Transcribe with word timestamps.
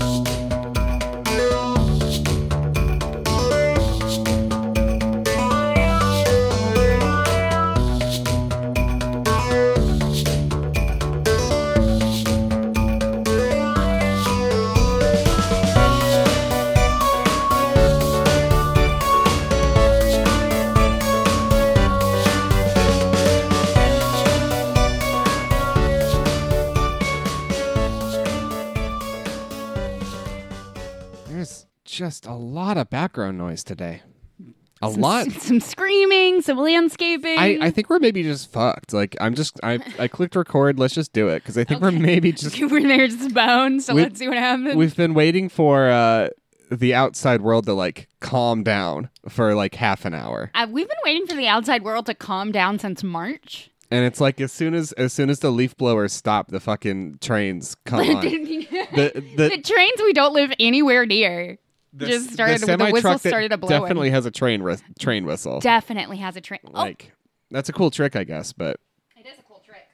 There's 0.00 0.29
just 32.20 32.30
a 32.30 32.36
lot 32.36 32.76
of 32.76 32.90
background 32.90 33.38
noise 33.38 33.64
today. 33.64 34.02
A 34.82 34.90
Some- 34.90 35.00
lot. 35.00 35.30
Some 35.32 35.60
screaming, 35.60 36.40
some 36.42 36.56
landscaping. 36.58 37.38
I, 37.38 37.58
I 37.60 37.70
think 37.70 37.90
we're 37.90 37.98
maybe 37.98 38.22
just 38.22 38.50
fucked. 38.50 38.92
Like 38.94 39.14
I'm 39.20 39.34
just 39.34 39.60
I 39.62 39.78
I 39.98 40.08
clicked 40.08 40.36
record. 40.36 40.78
Let's 40.78 40.94
just 40.94 41.12
do 41.12 41.28
it 41.28 41.40
because 41.40 41.58
I 41.58 41.64
think 41.64 41.80
we're 41.82 41.90
maybe 41.90 42.32
just 42.32 42.58
we're 42.60 42.82
there 42.82 43.06
just 43.06 43.34
bones, 43.34 43.84
so 43.86 43.94
We- 43.94 44.02
let's 44.02 44.18
see 44.18 44.28
what 44.28 44.38
happens. 44.38 44.76
we've 44.76 44.96
been 44.96 45.12
waiting 45.14 45.48
for 45.50 45.88
uh 45.90 46.28
the 46.70 46.94
outside 46.94 47.40
world 47.42 47.66
to 47.66 47.74
like 47.74 48.08
calm 48.20 48.62
down 48.62 49.10
for 49.28 49.54
like 49.54 49.74
half 49.74 50.04
an 50.04 50.14
hour, 50.14 50.50
Uh, 50.54 50.66
we've 50.70 50.86
been 50.88 50.96
waiting 51.04 51.26
for 51.26 51.34
the 51.34 51.48
outside 51.48 51.82
world 51.82 52.06
to 52.06 52.14
calm 52.14 52.52
down 52.52 52.78
since 52.78 53.02
March. 53.02 53.70
and 53.90 54.04
it's 54.04 54.20
like 54.20 54.40
as 54.40 54.52
soon 54.52 54.72
as 54.74 54.92
as 54.92 55.12
soon 55.12 55.28
as 55.30 55.40
the 55.40 55.50
leaf 55.50 55.76
blowers 55.76 56.12
stop, 56.12 56.48
the 56.48 56.60
fucking 56.60 57.18
trains 57.20 57.74
come 57.84 58.00
on. 58.16 58.20
the, 58.24 58.66
The 58.94 59.22
the, 59.36 59.58
trains 59.62 60.00
we 60.00 60.12
don't 60.14 60.32
live 60.32 60.52
anywhere 60.60 61.04
near 61.06 61.58
the 61.92 62.06
just 62.06 62.32
started- 62.32 62.56
the 62.56 62.60
the 62.60 62.66
semi 62.66 62.92
whistle 62.92 63.10
truck 63.12 63.20
started 63.20 63.50
to 63.50 63.56
blowing. 63.56 63.82
definitely 63.82 64.10
has 64.10 64.26
a 64.26 64.30
train 64.30 64.62
whi- 64.62 64.78
train 64.98 65.24
whistle. 65.26 65.60
definitely 65.60 66.18
has 66.18 66.36
a 66.36 66.40
train. 66.40 66.60
Oh, 66.66 66.70
Like 66.72 67.12
that's 67.50 67.68
a 67.68 67.72
cool 67.72 67.90
trick, 67.90 68.14
I 68.16 68.24
guess. 68.24 68.52
But 68.52 68.78
it 69.16 69.26
is 69.26 69.38
a 69.38 69.42
cool 69.42 69.60
trick. 69.66 69.86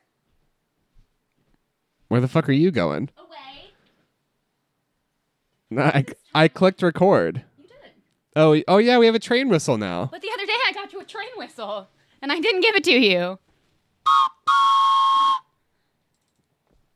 where 2.09 2.21
the 2.21 2.29
fuck 2.29 2.49
are 2.49 2.53
you 2.53 2.71
going? 2.71 3.09
Away. 3.17 3.71
No, 5.71 5.83
I, 5.83 6.05
I 6.35 6.49
clicked 6.49 6.83
record. 6.83 7.43
You 7.59 7.65
did. 7.69 7.77
Oh, 8.37 8.63
oh 8.69 8.79
yeah, 8.79 8.99
we 8.99 9.07
have 9.07 9.15
a 9.15 9.19
train 9.19 9.49
whistle 9.49 9.79
now. 9.79 10.09
But 10.13 10.21
the 10.23 10.31
other 10.33 10.47
day 10.47 10.53
I 10.69 10.73
got 10.73 10.93
you 10.93 11.01
a 11.01 11.05
train 11.05 11.29
whistle, 11.37 11.89
and 12.23 12.31
I 12.31 12.39
didn't 12.41 12.61
give 12.61 12.75
it 12.77 12.85
to 12.85 12.93
you. 12.93 13.39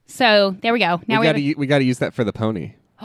So 0.07 0.57
there 0.61 0.73
we 0.73 0.81
go. 0.81 1.01
Now 1.07 1.17
we 1.17 1.21
we, 1.21 1.27
gotta 1.27 1.39
a- 1.39 1.43
u- 1.43 1.55
we 1.57 1.67
gotta 1.67 1.85
use 1.85 1.99
that 1.99 2.13
for 2.15 2.25
the 2.25 2.33
pony. 2.33 2.75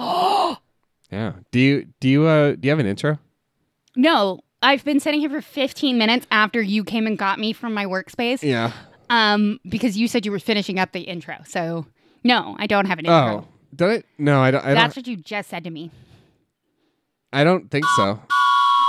yeah. 1.16 1.34
Do 1.52 1.60
you 1.60 1.88
do 2.00 2.10
you 2.10 2.26
uh 2.26 2.52
do 2.52 2.60
you 2.64 2.70
have 2.70 2.80
an 2.80 2.86
intro? 2.88 3.18
no. 3.96 4.42
I've 4.62 4.84
been 4.84 5.00
sitting 5.00 5.20
here 5.20 5.30
for 5.30 5.42
15 5.42 5.96
minutes 5.96 6.26
after 6.32 6.60
you 6.60 6.84
came 6.84 7.06
and 7.06 7.20
got 7.20 7.38
me 7.38 7.54
from 7.54 7.76
my 7.76 7.86
workspace. 7.86 8.42
Yeah. 8.42 8.72
Um, 9.12 9.60
because 9.70 9.96
you 9.96 10.08
said 10.08 10.26
you 10.26 10.32
were 10.32 10.40
finishing 10.40 10.80
up 10.80 10.92
the 10.92 11.02
intro. 11.02 11.36
So 11.46 11.86
no, 12.24 12.56
I 12.58 12.66
don't 12.66 12.88
have 12.88 12.98
an 12.98 13.06
intro. 13.06 13.46
Oh, 13.46 13.48
did 13.76 13.90
it? 13.92 14.06
No, 14.18 14.42
I 14.42 14.50
don't. 14.50 14.66
I 14.66 14.74
That's 14.74 14.96
don't. 14.96 15.04
what 15.04 15.08
you 15.08 15.18
just 15.18 15.50
said 15.52 15.66
to 15.66 15.70
me. 15.70 15.92
I 17.32 17.44
don't 17.44 17.70
think 17.70 17.86
so. 17.96 18.20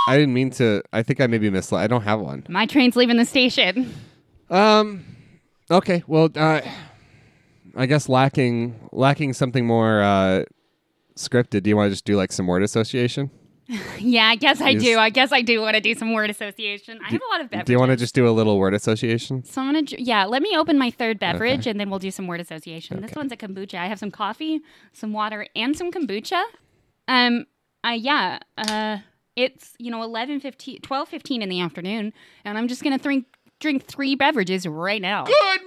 I 0.07 0.17
didn't 0.17 0.33
mean 0.33 0.49
to. 0.51 0.81
I 0.91 1.03
think 1.03 1.21
I 1.21 1.27
maybe 1.27 1.47
misled. 1.51 1.83
I 1.83 1.85
don't 1.85 2.01
have 2.03 2.21
one. 2.21 2.43
My 2.49 2.65
train's 2.65 2.95
leaving 2.95 3.17
the 3.17 3.25
station. 3.25 3.93
Um. 4.49 5.05
Okay. 5.69 6.03
Well, 6.07 6.29
uh, 6.35 6.61
I 7.75 7.85
guess 7.85 8.09
lacking 8.09 8.73
lacking 8.91 9.33
something 9.33 9.67
more 9.67 10.01
uh 10.01 10.43
scripted. 11.17 11.63
Do 11.63 11.69
you 11.69 11.75
want 11.77 11.87
to 11.87 11.91
just 11.91 12.05
do 12.05 12.15
like 12.15 12.31
some 12.31 12.47
word 12.47 12.63
association? 12.63 13.29
Yeah, 13.99 14.25
I 14.27 14.35
guess 14.35 14.61
I 14.61 14.69
Is- 14.69 14.83
do. 14.83 14.97
I 14.97 15.09
guess 15.09 15.31
I 15.33 15.41
do 15.41 15.59
want 15.59 15.75
to 15.75 15.81
do 15.81 15.93
some 15.93 16.13
word 16.13 16.29
association. 16.29 16.99
I 17.03 17.09
have 17.09 17.21
a 17.21 17.31
lot 17.33 17.41
of 17.41 17.49
beverages. 17.49 17.65
Do 17.65 17.73
you 17.73 17.79
want 17.79 17.91
to 17.91 17.97
just 17.97 18.15
do 18.15 18.25
a 18.27 18.31
little 18.31 18.57
word 18.57 18.73
association? 18.73 19.43
So 19.43 19.61
I'm 19.61 19.73
gonna, 19.73 19.85
yeah. 19.97 20.23
Let 20.25 20.41
me 20.41 20.55
open 20.55 20.77
my 20.77 20.89
third 20.89 21.19
beverage, 21.19 21.67
and 21.67 21.77
then 21.77 21.89
we'll 21.89 21.99
do 21.99 22.11
some 22.11 22.27
word 22.27 22.39
association. 22.39 23.01
This 23.01 23.13
one's 23.15 23.31
a 23.33 23.35
kombucha. 23.35 23.75
I 23.75 23.87
have 23.87 23.99
some 23.99 24.11
coffee, 24.11 24.61
some 24.93 25.11
water, 25.11 25.47
and 25.55 25.75
some 25.75 25.91
kombucha. 25.91 26.41
Um, 27.09 27.45
uh, 27.83 27.89
yeah. 27.89 28.39
Uh, 28.57 28.99
it's 29.35 29.73
you 29.79 29.91
know 29.91 30.01
11, 30.03 30.39
15, 30.39 30.81
12, 30.81 31.09
15 31.09 31.41
in 31.41 31.49
the 31.49 31.59
afternoon, 31.59 32.13
and 32.45 32.57
I'm 32.57 32.67
just 32.69 32.83
gonna 32.83 32.97
drink 32.97 33.25
drink 33.59 33.85
three 33.85 34.15
beverages 34.15 34.65
right 34.65 35.01
now. 35.01 35.25
Good 35.25 35.59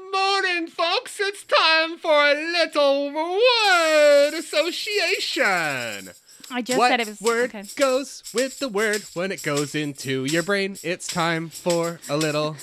morning, 0.50 0.68
folks. 0.68 1.18
It's 1.20 1.44
time 1.44 1.98
for 1.98 2.12
a 2.12 2.34
little 2.34 3.12
word 3.12 4.34
association. 4.34 6.10
I 6.52 6.62
just 6.62 6.78
what 6.78 6.88
said 6.90 7.00
it 7.00 7.06
was 7.06 7.20
word 7.20 7.50
okay. 7.50 7.64
goes 7.76 8.24
with 8.34 8.58
the 8.58 8.68
word 8.68 9.02
when 9.14 9.30
it 9.30 9.42
goes 9.42 9.74
into 9.74 10.24
your 10.24 10.42
brain? 10.42 10.76
It's 10.82 11.06
time 11.06 11.48
for 11.48 12.00
a 12.08 12.16
little 12.16 12.56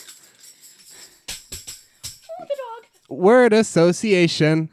Oh, 1.29 2.41
the 2.41 2.55
dog. 2.57 2.85
word 3.09 3.53
association. 3.53 4.69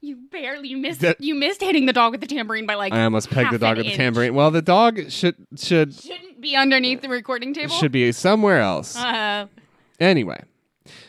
You 0.00 0.16
barely 0.32 0.74
missed. 0.74 1.00
That- 1.00 1.20
you 1.20 1.34
missed 1.34 1.60
hitting 1.60 1.84
the 1.86 1.92
dog 1.92 2.12
with 2.12 2.22
the 2.22 2.26
tambourine 2.26 2.64
by 2.66 2.74
like. 2.76 2.92
I 2.94 3.04
almost 3.04 3.28
pegged 3.30 3.50
the 3.52 3.58
dog 3.58 3.76
with 3.76 3.86
the 3.86 3.94
tambourine. 3.96 4.34
Well, 4.34 4.50
the 4.50 4.62
dog 4.62 5.10
should 5.10 5.36
should 5.56 5.92
Shouldn't 5.94 6.40
be 6.40 6.56
underneath 6.56 7.02
the 7.02 7.08
recording 7.10 7.52
table. 7.52 7.74
should 7.74 7.92
be 7.92 8.10
somewhere 8.12 8.60
else. 8.60 8.96
Uh, 8.96 9.46
Anyway, 10.00 10.40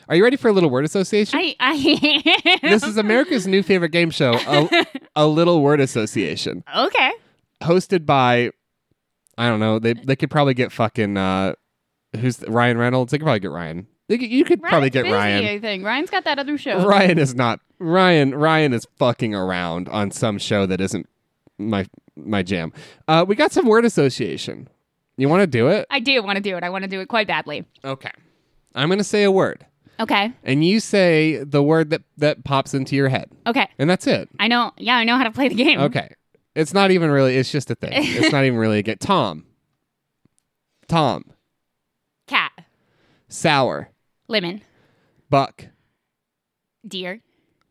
are 0.10 0.16
you 0.16 0.24
ready 0.24 0.36
for 0.36 0.50
a 0.50 0.52
little 0.52 0.70
word 0.70 0.84
association? 0.84 1.40
I. 1.40 1.56
I. 1.60 2.60
this 2.62 2.84
is 2.84 2.98
America's 2.98 3.48
new 3.48 3.64
favorite 3.64 3.92
game 3.92 4.10
show, 4.10 4.34
a, 4.34 4.86
a 5.16 5.28
little 5.28 5.62
word 5.62 5.80
association, 5.80 6.64
okay. 6.76 7.12
hosted 7.62 8.06
by 8.06 8.52
I 9.40 9.48
don't 9.48 9.62
know. 9.62 9.80
They 9.80 9.94
they 9.94 10.18
could 10.18 10.30
probably 10.30 10.54
get 10.54 10.74
fucking 10.74 11.16
uh, 11.16 11.54
who's 12.20 12.44
Ryan 12.46 12.78
Reynolds. 12.78 13.12
They 13.12 13.18
could 13.18 13.24
probably 13.24 13.40
get 13.40 13.52
Ryan. 13.52 13.88
They 14.10 14.18
could, 14.18 14.30
you 14.30 14.44
could 14.44 14.62
probably 14.62 14.90
Ryan's 14.90 14.94
get 14.94 15.04
busy, 15.04 15.14
Ryan. 15.14 15.46
I 15.46 15.60
think 15.60 15.86
Ryan's 15.86 16.10
got 16.10 16.24
that 16.26 16.40
other 16.40 16.58
show. 16.58 16.86
Ryan 16.86 17.18
is 17.18 17.36
not 17.36 17.62
Ryan. 17.80 18.36
Ryan 18.36 18.74
is 18.74 18.86
fucking 18.98 19.34
around 19.34 19.88
on 19.90 20.12
some 20.12 20.40
show 20.40 20.66
that 20.66 20.82
isn't 20.82 21.08
my 21.58 21.86
my 22.18 22.44
jam. 22.44 22.74
Uh, 23.08 23.24
we 23.26 23.36
got 23.36 23.54
some 23.54 23.66
word 23.66 23.86
association. 23.86 24.68
You 25.16 25.30
want 25.30 25.42
to 25.42 25.48
do 25.48 25.70
it? 25.70 25.88
I 25.90 26.02
do 26.02 26.22
want 26.22 26.36
to 26.36 26.42
do 26.42 26.58
it. 26.58 26.64
I 26.64 26.70
want 26.70 26.84
to 26.84 26.90
do 26.90 27.00
it 27.00 27.08
quite 27.08 27.28
badly. 27.28 27.66
Okay. 27.86 28.12
I'm 28.76 28.90
gonna 28.90 29.06
say 29.06 29.24
a 29.24 29.32
word, 29.32 29.66
Okay. 30.00 30.32
and 30.44 30.64
you 30.64 30.80
say 30.80 31.44
the 31.44 31.62
word 31.62 31.90
that 31.90 32.04
that 32.18 32.44
pops 32.46 32.74
into 32.74 32.96
your 32.96 33.10
head, 33.10 33.30
Okay. 33.46 33.68
and 33.78 33.90
that's 33.90 34.08
it. 34.08 34.30
I 34.40 34.48
know. 34.48 34.72
Yeah, 34.78 34.96
I 34.96 35.04
know 35.04 35.18
how 35.18 35.24
to 35.24 35.32
play 35.32 35.48
the 35.50 35.56
game. 35.56 35.80
Okay. 35.82 36.14
It's 36.56 36.74
not 36.74 36.92
even 36.92 37.12
really. 37.12 37.36
It's 37.38 37.52
just 37.52 37.70
a 37.70 37.76
thing. 37.76 37.92
It's 37.94 38.32
not 38.32 38.44
even 38.46 38.58
really 38.58 38.80
a 38.80 38.84
get. 38.84 39.00
Tom. 39.00 39.46
Tom. 40.88 41.26
Cat. 42.28 42.52
Sour. 43.28 43.90
Lemon. 44.28 44.62
Buck. 45.30 45.66
Deer. 46.88 47.22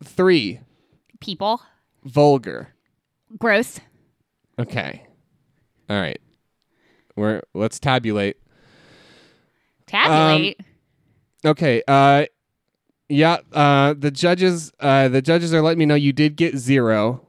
Three. 0.04 0.60
People. 1.20 1.60
Vulgar. 2.04 2.74
Gross. 3.38 3.80
Okay. 4.58 5.02
All 5.90 6.00
right. 6.00 6.20
We're 7.16 7.42
let's 7.54 7.80
tabulate. 7.80 8.36
Tabulate. 9.86 10.60
Um, 10.60 10.66
Okay. 11.44 11.82
Uh, 11.86 12.26
yeah. 13.08 13.38
Uh, 13.52 13.94
the 13.98 14.10
judges. 14.10 14.72
Uh, 14.80 15.08
the 15.08 15.22
judges 15.22 15.52
are 15.54 15.62
letting 15.62 15.78
me 15.78 15.86
know 15.86 15.94
you 15.94 16.12
did 16.12 16.36
get 16.36 16.56
zero. 16.56 17.26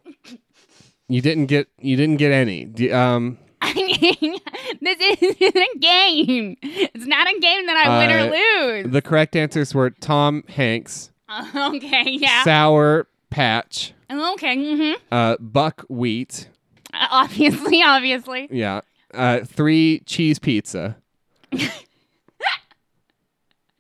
You 1.08 1.22
didn't 1.22 1.48
get. 1.48 1.68
You 1.80 1.96
didn't 1.96 2.18
get 2.18 2.32
any. 2.32 2.66
D- 2.66 2.92
um. 2.92 3.38
I 3.62 3.74
mean, 3.74 4.38
this 4.82 4.98
isn't 5.22 5.42
a 5.58 5.78
game. 5.80 6.56
It's 6.62 7.06
not 7.06 7.28
a 7.28 7.40
game 7.40 7.66
that 7.66 7.76
I 7.86 8.00
win 8.00 8.10
Uh, 8.10 8.26
or 8.26 8.82
lose. 8.84 8.92
The 8.94 9.02
correct 9.02 9.36
answers 9.36 9.76
were 9.76 9.90
Tom 9.90 10.44
Hanks, 10.48 11.12
okay. 11.56 12.06
Yeah. 12.12 12.44
Sour 12.46 13.08
Patch, 13.30 13.94
okay. 14.10 14.56
hmm 14.56 14.94
uh, 15.12 15.36
Buckwheat. 15.40 16.48
obviously. 16.94 17.84
Obviously. 17.86 18.48
Yeah. 18.50 18.82
Uh, 19.14 19.42
three 19.42 20.00
cheese 20.06 20.40
pizza. 20.40 20.96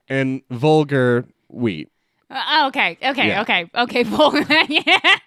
And 0.09 0.41
vulgar 0.49 1.25
wheat. 1.47 1.89
Uh, 2.29 2.65
okay. 2.67 2.97
Okay. 3.03 3.27
Yeah. 3.27 3.41
Okay. 3.41 3.69
Okay. 3.73 4.03
Full. 4.05 4.37
yeah. 4.69 5.17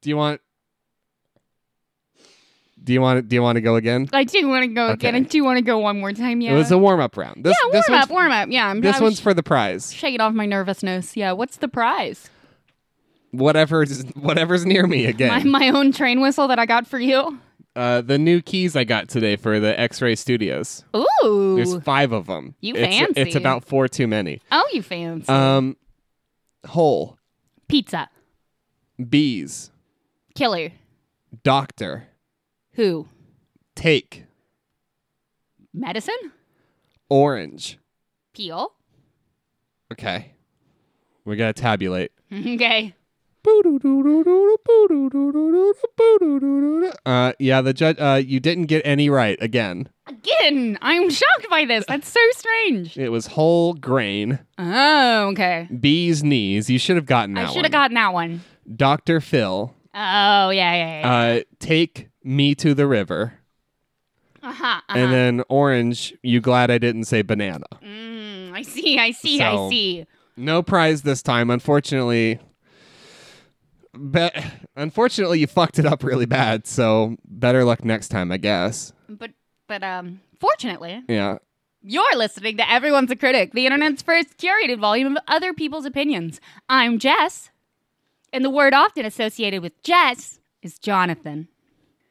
Do 0.00 0.08
you 0.10 0.16
want? 0.16 0.40
Do 2.82 2.92
you 2.94 3.00
want? 3.00 3.28
Do 3.28 3.36
you 3.36 3.42
want 3.42 3.56
to 3.56 3.60
go 3.60 3.76
again? 3.76 4.08
I 4.12 4.24
do 4.24 4.48
want 4.48 4.62
to 4.62 4.68
go 4.68 4.88
again. 4.88 5.14
I 5.14 5.18
Okay. 5.18 5.28
do 5.28 5.44
want 5.44 5.58
to 5.58 5.62
go 5.62 5.78
one 5.78 6.00
more 6.00 6.12
time. 6.12 6.40
Yeah. 6.40 6.52
It 6.52 6.56
was 6.56 6.70
a 6.70 6.78
warm 6.78 6.98
up 7.00 7.16
round. 7.16 7.44
This, 7.44 7.54
yeah. 7.64 7.70
this 7.72 7.88
Warm 7.88 7.98
one's, 7.98 8.04
up. 8.04 8.10
Warm 8.10 8.32
up. 8.32 8.48
Yeah. 8.50 8.68
I'm, 8.68 8.80
This 8.80 8.96
I 8.96 8.98
was 8.98 9.02
one's 9.02 9.20
for 9.20 9.34
the 9.34 9.42
prize. 9.42 9.92
shaking 9.92 10.20
off 10.20 10.32
my 10.32 10.46
nervousness. 10.46 11.16
Yeah. 11.16 11.32
What's 11.32 11.58
the 11.58 11.68
prize? 11.68 12.30
Whatever's 13.32 14.02
whatever's 14.14 14.64
near 14.66 14.86
me 14.86 15.04
again. 15.06 15.28
My, 15.30 15.38
again. 15.38 15.50
my 15.52 15.68
own 15.68 15.92
train 15.92 16.20
whistle 16.20 16.48
that 16.48 16.58
I 16.58 16.66
got 16.66 16.86
for 16.86 16.98
you. 16.98 17.38
Uh, 17.76 18.00
the 18.00 18.18
new 18.18 18.42
keys 18.42 18.74
I 18.74 18.84
got 18.84 19.08
today 19.08 19.36
for 19.36 19.60
the 19.60 19.78
X-Ray 19.78 20.16
Studios. 20.16 20.84
Ooh. 20.94 21.54
There's 21.56 21.80
five 21.82 22.12
of 22.12 22.26
them. 22.26 22.54
You 22.60 22.74
it's, 22.74 22.96
fancy. 22.96 23.20
It's 23.20 23.36
about 23.36 23.64
four 23.64 23.86
too 23.88 24.06
many. 24.06 24.40
oh, 24.50 24.68
you 24.72 24.82
fancy. 24.82 25.28
Um, 25.30 25.76
hole, 26.66 27.16
Pizza. 27.68 28.08
bees, 29.08 29.70
Killer. 30.34 30.72
Doctor. 31.44 32.08
Who? 32.72 33.08
Take. 33.76 34.24
Medicine? 35.72 36.32
Orange. 37.08 37.78
Peel. 38.34 38.72
Okay. 39.92 40.32
We 41.24 41.36
gotta 41.36 41.52
tabulate. 41.52 42.12
okay. 42.32 42.94
Uh, 47.06 47.32
yeah, 47.38 47.60
the 47.60 47.72
judge. 47.72 47.96
Uh, 47.98 48.20
you 48.24 48.40
didn't 48.40 48.66
get 48.66 48.82
any 48.84 49.10
right 49.10 49.38
again. 49.40 49.88
Again, 50.06 50.78
I'm 50.82 51.10
shocked 51.10 51.46
by 51.50 51.64
this. 51.64 51.84
That's 51.86 52.08
so 52.08 52.20
strange. 52.32 52.96
It 52.96 53.10
was 53.10 53.26
whole 53.28 53.74
grain. 53.74 54.38
Oh, 54.58 55.28
okay. 55.32 55.68
Bee's 55.78 56.22
knees. 56.24 56.68
You 56.68 56.78
should 56.78 56.96
have 56.96 57.06
gotten 57.06 57.34
that 57.34 57.40
I 57.40 57.44
one. 57.44 57.54
should 57.54 57.64
have 57.64 57.72
gotten 57.72 57.94
that 57.94 58.12
one. 58.12 58.42
Dr. 58.74 59.20
Phil. 59.20 59.74
Oh, 59.94 60.50
yeah, 60.50 60.50
yeah, 60.50 61.00
yeah. 61.00 61.12
Uh, 61.12 61.40
take 61.58 62.08
me 62.24 62.54
to 62.56 62.74
the 62.74 62.86
river. 62.86 63.34
Uh-huh, 64.42 64.64
uh-huh. 64.64 64.80
And 64.88 65.12
then 65.12 65.42
orange. 65.48 66.14
You 66.22 66.40
glad 66.40 66.70
I 66.70 66.78
didn't 66.78 67.04
say 67.04 67.22
banana? 67.22 67.66
Mm, 67.82 68.52
I 68.52 68.62
see, 68.62 68.98
I 68.98 69.10
see, 69.10 69.38
So- 69.38 69.66
I 69.66 69.70
see. 69.70 70.06
No 70.36 70.62
prize 70.62 71.02
this 71.02 71.22
time, 71.22 71.50
unfortunately. 71.50 72.38
Be- 74.10 74.30
unfortunately, 74.76 75.40
you 75.40 75.46
fucked 75.46 75.78
it 75.78 75.86
up 75.86 76.02
really 76.04 76.26
bad. 76.26 76.66
So 76.66 77.16
better 77.24 77.64
luck 77.64 77.84
next 77.84 78.08
time, 78.08 78.30
I 78.30 78.36
guess. 78.36 78.92
But, 79.08 79.32
but, 79.66 79.82
um, 79.82 80.20
fortunately, 80.38 81.02
Yeah. 81.08 81.38
you're 81.82 82.16
listening 82.16 82.56
to 82.58 82.70
Everyone's 82.70 83.10
a 83.10 83.16
Critic, 83.16 83.52
the 83.52 83.66
internet's 83.66 84.02
first 84.02 84.38
curated 84.38 84.78
volume 84.78 85.16
of 85.16 85.22
other 85.26 85.52
people's 85.52 85.84
opinions. 85.86 86.40
I'm 86.68 86.98
Jess, 86.98 87.50
and 88.32 88.44
the 88.44 88.50
word 88.50 88.74
often 88.74 89.04
associated 89.04 89.60
with 89.62 89.82
Jess 89.82 90.38
is 90.62 90.78
Jonathan. 90.78 91.48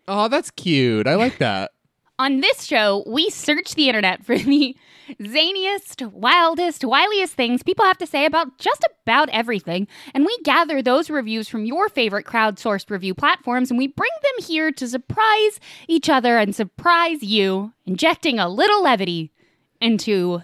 Oh, 0.08 0.28
that's 0.28 0.52
cute. 0.52 1.08
I 1.08 1.16
like 1.16 1.38
that. 1.38 1.72
On 2.20 2.42
this 2.42 2.66
show, 2.66 3.04
we 3.08 3.30
search 3.30 3.76
the 3.76 3.88
internet 3.88 4.26
for 4.26 4.38
the 4.38 4.76
zaniest, 5.22 6.06
wildest, 6.12 6.82
wiliest 6.82 7.30
things 7.30 7.64
people 7.64 7.86
have 7.86 7.98
to 7.98 8.06
say 8.06 8.26
about 8.26 8.58
just 8.58 8.86
about 9.04 9.30
everything, 9.30 9.88
and 10.14 10.26
we 10.26 10.38
gather 10.44 10.82
those 10.82 11.10
reviews 11.10 11.48
from 11.48 11.64
your 11.66 11.88
favorite 11.88 12.26
crowdsourced 12.26 12.90
review 12.92 13.14
platforms 13.16 13.72
and 13.72 13.78
we 13.78 13.88
bring 13.88 14.12
them 14.22 14.46
here 14.46 14.70
to 14.72 14.88
surprise 14.88 15.62
each 15.88 16.10
other 16.10 16.38
and 16.38 16.54
surprise 16.54 17.24
you, 17.24 17.72
injecting 17.86 18.38
a 18.38 18.50
little 18.50 18.84
levity 18.84 19.32
into 19.80 20.42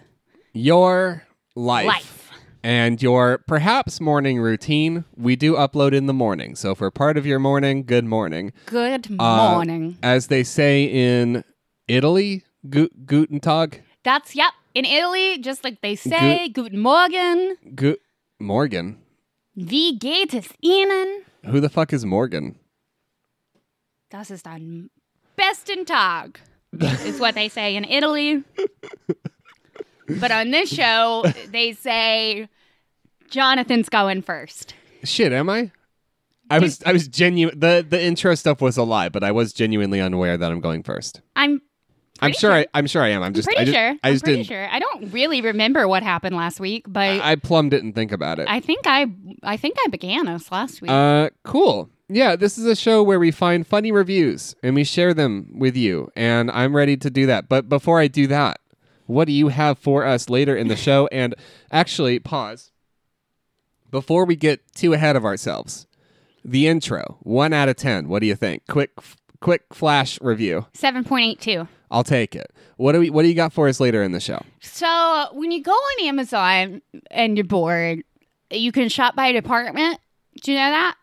Your 0.54 1.24
life. 1.56 1.86
life. 1.88 2.22
And 2.64 3.00
your 3.00 3.38
perhaps 3.48 4.02
morning 4.02 4.40
routine, 4.40 5.04
we 5.16 5.36
do 5.36 5.54
upload 5.54 5.94
in 5.94 6.08
the 6.08 6.14
morning. 6.14 6.56
So 6.56 6.74
for 6.74 6.90
part 6.90 7.16
of 7.18 7.26
your 7.26 7.38
morning, 7.38 7.84
good 7.84 8.06
morning. 8.06 8.54
Good 8.66 9.08
Uh, 9.20 9.52
morning. 9.52 9.98
As 10.02 10.28
they 10.28 10.44
say 10.44 10.86
in 10.86 11.44
Italy, 11.88 12.44
gu- 12.70 12.90
guten 13.06 13.40
Tag, 13.40 13.82
That's, 14.04 14.36
yep, 14.36 14.54
in 14.74 14.86
Italy, 14.86 15.38
just 15.40 15.64
like 15.64 15.82
they 15.82 15.96
say, 15.96 16.50
Guten 16.50 16.80
Morgen, 16.80 17.56
gu- 17.76 17.98
Morgan. 18.40 18.98
wie 19.56 19.98
geht 19.98 20.34
es 20.34 20.48
Ihnen? 20.64 21.24
Who 21.46 21.60
the 21.60 21.70
fuck 21.70 21.94
is 21.94 22.06
Morgan? 22.06 22.56
Das 24.12 24.30
ist 24.32 24.46
ein 24.48 24.90
besten 25.36 25.86
Tag, 25.86 26.40
is 27.06 27.20
what 27.20 27.36
they 27.36 27.50
say 27.50 27.76
in 27.76 27.84
Italy. 27.84 28.44
but 30.20 30.32
on 30.32 30.52
this 30.52 30.70
show, 30.70 31.24
they 31.52 31.74
say 31.74 32.48
Jonathan's 33.30 33.90
going 33.90 34.22
first. 34.22 34.74
Shit, 35.04 35.34
am 35.34 35.50
I? 35.50 35.72
I 36.50 36.60
was 36.60 36.82
I 36.86 36.94
was 36.94 37.08
genuine. 37.08 37.60
The 37.60 37.84
the 37.88 38.02
intro 38.04 38.36
stuff 38.36 38.62
was 38.62 38.78
a 38.78 38.84
lie, 38.84 39.10
but 39.10 39.24
I 39.24 39.32
was 39.32 39.52
genuinely 39.52 40.00
unaware 40.00 40.38
that 40.38 40.52
I'm 40.52 40.62
going 40.62 40.84
first. 40.84 41.22
I'm 41.36 41.62
I'm 42.22 42.30
Pretty 42.32 42.40
sure, 42.40 42.66
I'm 42.74 42.88
sure 42.88 43.02
I 43.04 43.10
am. 43.10 43.24
I'm 43.24 43.34
just 43.34 43.46
pretty 43.46 43.62
I 43.62 43.66
just, 43.66 43.76
sure. 43.76 43.90
I 43.90 44.10
I'm 44.10 44.20
pretty 44.20 44.36
didn't. 44.38 44.48
sure. 44.48 44.70
I 44.70 44.80
don't 44.80 45.12
really 45.12 45.42
remember 45.42 45.86
what 45.88 46.02
happened 46.02 46.36
last 46.36 46.60
week, 46.62 46.86
but 46.88 47.02
I, 47.02 47.32
I 47.32 47.36
plumbed 47.36 47.74
it 47.74 47.84
and 47.84 47.94
think 47.94 48.14
about 48.14 48.40
it. 48.40 48.48
I 48.50 48.62
think 48.62 48.82
I 48.86 49.08
I 49.44 49.58
think 49.58 49.76
I 49.86 49.90
began 49.90 50.28
us 50.30 50.50
last 50.52 50.82
week. 50.82 50.92
Uh, 50.92 51.30
cool. 51.44 51.90
Yeah, 52.08 52.36
this 52.36 52.58
is 52.58 52.66
a 52.66 52.76
show 52.76 53.02
where 53.04 53.20
we 53.20 53.32
find 53.32 53.66
funny 53.68 53.92
reviews 53.92 54.56
and 54.64 54.76
we 54.76 54.84
share 54.84 55.14
them 55.14 55.48
with 55.58 55.76
you, 55.76 56.10
and 56.16 56.50
I'm 56.52 56.76
ready 56.76 56.96
to 56.98 57.10
do 57.10 57.26
that. 57.26 57.50
But 57.50 57.68
before 57.68 58.00
I 58.00 58.08
do 58.08 58.28
that, 58.28 58.62
what 59.08 59.26
do 59.26 59.34
you 59.34 59.50
have 59.50 59.78
for 59.78 60.06
us 60.06 60.30
later 60.30 60.56
in 60.56 60.68
the 60.70 60.76
show? 60.78 61.10
And 61.12 61.36
actually, 61.72 62.20
pause. 62.20 62.72
Before 63.92 64.26
we 64.26 64.36
get 64.36 64.62
too 64.74 64.94
ahead 64.94 65.16
of 65.16 65.26
ourselves, 65.26 65.86
the 66.44 66.68
intro, 66.68 67.18
one 67.22 67.54
out 67.54 67.70
of 67.70 67.76
ten. 67.76 68.08
What 68.08 68.20
do 68.20 68.26
you 68.28 68.36
think? 68.36 68.64
Quick, 68.68 68.92
quick 69.46 69.62
flash 69.72 70.20
review. 70.22 70.66
Seven 70.74 71.04
point 71.04 71.24
eight 71.24 71.40
two. 71.40 71.68
I'll 71.92 72.04
take 72.04 72.36
it. 72.36 72.52
What 72.78 72.94
do 72.94 73.00
we? 73.00 73.12
What 73.12 73.22
do 73.22 73.28
you 73.28 73.36
got 73.36 73.54
for 73.54 73.68
us 73.68 73.80
later 73.80 74.02
in 74.02 74.12
the 74.12 74.20
show? 74.20 74.42
So 74.60 75.28
when 75.34 75.52
you 75.52 75.62
go 75.62 75.72
on 75.72 76.08
Amazon 76.08 76.82
and 77.12 77.38
you're 77.38 77.46
bored, 77.46 78.04
you 78.50 78.72
can 78.72 78.90
shop 78.90 79.16
by 79.16 79.32
department. 79.34 80.00
Do 80.42 80.52
you 80.52 80.58
know 80.58 80.72
that? 80.72 80.96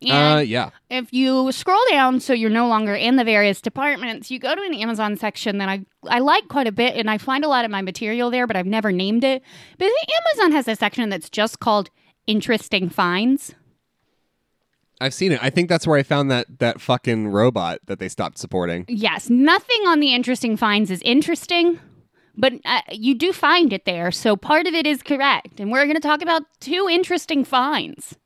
Uh, 0.00 0.38
yeah. 0.38 0.70
if 0.90 1.12
you 1.12 1.50
scroll 1.50 1.82
down 1.90 2.20
so 2.20 2.32
you're 2.32 2.50
no 2.50 2.68
longer 2.68 2.94
in 2.94 3.16
the 3.16 3.24
various 3.24 3.60
departments, 3.60 4.30
you 4.30 4.38
go 4.38 4.54
to 4.54 4.62
an 4.62 4.74
Amazon 4.74 5.16
section 5.16 5.58
that 5.58 5.68
I 5.68 5.84
I 6.06 6.20
like 6.20 6.46
quite 6.46 6.68
a 6.68 6.72
bit 6.72 6.94
and 6.94 7.10
I 7.10 7.18
find 7.18 7.44
a 7.44 7.48
lot 7.48 7.64
of 7.64 7.72
my 7.72 7.82
material 7.82 8.30
there, 8.30 8.46
but 8.46 8.54
I've 8.54 8.64
never 8.64 8.92
named 8.92 9.24
it. 9.24 9.42
But 9.76 9.90
Amazon 10.36 10.52
has 10.52 10.68
a 10.68 10.76
section 10.76 11.08
that's 11.08 11.28
just 11.28 11.58
called 11.58 11.90
interesting 12.28 12.88
finds. 12.88 13.56
I've 15.00 15.14
seen 15.14 15.32
it. 15.32 15.38
I 15.42 15.50
think 15.50 15.68
that's 15.68 15.86
where 15.86 15.98
I 15.98 16.02
found 16.02 16.30
that 16.30 16.58
that 16.58 16.80
fucking 16.80 17.28
robot 17.28 17.78
that 17.86 17.98
they 18.00 18.08
stopped 18.08 18.38
supporting. 18.38 18.84
Yes, 18.88 19.30
nothing 19.30 19.80
on 19.86 20.00
the 20.00 20.12
interesting 20.14 20.56
finds 20.56 20.90
is 20.90 21.00
interesting, 21.02 21.78
but 22.36 22.54
uh, 22.64 22.80
you 22.90 23.14
do 23.14 23.32
find 23.32 23.72
it 23.72 23.84
there. 23.84 24.10
So 24.10 24.36
part 24.36 24.66
of 24.66 24.74
it 24.74 24.86
is 24.86 25.02
correct. 25.02 25.60
And 25.60 25.70
we're 25.70 25.84
going 25.84 25.94
to 25.94 26.00
talk 26.00 26.20
about 26.22 26.42
two 26.60 26.88
interesting 26.90 27.44
finds. 27.44 28.16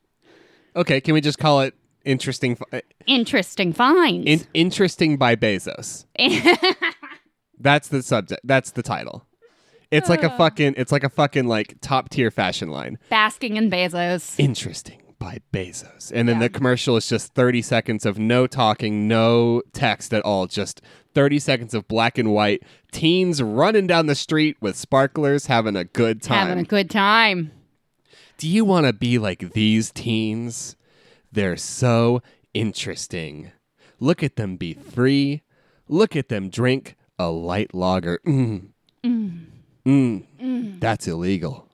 Okay, 0.75 1.01
can 1.01 1.13
we 1.15 1.21
just 1.21 1.39
call 1.39 1.61
it 1.61 1.75
interesting? 2.05 2.57
fi- 2.57 2.83
Interesting 3.07 3.73
finds. 3.75 4.27
In- 4.27 4.47
interesting 4.55 5.19
by 5.19 5.37
Bezos. 5.37 6.07
That's 7.59 7.89
the 7.89 8.03
subject. 8.03 8.41
That's 8.45 8.71
the 8.71 8.83
title. 8.83 9.27
It's 9.91 10.09
like 10.09 10.23
a 10.23 10.31
fucking. 10.39 10.75
It's 10.79 10.91
like 10.91 11.05
a 11.05 11.11
fucking 11.11 11.47
like 11.47 11.77
top 11.83 12.09
tier 12.09 12.31
fashion 12.31 12.71
line. 12.71 12.99
Basking 13.11 13.59
in 13.59 13.71
Bezos. 13.71 14.35
Interesting 14.41 15.02
by 15.23 15.39
Bezos, 15.53 16.11
and 16.13 16.29
then 16.29 16.37
Yeah. 16.41 16.49
the 16.49 16.51
commercial 16.51 16.97
is 16.97 17.09
just 17.09 17.33
thirty 17.35 17.63
seconds 17.63 18.05
of 18.05 18.19
no 18.19 18.49
talking, 18.49 19.07
no 19.07 19.63
text 19.73 20.13
at 20.13 20.23
all, 20.25 20.47
just 20.49 20.81
thirty 21.15 21.39
seconds 21.39 21.75
of 21.75 21.87
black 21.87 22.19
and 22.19 22.33
white 22.33 22.63
teens 22.91 23.41
running 23.41 23.87
down 23.87 24.07
the 24.07 24.17
street 24.17 24.57
with 24.61 24.75
sparklers, 24.77 25.47
having 25.47 25.77
a 25.77 25.85
good 25.85 26.23
time. 26.23 26.49
Having 26.49 26.65
a 26.65 26.69
good 26.69 26.91
time. 26.91 27.53
Do 28.37 28.49
you 28.49 28.65
want 28.65 28.87
to 28.87 28.93
be 28.93 29.19
like 29.19 29.53
these 29.53 29.93
teens? 29.93 30.75
They're 31.31 31.57
so 31.57 32.21
interesting. 32.53 33.53
Look 34.01 34.23
at 34.25 34.35
them 34.35 34.57
be 34.57 34.75
free. 34.75 35.43
Look 35.89 36.17
at 36.17 36.29
them 36.31 36.49
drink 36.49 36.97
a 37.19 37.31
light 37.31 37.73
lager. 37.75 38.19
Mm. 38.27 38.71
Mm. 39.87 40.81
That's 40.81 41.07
illegal. 41.07 41.69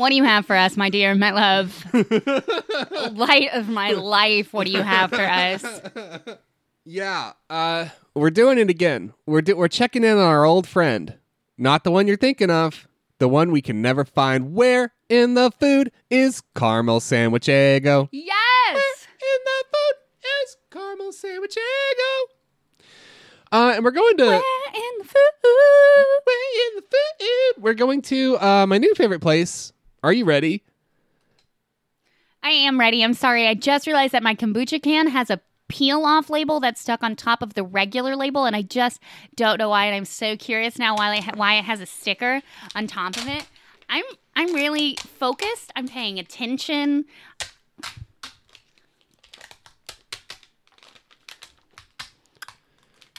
What 0.00 0.08
do 0.08 0.16
you 0.16 0.24
have 0.24 0.46
for 0.46 0.56
us, 0.56 0.78
my 0.78 0.88
dear, 0.88 1.14
my 1.14 1.30
love? 1.30 1.84
Light 3.12 3.50
of 3.52 3.68
my 3.68 3.90
life, 3.90 4.50
what 4.50 4.66
do 4.66 4.72
you 4.72 4.80
have 4.82 5.10
for 5.10 5.20
us? 5.20 5.62
Yeah, 6.86 7.32
uh, 7.50 7.88
we're 8.14 8.30
doing 8.30 8.56
it 8.58 8.70
again. 8.70 9.12
We're 9.26 9.42
do- 9.42 9.54
we're 9.56 9.68
checking 9.68 10.02
in 10.02 10.12
on 10.12 10.18
our 10.24 10.46
old 10.46 10.66
friend, 10.66 11.18
not 11.58 11.84
the 11.84 11.90
one 11.90 12.08
you're 12.08 12.16
thinking 12.16 12.50
of, 12.50 12.88
the 13.18 13.28
one 13.28 13.52
we 13.52 13.60
can 13.60 13.82
never 13.82 14.02
find. 14.06 14.54
Where 14.54 14.94
in 15.10 15.34
the 15.34 15.52
food 15.60 15.92
is 16.08 16.42
caramel 16.56 17.00
sandwich 17.00 17.50
ego? 17.50 18.08
Yes! 18.10 18.26
Where 18.72 18.82
in 19.20 19.40
the 19.44 19.64
food 19.70 19.94
is 20.42 20.56
caramel 20.70 21.12
sandwich 21.12 21.56
ego. 21.58 22.86
Uh, 23.52 23.72
and 23.76 23.84
we're 23.84 23.90
going 23.90 24.16
to 24.16 24.24
Where 24.24 24.36
in 24.38 24.98
the 24.98 25.04
food? 25.04 26.06
way 26.26 26.32
in 26.66 26.76
the 26.76 26.82
food. 26.82 27.62
We're 27.62 27.74
going 27.74 28.00
to 28.02 28.38
uh, 28.38 28.66
my 28.66 28.78
new 28.78 28.94
favorite 28.94 29.20
place. 29.20 29.72
Are 30.02 30.12
you 30.12 30.24
ready? 30.24 30.64
I 32.42 32.50
am 32.50 32.80
ready. 32.80 33.04
I'm 33.04 33.14
sorry. 33.14 33.46
I 33.46 33.54
just 33.54 33.86
realized 33.86 34.14
that 34.14 34.22
my 34.22 34.34
kombucha 34.34 34.82
can 34.82 35.08
has 35.08 35.28
a 35.30 35.40
peel 35.68 36.04
off 36.04 36.30
label 36.30 36.58
that's 36.58 36.80
stuck 36.80 37.02
on 37.02 37.14
top 37.14 37.42
of 37.42 37.54
the 37.54 37.62
regular 37.62 38.16
label, 38.16 38.44
and 38.46 38.56
I 38.56 38.62
just 38.62 39.00
don't 39.36 39.58
know 39.58 39.68
why. 39.68 39.84
And 39.86 39.94
I'm 39.94 40.06
so 40.06 40.36
curious 40.36 40.78
now 40.78 40.96
why 40.96 41.16
it, 41.16 41.24
ha- 41.24 41.32
why 41.34 41.54
it 41.54 41.64
has 41.64 41.80
a 41.80 41.86
sticker 41.86 42.40
on 42.74 42.86
top 42.86 43.16
of 43.16 43.28
it. 43.28 43.46
I'm 43.88 44.04
I'm 44.34 44.54
really 44.54 44.96
focused. 44.96 45.70
I'm 45.76 45.86
paying 45.86 46.18
attention. 46.18 47.04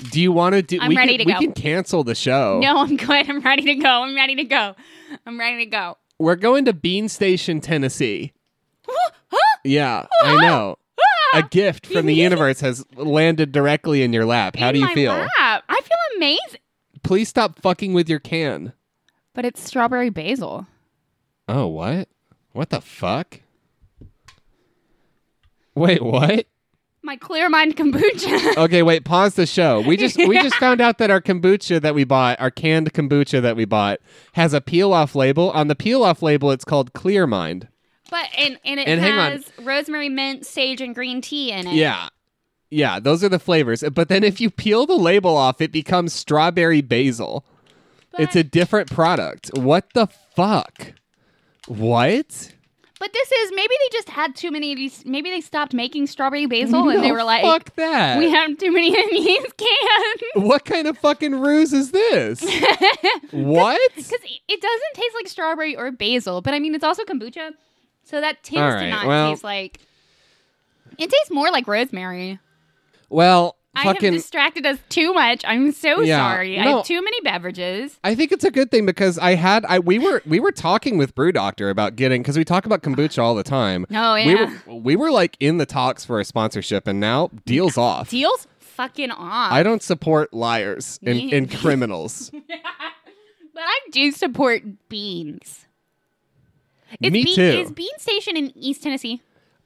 Do 0.10 0.20
you 0.20 0.32
want 0.32 0.56
to 0.56 0.64
do? 0.64 0.80
I'm 0.82 0.90
we 0.90 0.98
ready 0.98 1.18
can, 1.18 1.20
to 1.20 1.26
we 1.26 1.34
go. 1.34 1.40
can 1.40 1.54
cancel 1.54 2.04
the 2.04 2.16
show. 2.16 2.60
No, 2.60 2.80
I'm 2.80 2.98
good. 2.98 3.30
I'm 3.30 3.42
ready 3.42 3.66
to 3.66 3.76
go. 3.76 3.88
I'm 3.88 4.16
ready 4.16 4.36
to 4.36 4.44
go. 4.46 4.76
I'm 5.28 5.40
ready 5.40 5.66
to 5.66 5.70
go. 5.70 5.98
We're 6.22 6.36
going 6.36 6.66
to 6.66 6.74
Bean 6.74 7.10
Station, 7.10 7.62
Tennessee. 7.62 8.32
huh? 8.88 9.10
Yeah, 9.64 10.06
I 10.22 10.36
know. 10.42 10.78
A 11.34 11.42
gift 11.44 11.88
from 11.88 12.06
the 12.06 12.14
universe 12.28 12.60
has 12.62 12.86
landed 12.96 13.52
directly 13.52 14.04
in 14.04 14.14
your 14.14 14.26
lap. 14.26 14.56
How 14.56 14.72
do 14.72 14.78
you 14.78 14.86
my 14.86 14.94
feel? 14.94 15.14
lap. 15.14 15.64
I 15.68 15.82
feel 15.82 16.18
amazing. 16.18 16.60
Please 17.04 17.28
stop 17.30 17.60
fucking 17.60 17.94
with 17.94 18.08
your 18.08 18.20
can. 18.20 18.74
But 19.34 19.46
it's 19.46 19.64
strawberry 19.64 20.10
basil. 20.12 20.68
Oh, 21.48 21.66
what? 21.68 22.08
What 22.52 22.70
the 22.70 22.82
fuck? 22.82 23.40
Wait, 25.74 26.04
what? 26.04 26.46
My 27.04 27.16
clear 27.18 27.50
mind 27.50 27.76
kombucha. 27.78 28.58
Okay, 28.64 28.84
wait, 28.84 29.06
pause 29.06 29.34
the 29.36 29.46
show. 29.48 29.82
We 29.82 29.98
just 29.98 30.18
we 30.18 30.36
just 30.42 30.56
found 30.60 30.82
out 30.82 30.98
that 31.00 31.10
our 31.10 31.20
kombucha 31.22 31.82
that 31.82 31.96
we 31.96 32.04
bought, 32.04 32.40
our 32.40 32.52
canned 32.52 32.94
kombucha 32.94 33.42
that 33.42 33.56
we 33.56 33.66
bought, 33.66 34.00
has 34.34 34.54
a 34.54 34.62
peel 34.62 34.94
off 34.94 35.16
label. 35.16 35.50
On 35.52 35.68
the 35.68 35.76
peel 35.76 36.04
off 36.04 36.22
label 36.22 36.52
it's 36.52 36.64
called 36.66 36.94
Clear 36.94 37.26
Mind. 37.26 37.68
but 38.12 38.28
and, 38.38 38.60
and 38.64 38.80
it 38.80 38.88
And 38.88 39.02
has 39.02 39.52
rosemary, 39.62 40.10
mint, 40.10 40.46
sage, 40.46 40.80
and 40.82 40.94
green 40.94 41.22
tea 41.22 41.52
in 41.52 41.66
it. 41.68 41.74
Yeah. 41.74 42.10
Yeah, 42.70 43.00
those 43.00 43.22
are 43.24 43.30
the 43.30 43.40
flavors. 43.40 43.84
But 43.94 44.08
then 44.08 44.24
if 44.24 44.40
you 44.40 44.50
peel 44.50 44.86
the 44.86 44.96
label 44.96 45.36
off, 45.36 45.60
it 45.60 45.72
becomes 45.74 46.14
strawberry 46.14 46.82
basil. 46.82 47.44
it's 48.18 48.36
a 48.36 48.44
different 48.44 48.90
product. 48.92 49.50
What 49.58 49.90
the 49.94 50.08
fuck? 50.36 50.94
What? 51.68 52.54
But 53.02 53.14
this 53.14 53.32
is 53.32 53.52
maybe 53.56 53.74
they 53.80 53.98
just 53.98 54.10
had 54.10 54.36
too 54.36 54.52
many 54.52 54.74
of 54.74 54.78
these. 54.78 55.04
Maybe 55.08 55.32
they 55.32 55.42
stopped 55.42 55.74
making 55.74 56.06
strawberry 56.06 56.46
basil 56.46 56.88
and 56.88 57.04
they 57.04 57.12
were 57.12 57.24
like, 57.24 57.42
fuck 57.42 57.74
that. 57.74 58.20
we 58.20 58.30
have 58.30 58.56
too 58.60 58.72
many 58.72 58.90
in 58.90 59.10
these 59.10 59.42
cans. 59.58 60.22
what 60.36 60.66
kind 60.66 60.86
of 60.86 61.00
fucking 61.00 61.34
ruse 61.34 61.74
is 61.74 61.90
this? 61.90 62.42
what? 63.32 63.82
Because 63.96 64.20
it 64.48 64.62
doesn't 64.62 64.94
taste 64.94 65.16
like 65.16 65.28
strawberry 65.28 65.76
or 65.76 65.90
basil, 65.90 66.44
but 66.44 66.54
I 66.54 66.60
mean, 66.60 66.76
it's 66.76 66.84
also 66.84 67.04
kombucha. 67.04 67.54
So 68.04 68.22
that 68.22 68.44
tastes 68.44 68.62
All 68.62 68.78
to 68.80 68.90
not 68.92 69.08
well- 69.08 69.32
taste 69.32 69.44
like. 69.44 69.80
It 71.00 71.10
tastes 71.10 71.32
more 71.32 71.50
like 71.50 71.68
rosemary. 71.68 72.38
Well, 73.10 73.56
I 73.74 73.84
fucking 73.86 74.12
have 74.14 74.22
distracted 74.22 74.66
us 74.66 74.80
too 74.90 75.14
much. 75.14 75.44
I'm 75.48 75.72
so 75.72 76.02
Yeah, 76.02 76.18
sorry. 76.18 76.60
I 76.60 76.64
have 76.64 76.86
too 76.86 77.02
many 77.02 77.22
beverages. 77.22 77.98
I 78.04 78.16
think 78.16 78.34
it's 78.34 78.44
a 78.44 78.52
good 78.52 78.70
thing 78.70 78.86
because 78.86 79.18
I 79.18 79.36
had 79.36 79.64
I 79.66 79.80
we 79.80 79.98
were 79.98 80.22
we 80.26 80.40
were 80.42 80.52
talking 80.52 80.98
with 80.98 81.16
Brew 81.16 81.32
Doctor 81.32 81.70
about 81.70 81.96
getting 81.96 82.22
because 82.22 82.38
we 82.38 82.44
talk 82.44 82.66
about 82.66 82.82
kombucha 82.84 83.20
all 83.24 83.34
the 83.34 83.44
time. 83.44 83.86
Oh, 83.94 84.16
We 84.16 84.24
yeah. 84.34 84.54
were 84.68 84.76
we 84.76 84.96
were 84.98 85.10
like 85.10 85.38
in 85.40 85.58
the 85.58 85.66
talks 85.66 86.04
for 86.04 86.20
a 86.20 86.26
sponsorship 86.26 86.86
and 86.86 87.00
now 87.00 87.30
deals 87.46 87.78
off. 87.78 88.10
Deals 88.10 88.46
fucking 88.60 89.12
off. 89.12 89.52
I 89.54 89.64
don't 89.64 89.82
support 89.82 90.34
liars 90.34 91.00
and, 91.04 91.32
and 91.32 91.50
criminals. 91.60 92.30
but 93.54 93.62
I 93.64 93.80
do 93.92 94.12
support 94.12 94.64
beans. 94.90 95.66
Is 97.00 97.12
Me 97.12 97.24
Bean- 97.24 97.36
too. 97.36 97.42
Is 97.42 97.72
Bean 97.72 97.98
Station 98.00 98.36
in 98.36 98.52
East 98.58 98.84
Tennessee? 98.84 99.22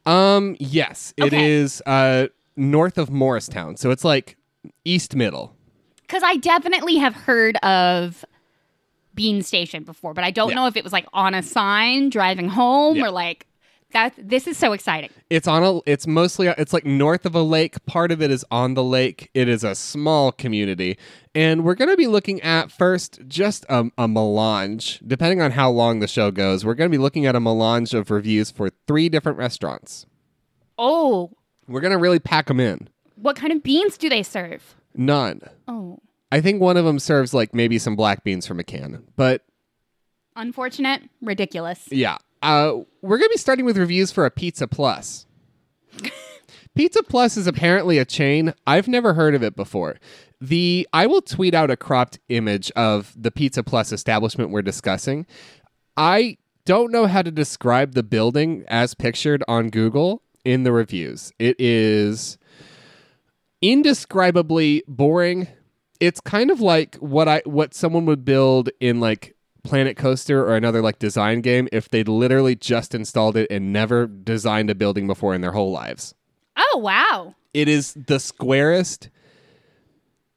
Um, 0.06 0.56
yes, 0.60 1.12
it 1.18 1.24
Okay. 1.24 1.52
is 1.54 1.82
uh 1.88 2.28
north 2.56 2.98
of 2.98 3.10
Morristown, 3.10 3.78
so 3.78 3.92
it's 3.92 4.04
like 4.04 4.38
east 4.84 5.16
middle. 5.16 5.56
Because 6.02 6.24
I 6.24 6.38
definitely 6.38 6.98
have 6.98 7.16
heard 7.16 7.56
of 7.58 8.24
Bean 9.14 9.42
Station 9.42 9.84
before, 9.84 10.14
but 10.14 10.24
I 10.24 10.32
don't 10.32 10.50
Yeah. 10.50 10.56
know 10.56 10.68
if 10.68 10.76
it 10.76 10.84
was 10.84 10.94
like 10.94 11.06
on 11.14 11.34
a 11.34 11.42
sign 11.42 12.10
driving 12.10 12.50
home 12.50 12.98
Yeah. 12.98 13.06
or 13.06 13.12
like 13.12 13.48
that. 13.92 14.14
This 14.18 14.46
is 14.46 14.58
so 14.58 14.74
exciting. 14.74 15.10
It's 15.30 15.48
on 15.48 15.64
a. 15.64 15.80
It's 15.90 16.06
mostly. 16.06 16.48
It's 16.48 16.74
like 16.74 16.86
north 16.86 17.26
of 17.26 17.34
a 17.34 17.42
lake. 17.42 17.84
Part 17.86 18.12
of 18.12 18.22
it 18.22 18.30
is 18.30 18.44
on 18.52 18.74
the 18.74 18.84
lake. 18.84 19.30
It 19.34 19.48
is 19.48 19.64
a 19.64 19.74
small 19.74 20.32
community, 20.34 20.98
and 21.34 21.64
we're 21.64 21.76
going 21.76 21.90
to 21.90 21.96
be 21.98 22.08
looking 22.08 22.42
at 22.42 22.72
first 22.72 23.22
just 23.28 23.66
a, 23.70 23.90
a 23.98 24.08
melange. 24.08 25.00
Depending 25.08 25.42
on 25.42 25.52
how 25.52 25.72
long 25.72 26.00
the 26.00 26.08
show 26.08 26.30
goes, 26.30 26.66
we're 26.66 26.74
going 26.76 26.90
to 26.92 26.96
be 26.98 27.02
looking 27.02 27.26
at 27.26 27.36
a 27.36 27.40
melange 27.40 27.94
of 27.94 28.12
reviews 28.12 28.52
for 28.52 28.70
three 28.86 29.08
different 29.08 29.38
restaurants. 29.38 30.06
Oh, 30.78 31.32
We're 31.68 31.82
going 31.82 31.92
to 31.92 31.98
really 31.98 32.20
pack 32.20 32.48
them 32.48 32.60
in. 32.60 32.90
what 33.16 33.36
kind 33.36 33.52
of 33.54 33.64
beans 33.64 33.98
do 33.98 34.10
they 34.10 34.24
serve? 34.24 34.76
None. 34.94 35.42
Oh, 35.68 36.00
I 36.32 36.42
think 36.42 36.62
one 36.62 36.78
of 36.78 36.86
them 36.86 37.00
serves 37.00 37.34
like 37.34 37.54
maybe 37.54 37.78
some 37.80 37.96
black 37.96 38.24
beans 38.24 38.46
from 38.48 38.60
a 38.60 38.64
can, 38.64 39.04
but 39.16 39.44
unfortunate, 40.36 41.02
ridiculous. 41.22 41.88
Yeah. 41.92 42.18
Uh, 42.42 42.80
we're 43.02 43.18
going 43.18 43.30
to 43.30 43.34
be 43.34 43.38
starting 43.40 43.66
with 43.66 43.78
reviews 43.78 44.12
for 44.12 44.26
a 44.26 44.32
Pizza 44.32 44.68
Plus. 44.68 45.26
Pizza 46.76 47.02
Plus 47.04 47.38
is 47.38 47.48
apparently 47.48 47.98
a 47.98 48.06
chain. 48.06 48.54
I've 48.68 48.88
never 48.88 49.14
heard 49.14 49.34
of 49.34 49.44
it 49.44 49.56
before. 49.56 49.96
The 50.42 50.88
I 50.92 51.08
will 51.08 51.22
tweet 51.22 51.54
out 51.54 51.72
a 51.72 51.78
cropped 51.78 52.20
image 52.30 52.70
of 52.72 53.14
the 53.16 53.32
Pizza 53.32 53.64
Plus 53.64 53.92
establishment 53.92 54.50
we're 54.52 54.62
discussing. 54.62 55.26
I 55.96 56.38
don't 56.66 56.92
know 56.92 57.08
how 57.08 57.22
to 57.22 57.32
describe 57.32 57.94
the 57.94 58.04
building 58.04 58.66
as 58.68 58.94
pictured 58.94 59.44
on 59.48 59.70
Google 59.70 60.22
in 60.46 60.64
the 60.64 60.72
reviews. 60.72 61.34
It 61.40 61.60
is 61.60 62.38
indescribably 63.62 64.84
boring. 64.88 65.48
It's 66.00 66.22
kind 66.22 66.52
of 66.52 66.62
like 66.62 66.96
what 66.98 67.28
I 67.28 67.42
what 67.46 67.74
someone 67.74 68.06
would 68.06 68.24
build 68.24 68.70
in 68.80 69.00
like 69.00 69.36
Planet 69.64 69.98
Coaster 69.98 70.42
or 70.46 70.56
another 70.56 70.82
like 70.82 71.00
design 71.00 71.42
game 71.42 71.68
if 71.74 71.90
they'd 71.90 72.08
literally 72.08 72.56
just 72.56 72.96
installed 72.96 73.36
it 73.36 73.48
and 73.50 73.74
never 73.74 74.08
designed 74.08 74.70
a 74.70 74.76
building 74.76 75.08
before 75.08 75.34
in 75.34 75.42
their 75.42 75.52
whole 75.52 75.72
lives. 75.72 76.14
Oh, 76.56 76.78
wow. 76.78 77.36
It 77.54 77.68
is 77.68 77.94
the 77.94 78.20
squarest, 78.20 79.10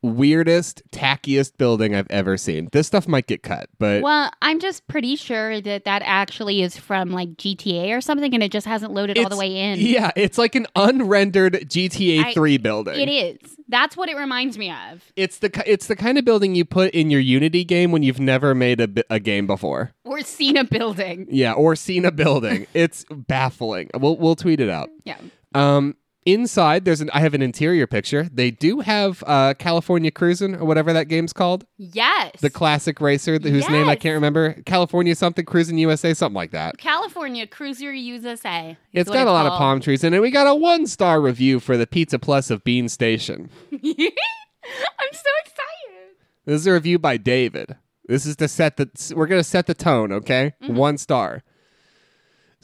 weirdest, 0.02 0.83
tackiest 0.90 1.57
building 1.59 1.95
I've 1.95 2.07
ever 2.11 2.37
seen. 2.37 2.69
This 2.73 2.87
stuff 2.87 3.09
might 3.09 3.26
get 3.26 3.43
cut, 3.43 3.69
but 3.78 4.02
Well, 4.02 4.31
I'm 4.43 4.61
just 4.61 4.87
pretty 4.88 5.17
sure 5.17 5.61
that 5.61 5.85
that 5.85 6.02
actually 6.05 6.62
is 6.62 6.76
from 6.76 7.11
like 7.11 7.31
GTA 7.37 7.97
or 7.97 8.00
something, 8.00 8.33
and 8.35 8.43
it 8.43 8.52
just 8.52 8.67
hasn't 8.67 8.93
loaded 8.93 9.19
all 9.19 9.28
the 9.28 9.37
way 9.37 9.55
in. 9.57 9.78
Yeah, 9.81 10.11
it's 10.17 10.38
like 10.38 10.55
an 10.55 10.67
unrendered 10.76 11.55
GTA 11.69 12.25
I- 12.26 12.33
3 12.35 12.59
building. 12.59 13.00
It 13.00 13.09
is. 13.11 13.57
That's 13.71 13.97
what 13.97 14.09
it 14.09 14.17
reminds 14.17 14.57
me 14.57 14.71
of. 14.71 15.02
It's 15.17 15.38
the 15.40 15.50
it's 15.67 15.88
the 15.88 15.97
kind 15.97 16.17
of 16.17 16.25
building 16.25 16.55
you 16.55 16.64
put 16.64 16.90
in 16.93 17.11
your 17.11 17.21
Unity 17.21 17.64
game 17.64 17.93
when 17.93 18.02
you've 18.02 18.21
never 18.21 18.55
made 18.55 18.81
a, 18.81 18.88
a 19.11 19.21
game 19.21 19.47
before. 19.47 19.93
Or 20.05 20.23
seen 20.23 20.57
a 20.57 20.64
building. 20.64 21.26
Yeah, 21.31 21.52
or 21.52 21.76
seen 21.76 22.05
a 22.07 22.11
building. 22.12 22.67
it's 22.73 23.05
baffling. 23.11 23.90
We'll 23.95 24.17
we'll 24.17 24.37
tweet 24.37 24.61
it 24.61 24.71
out. 24.71 24.88
Yeah. 25.05 25.19
Um, 25.55 25.97
inside 26.27 26.85
there's 26.85 27.01
an 27.01 27.11
I 27.15 27.21
have 27.21 27.35
an 27.35 27.43
interior 27.43 27.87
picture. 27.87 28.29
They 28.33 28.51
do 28.51 28.81
have 28.81 29.23
uh, 29.27 29.55
California 29.55 30.11
Cruisin' 30.11 30.55
or 30.57 30.65
whatever 30.65 30.93
that 30.93 31.09
game's 31.09 31.33
called. 31.33 31.65
Yes. 31.77 32.41
The 32.41 32.51
classic 32.51 33.01
racer 33.01 33.39
th- 33.39 33.53
whose 33.53 33.69
name 33.69 33.89
I 33.89 33.97
can't 33.97 34.15
remember. 34.15 34.55
California 34.67 35.15
something 35.15 35.45
Cruisin' 35.45 35.79
USA 35.79 36.15
something 36.15 36.35
like 36.37 36.51
that. 36.51 36.79
California 36.79 37.47
Cruiser 37.47 37.93
USA. 37.93 38.71
is 38.93 39.03
It's 39.03 39.11
what 39.11 39.17
got 39.17 39.27
a 39.27 39.33
lot 39.33 39.47
of 39.47 39.53
palm 39.59 39.81
trees 39.81 40.05
in 40.05 40.15
it. 40.15 40.21
We 40.21 40.31
got 40.31 40.47
a 40.47 40.55
one 40.55 40.87
star 40.87 41.21
review 41.21 41.61
for 41.61 41.77
the 41.77 41.87
Pizza 41.87 42.19
Plus 42.19 42.51
of 42.51 42.63
Bean 42.65 42.89
Station. 42.89 43.51
I'm 43.73 43.79
so 43.81 45.31
excited. 45.45 46.17
This 46.45 46.61
is 46.61 46.67
a 46.67 46.73
review 46.73 46.99
by 46.99 47.17
David. 47.17 47.77
This 48.07 48.25
is 48.27 48.37
to 48.37 48.49
set 48.49 48.77
the. 48.77 48.89
We're 49.15 49.27
gonna 49.27 49.45
set 49.45 49.67
the 49.67 49.75
tone, 49.75 50.13
okay? 50.13 50.55
Mm-hmm. 50.63 50.77
One 50.77 50.99
star. 50.99 51.43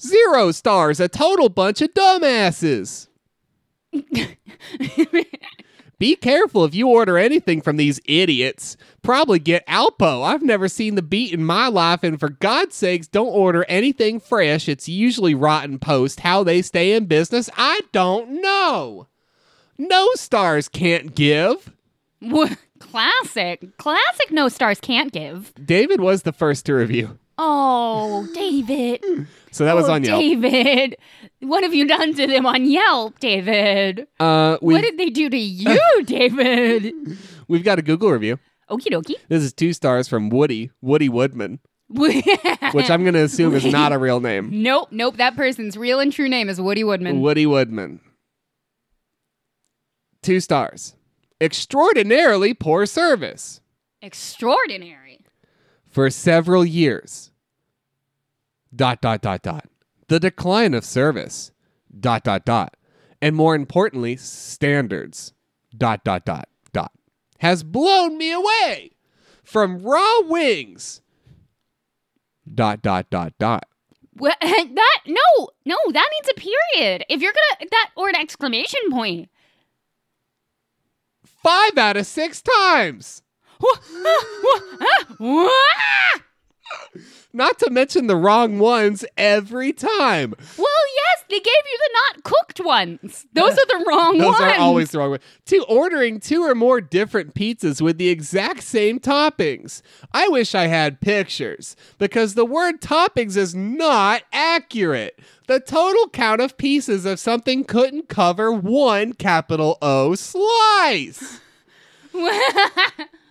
Zero 0.01 0.51
stars. 0.53 1.01
A 1.01 1.09
total 1.09 1.49
bunch 1.49 1.81
of 1.83 1.93
dumbasses. 1.95 3.09
Be 5.99 6.17
careful 6.17 6.65
if 6.65 6.75
you 6.75 6.89
order 6.89 7.17
anything 7.17 7.61
from 7.61 7.77
these 7.77 8.01
idiots. 8.05 8.77
Probably 9.03 9.39
get 9.39 9.67
Alpo. 9.67 10.25
I've 10.25 10.43
never 10.43 10.69
seen 10.69 10.97
the 10.97 11.03
beat 11.03 11.33
in 11.33 11.45
my 11.45 11.69
life, 11.69 12.03
and 12.03 12.19
for 12.19 12.29
God's 12.31 12.75
sakes, 12.75 13.07
don't 13.07 13.29
order 13.29 13.65
anything 13.69 14.19
fresh. 14.19 14.69
It's 14.69 14.89
usually 14.89 15.35
rotten 15.35 15.79
post. 15.79 16.21
How 16.21 16.43
they 16.43 16.63
stay 16.63 16.93
in 16.93 17.07
business, 17.07 17.49
I 17.57 17.81
don't 17.93 18.43
know. 18.43 19.07
No 19.79 20.11
stars 20.15 20.69
can't 20.69 21.15
give. 21.15 21.73
Classic. 22.81 23.77
Classic 23.79 24.31
no 24.31 24.49
stars 24.49 24.81
can't 24.81 25.13
give. 25.13 25.53
David 25.65 26.01
was 26.01 26.23
the 26.23 26.33
first 26.33 26.67
to 26.67 26.75
review. 26.75 27.19
Oh, 27.39 28.29
David. 28.35 29.27
So 29.55 29.65
that 29.67 29.77
was 29.77 29.89
oh, 29.89 29.93
on 29.93 30.03
Yelp. 30.03 30.21
David. 30.21 30.97
What 31.39 31.63
have 31.63 31.73
you 31.73 31.87
done 31.87 32.13
to 32.15 32.27
them 32.27 32.45
on 32.45 32.65
Yelp, 32.65 33.21
David? 33.21 34.05
Uh, 34.19 34.57
What 34.61 34.81
did 34.81 34.99
they 34.99 35.11
do 35.11 35.31
to 35.31 35.37
you, 35.37 36.03
David? 36.05 36.93
we've 37.47 37.63
got 37.63 37.79
a 37.79 37.83
Google 37.83 38.11
review. 38.11 38.41
Okie 38.69 38.89
dokie. 38.89 39.15
This 39.29 39.45
is 39.45 39.53
two 39.53 39.73
stars 39.73 40.09
from 40.09 40.29
Woody, 40.29 40.73
Woody 40.81 41.09
Woodman, 41.09 41.61
which 41.89 42.91
I'm 42.91 43.03
going 43.05 43.15
to 43.15 43.23
assume 43.23 43.55
is 43.55 43.65
not 43.65 43.93
a 43.93 43.99
real 43.99 44.19
name. 44.19 44.51
Nope, 44.51 44.89
nope. 44.91 45.19
That 45.19 45.37
person's 45.37 45.77
real 45.77 46.01
and 46.01 46.13
true 46.13 46.29
name 46.29 46.49
is 46.49 46.61
Woody 46.61 46.83
Woodman. 46.83 47.21
Woody 47.21 47.47
Woodman. 47.47 48.01
Two 50.21 50.41
stars. 50.41 50.97
Extraordinarily 51.41 52.55
poor 52.55 52.87
service. 52.87 53.61
Extraordinary. 54.03 55.21
For 55.89 56.11
several 56.11 56.65
years. 56.65 57.31
Dot, 58.75 59.01
dot, 59.01 59.23
dot, 59.23 59.43
dot. 59.43 59.67
The 60.09 60.21
decline 60.21 60.75
of 60.75 60.85
service. 60.85 61.53
Dot, 61.99 62.25
dot, 62.25 62.45
dot. 62.45 62.77
And 63.21 63.37
more 63.37 63.55
importantly, 63.55 64.17
standards. 64.17 65.33
Dot, 65.77 66.05
dot, 66.05 66.25
dot, 66.25 66.49
dot. 66.73 66.93
Has 67.39 67.63
blown 67.63 68.19
me 68.19 68.33
away. 68.33 68.91
From 69.43 69.83
raw 69.83 70.21
wings. 70.23 71.01
Dot, 72.53 72.83
dot, 72.83 73.11
dot, 73.11 73.35
dot. 73.39 73.67
What, 74.17 74.37
that 74.41 75.01
no, 75.07 75.49
no, 75.65 75.77
that 75.91 76.11
needs 76.13 76.31
a 76.31 76.41
period. 76.41 77.05
If 77.09 77.21
you're 77.21 77.33
gonna 77.33 77.69
that 77.71 77.91
or 77.97 78.09
an 78.09 78.17
exclamation 78.17 78.81
point. 78.91 79.29
Five 81.25 81.77
out 81.77 81.97
of 81.97 82.07
six 82.07 82.41
times. 82.41 83.23
Not 87.33 87.59
to 87.59 87.71
mention 87.71 88.07
the 88.07 88.17
wrong 88.17 88.61
ones 88.61 89.05
every 89.17 89.73
time. 89.73 90.35
Well, 90.57 90.67
yes, 90.95 91.25
they 91.29 91.41
gave 91.41 91.47
you 91.47 91.79
the 91.79 91.91
not 91.93 92.25
cooked 92.25 92.61
ones. 92.61 93.27
Those 93.33 93.53
are 93.53 93.67
the 93.67 93.85
wrong 93.89 94.19
ones. 94.19 94.39
Those 94.39 94.41
ones. 94.41 94.53
are 94.53 94.61
always 94.61 94.91
the 94.93 94.99
wrong 94.99 95.11
way. 95.11 95.19
To 95.47 95.65
ordering 95.69 96.21
two 96.21 96.43
or 96.43 96.55
more 96.55 96.81
different 96.81 97.35
pizzas 97.35 97.81
with 97.81 97.99
the 97.99 98.09
exact 98.09 98.63
same 98.63 99.01
toppings. 99.01 99.83
I 100.13 100.29
wish 100.29 100.55
I 100.55 100.69
had 100.69 101.01
pictures 101.01 101.75
because 101.99 102.35
the 102.35 102.47
word 102.47 102.81
toppings 102.81 103.37
is 103.37 103.55
not 103.55 104.23
accurate. 104.33 105.19
The 105.49 105.59
total 105.59 106.09
count 106.11 106.41
of 106.41 106.57
pieces 106.57 107.05
of 107.05 107.19
something 107.19 107.65
couldn't 107.65 108.09
cover 108.09 108.53
one 108.53 109.13
capital 109.13 109.77
O 109.83 110.15
slice. 110.15 111.41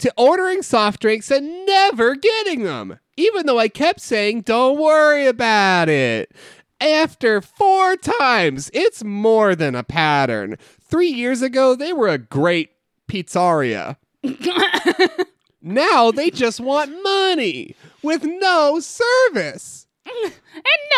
to 0.00 0.12
ordering 0.16 0.62
soft 0.62 1.00
drinks 1.00 1.30
and 1.30 1.66
never 1.66 2.14
getting 2.14 2.64
them, 2.64 2.98
even 3.16 3.46
though 3.46 3.58
I 3.58 3.68
kept 3.68 4.00
saying, 4.00 4.42
don't 4.42 4.78
worry 4.78 5.26
about 5.26 5.88
it. 5.88 6.32
After 6.80 7.40
four 7.40 7.96
times, 7.96 8.70
it's 8.72 9.04
more 9.04 9.54
than 9.54 9.74
a 9.74 9.82
pattern. 9.82 10.56
Three 10.80 11.08
years 11.10 11.42
ago, 11.42 11.74
they 11.74 11.92
were 11.92 12.08
a 12.08 12.18
great 12.18 12.70
pizzeria. 13.08 13.96
now 15.62 16.10
they 16.10 16.30
just 16.30 16.60
want 16.60 17.02
money 17.02 17.76
with 18.02 18.24
no 18.24 18.80
service. 18.80 19.86
and 20.06 20.32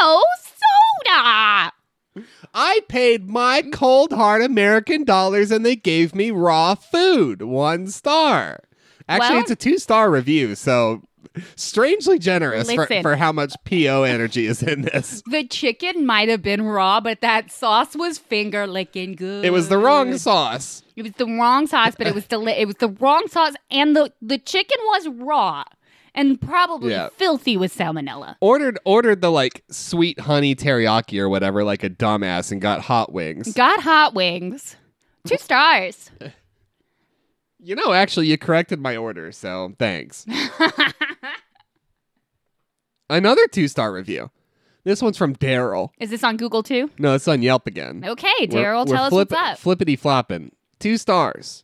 no 0.01 0.23
soda. 0.41 1.73
I 2.55 2.81
paid 2.89 3.29
my 3.31 3.63
cold 3.73 4.13
hard 4.13 4.43
American 4.43 5.05
dollars 5.05 5.51
and 5.51 5.65
they 5.65 5.77
gave 5.77 6.15
me 6.15 6.31
raw 6.31 6.75
food. 6.75 7.43
One 7.43 7.89
star. 7.89 8.61
Actually, 9.09 9.31
Well- 9.35 9.41
it's 9.43 9.51
a 9.51 9.57
two 9.57 9.79
star 9.79 10.11
review, 10.11 10.55
so 10.55 11.03
strangely 11.57 12.19
generous 12.19 12.71
for, 12.71 12.87
for 13.01 13.17
how 13.17 13.33
much 13.33 13.55
PO 13.65 14.03
energy 14.03 14.47
is 14.47 14.63
in 14.63 14.83
this. 14.83 15.23
The 15.27 15.45
chicken 15.47 16.05
might 16.05 16.29
have 16.29 16.43
been 16.43 16.63
raw, 16.63 17.01
but 17.01 17.21
that 17.21 17.51
sauce 17.51 17.95
was 17.97 18.19
finger 18.19 18.67
licking 18.67 19.13
good. 19.15 19.45
It 19.45 19.51
was 19.53 19.69
the 19.69 19.79
wrong 19.79 20.17
sauce. 20.19 20.83
It 20.97 21.03
was 21.03 21.13
the 21.13 21.27
wrong 21.27 21.67
sauce, 21.67 21.95
but 21.97 22.07
it 22.07 22.15
was 22.15 22.27
deli- 22.27 22.53
It 22.53 22.67
was 22.67 22.77
the 22.77 22.89
wrong 22.89 23.29
sauce, 23.29 23.55
and 23.71 23.97
the 23.97 24.13
the 24.21 24.37
chicken 24.39 24.79
was 24.85 25.09
raw 25.09 25.65
and 26.15 26.39
probably 26.39 26.91
Yeah. 26.91 27.09
filthy 27.17 27.57
with 27.57 27.75
salmonella. 27.75 28.37
Ordered 28.41 28.79
ordered 28.85 29.23
the 29.23 29.31
like 29.31 29.63
sweet 29.71 30.21
honey 30.21 30.55
teriyaki 30.55 31.19
or 31.19 31.29
whatever 31.31 31.65
like 31.65 31.83
a 31.83 31.89
dumbass 31.89 32.53
and 32.53 32.61
got 32.61 32.81
hot 32.83 33.13
wings. 33.13 33.53
Got 33.55 33.81
hot 33.81 34.13
wings. 34.13 34.77
Two 35.27 35.39
stars. 35.39 36.11
You 37.65 37.77
know, 37.77 37.93
actually 37.93 38.27
you 38.27 38.37
corrected 38.37 38.81
my 38.81 38.97
order, 38.97 39.31
so 39.31 39.75
thanks. 39.79 40.27
Another 43.09 43.47
two 43.47 43.69
star 43.69 43.93
review. 43.93 44.31
This 44.85 45.01
one's 45.01 45.17
from 45.17 45.37
Daryl. 45.37 45.91
Is 46.01 46.11
this 46.11 46.25
on 46.25 46.37
Google 46.37 46.65
too? 46.65 46.91
No, 46.99 47.15
it's 47.15 47.29
on 47.29 47.41
Yelp 47.41 47.69
again. 47.69 48.03
Okay, 48.05 48.49
Daryl, 48.49 48.85
tell 48.85 49.05
us 49.05 49.11
flip- 49.11 49.31
what's 49.31 49.41
up. 49.41 49.59
Flippity 49.59 49.95
flopping. 49.95 50.51
Two 50.81 50.97
stars. 50.97 51.63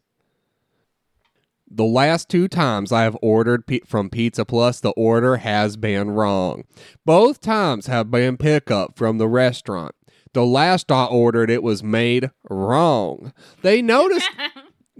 The 1.68 1.84
last 1.84 2.28
two 2.28 2.46
times 2.46 2.92
I 2.92 3.02
have 3.02 3.16
ordered 3.20 3.64
from 3.84 4.08
Pizza 4.08 4.44
Plus, 4.44 4.78
the 4.80 4.90
order 4.90 5.38
has 5.38 5.76
been 5.76 6.10
wrong. 6.10 6.62
Both 7.04 7.40
times 7.40 7.88
have 7.88 8.10
been 8.10 8.36
pickup 8.36 8.96
from 8.96 9.18
the 9.18 9.28
restaurant. 9.28 9.96
The 10.32 10.46
last 10.46 10.92
I 10.92 11.06
ordered, 11.06 11.50
it 11.50 11.62
was 11.62 11.82
made 11.82 12.30
wrong. 12.48 13.32
They 13.62 13.82
noticed. 13.82 14.30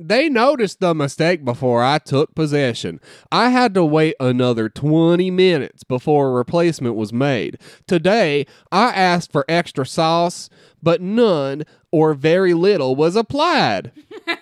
They 0.01 0.29
noticed 0.29 0.79
the 0.79 0.95
mistake 0.95 1.45
before 1.45 1.83
I 1.83 1.99
took 1.99 2.33
possession. 2.37 3.01
I 3.33 3.51
had 3.51 3.75
to 3.75 3.85
wait 3.85 4.15
another 4.21 4.69
20 4.69 5.29
minutes 5.33 5.83
before 5.83 6.29
a 6.29 6.33
replacement 6.33 6.95
was 6.95 7.13
made. 7.13 7.59
Today, 7.89 8.47
I 8.71 8.91
asked 8.91 9.33
for 9.33 9.45
extra 9.49 9.85
sauce, 9.85 10.49
but 10.81 11.01
none 11.01 11.65
or 11.91 12.15
very 12.15 12.55
little 12.55 12.95
was 12.95 13.17
applied. 13.17 13.91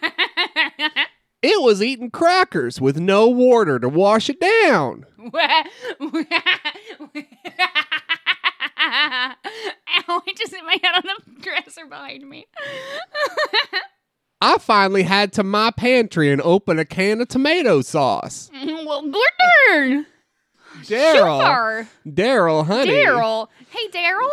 It 1.43 1.63
was 1.63 1.81
eating 1.81 2.11
crackers 2.11 2.81
with 2.81 2.99
no 2.99 3.29
water 3.29 3.79
to 3.79 3.89
wash 3.89 4.29
it 4.29 4.41
down. 4.41 5.07
Ow, 5.21 5.33
I 8.81 10.35
just 10.37 10.53
hit 10.53 10.65
my 10.65 10.77
head 10.83 10.95
on 10.97 11.03
the 11.05 11.41
dresser 11.41 11.87
behind 11.87 12.29
me. 12.29 12.47
I 14.41 14.59
finally 14.59 15.03
had 15.03 15.33
to 15.35 15.43
my 15.43 15.71
pantry 15.71 16.31
and 16.31 16.43
open 16.43 16.79
a 16.79 16.85
can 16.85 17.21
of 17.21 17.29
tomato 17.29 17.81
sauce. 17.81 18.51
Mm-hmm. 18.55 18.87
well, 18.87 19.03
good 19.03 19.23
darn. 19.69 20.07
Daryl, 20.83 21.41
Sure. 21.41 21.89
Daryl, 22.07 22.67
honey. 22.67 22.91
Daryl. 22.93 23.49
Hey, 23.71 23.89
Daryl. 23.89 24.29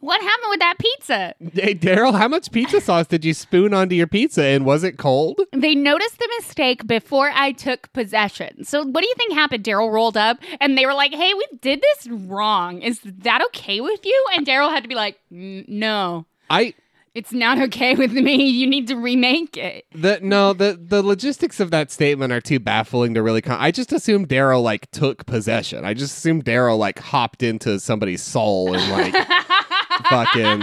What 0.00 0.22
happened 0.22 0.46
with 0.50 0.60
that 0.60 0.76
pizza? 0.78 1.34
Hey, 1.54 1.74
Daryl, 1.74 2.16
how 2.16 2.28
much 2.28 2.52
pizza 2.52 2.80
sauce 2.80 3.08
did 3.08 3.24
you 3.24 3.34
spoon 3.34 3.74
onto 3.74 3.96
your 3.96 4.06
pizza 4.06 4.44
and 4.44 4.64
was 4.64 4.84
it 4.84 4.96
cold? 4.96 5.40
They 5.52 5.74
noticed 5.74 6.18
the 6.18 6.28
mistake 6.38 6.86
before 6.86 7.32
I 7.34 7.50
took 7.50 7.92
possession. 7.92 8.64
So, 8.64 8.84
what 8.84 9.00
do 9.02 9.08
you 9.08 9.14
think 9.16 9.32
happened? 9.32 9.64
Daryl 9.64 9.92
rolled 9.92 10.16
up 10.16 10.38
and 10.60 10.78
they 10.78 10.86
were 10.86 10.94
like, 10.94 11.12
hey, 11.12 11.34
we 11.34 11.44
did 11.60 11.82
this 11.82 12.06
wrong. 12.12 12.80
Is 12.80 13.00
that 13.02 13.42
okay 13.46 13.80
with 13.80 14.06
you? 14.06 14.26
And 14.36 14.46
Daryl 14.46 14.70
had 14.70 14.84
to 14.84 14.88
be 14.88 14.94
like, 14.94 15.18
no, 15.30 16.26
I 16.48 16.74
it's 17.14 17.32
not 17.32 17.58
okay 17.60 17.94
with 17.94 18.12
me. 18.12 18.44
You 18.48 18.66
need 18.66 18.86
to 18.88 18.96
remake 18.96 19.56
it. 19.56 19.86
the 19.94 20.18
no 20.22 20.52
the 20.52 20.78
the 20.80 21.02
logistics 21.02 21.60
of 21.60 21.70
that 21.70 21.90
statement 21.90 22.32
are 22.32 22.40
too 22.40 22.58
baffling 22.60 23.14
to 23.14 23.22
really. 23.22 23.42
Con- 23.42 23.58
I 23.60 23.70
just 23.70 23.92
assumed 23.92 24.28
Daryl 24.28 24.62
like 24.62 24.90
took 24.90 25.26
possession. 25.26 25.84
I 25.84 25.94
just 25.94 26.16
assumed 26.16 26.44
Daryl 26.44 26.78
like 26.78 26.98
hopped 26.98 27.42
into 27.42 27.78
somebody's 27.80 28.22
soul 28.22 28.74
and 28.74 28.92
like 28.92 29.26
fucking. 30.08 30.62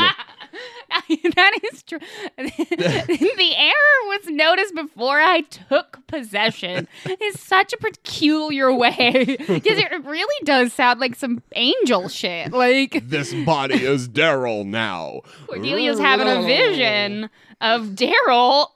that 1.35 1.59
is 1.71 1.83
true. 1.83 1.99
the 2.37 3.53
error 3.57 4.07
was 4.07 4.27
noticed 4.27 4.75
before 4.75 5.19
I 5.19 5.41
took 5.41 6.05
possession. 6.07 6.87
It's 7.05 7.39
such 7.39 7.73
a 7.73 7.77
peculiar 7.77 8.73
way 8.73 9.35
because 9.37 9.77
it 9.77 10.05
really 10.05 10.45
does 10.45 10.73
sound 10.73 10.99
like 10.99 11.15
some 11.15 11.41
angel 11.55 12.09
shit. 12.09 12.51
Like 12.51 13.03
This 13.07 13.33
body 13.33 13.83
is 13.83 14.07
Daryl 14.09 14.65
now. 14.65 15.21
Cordelia's 15.47 15.99
having 15.99 16.27
a 16.27 16.41
vision 16.43 17.29
of 17.61 17.87
Daryl 17.89 18.67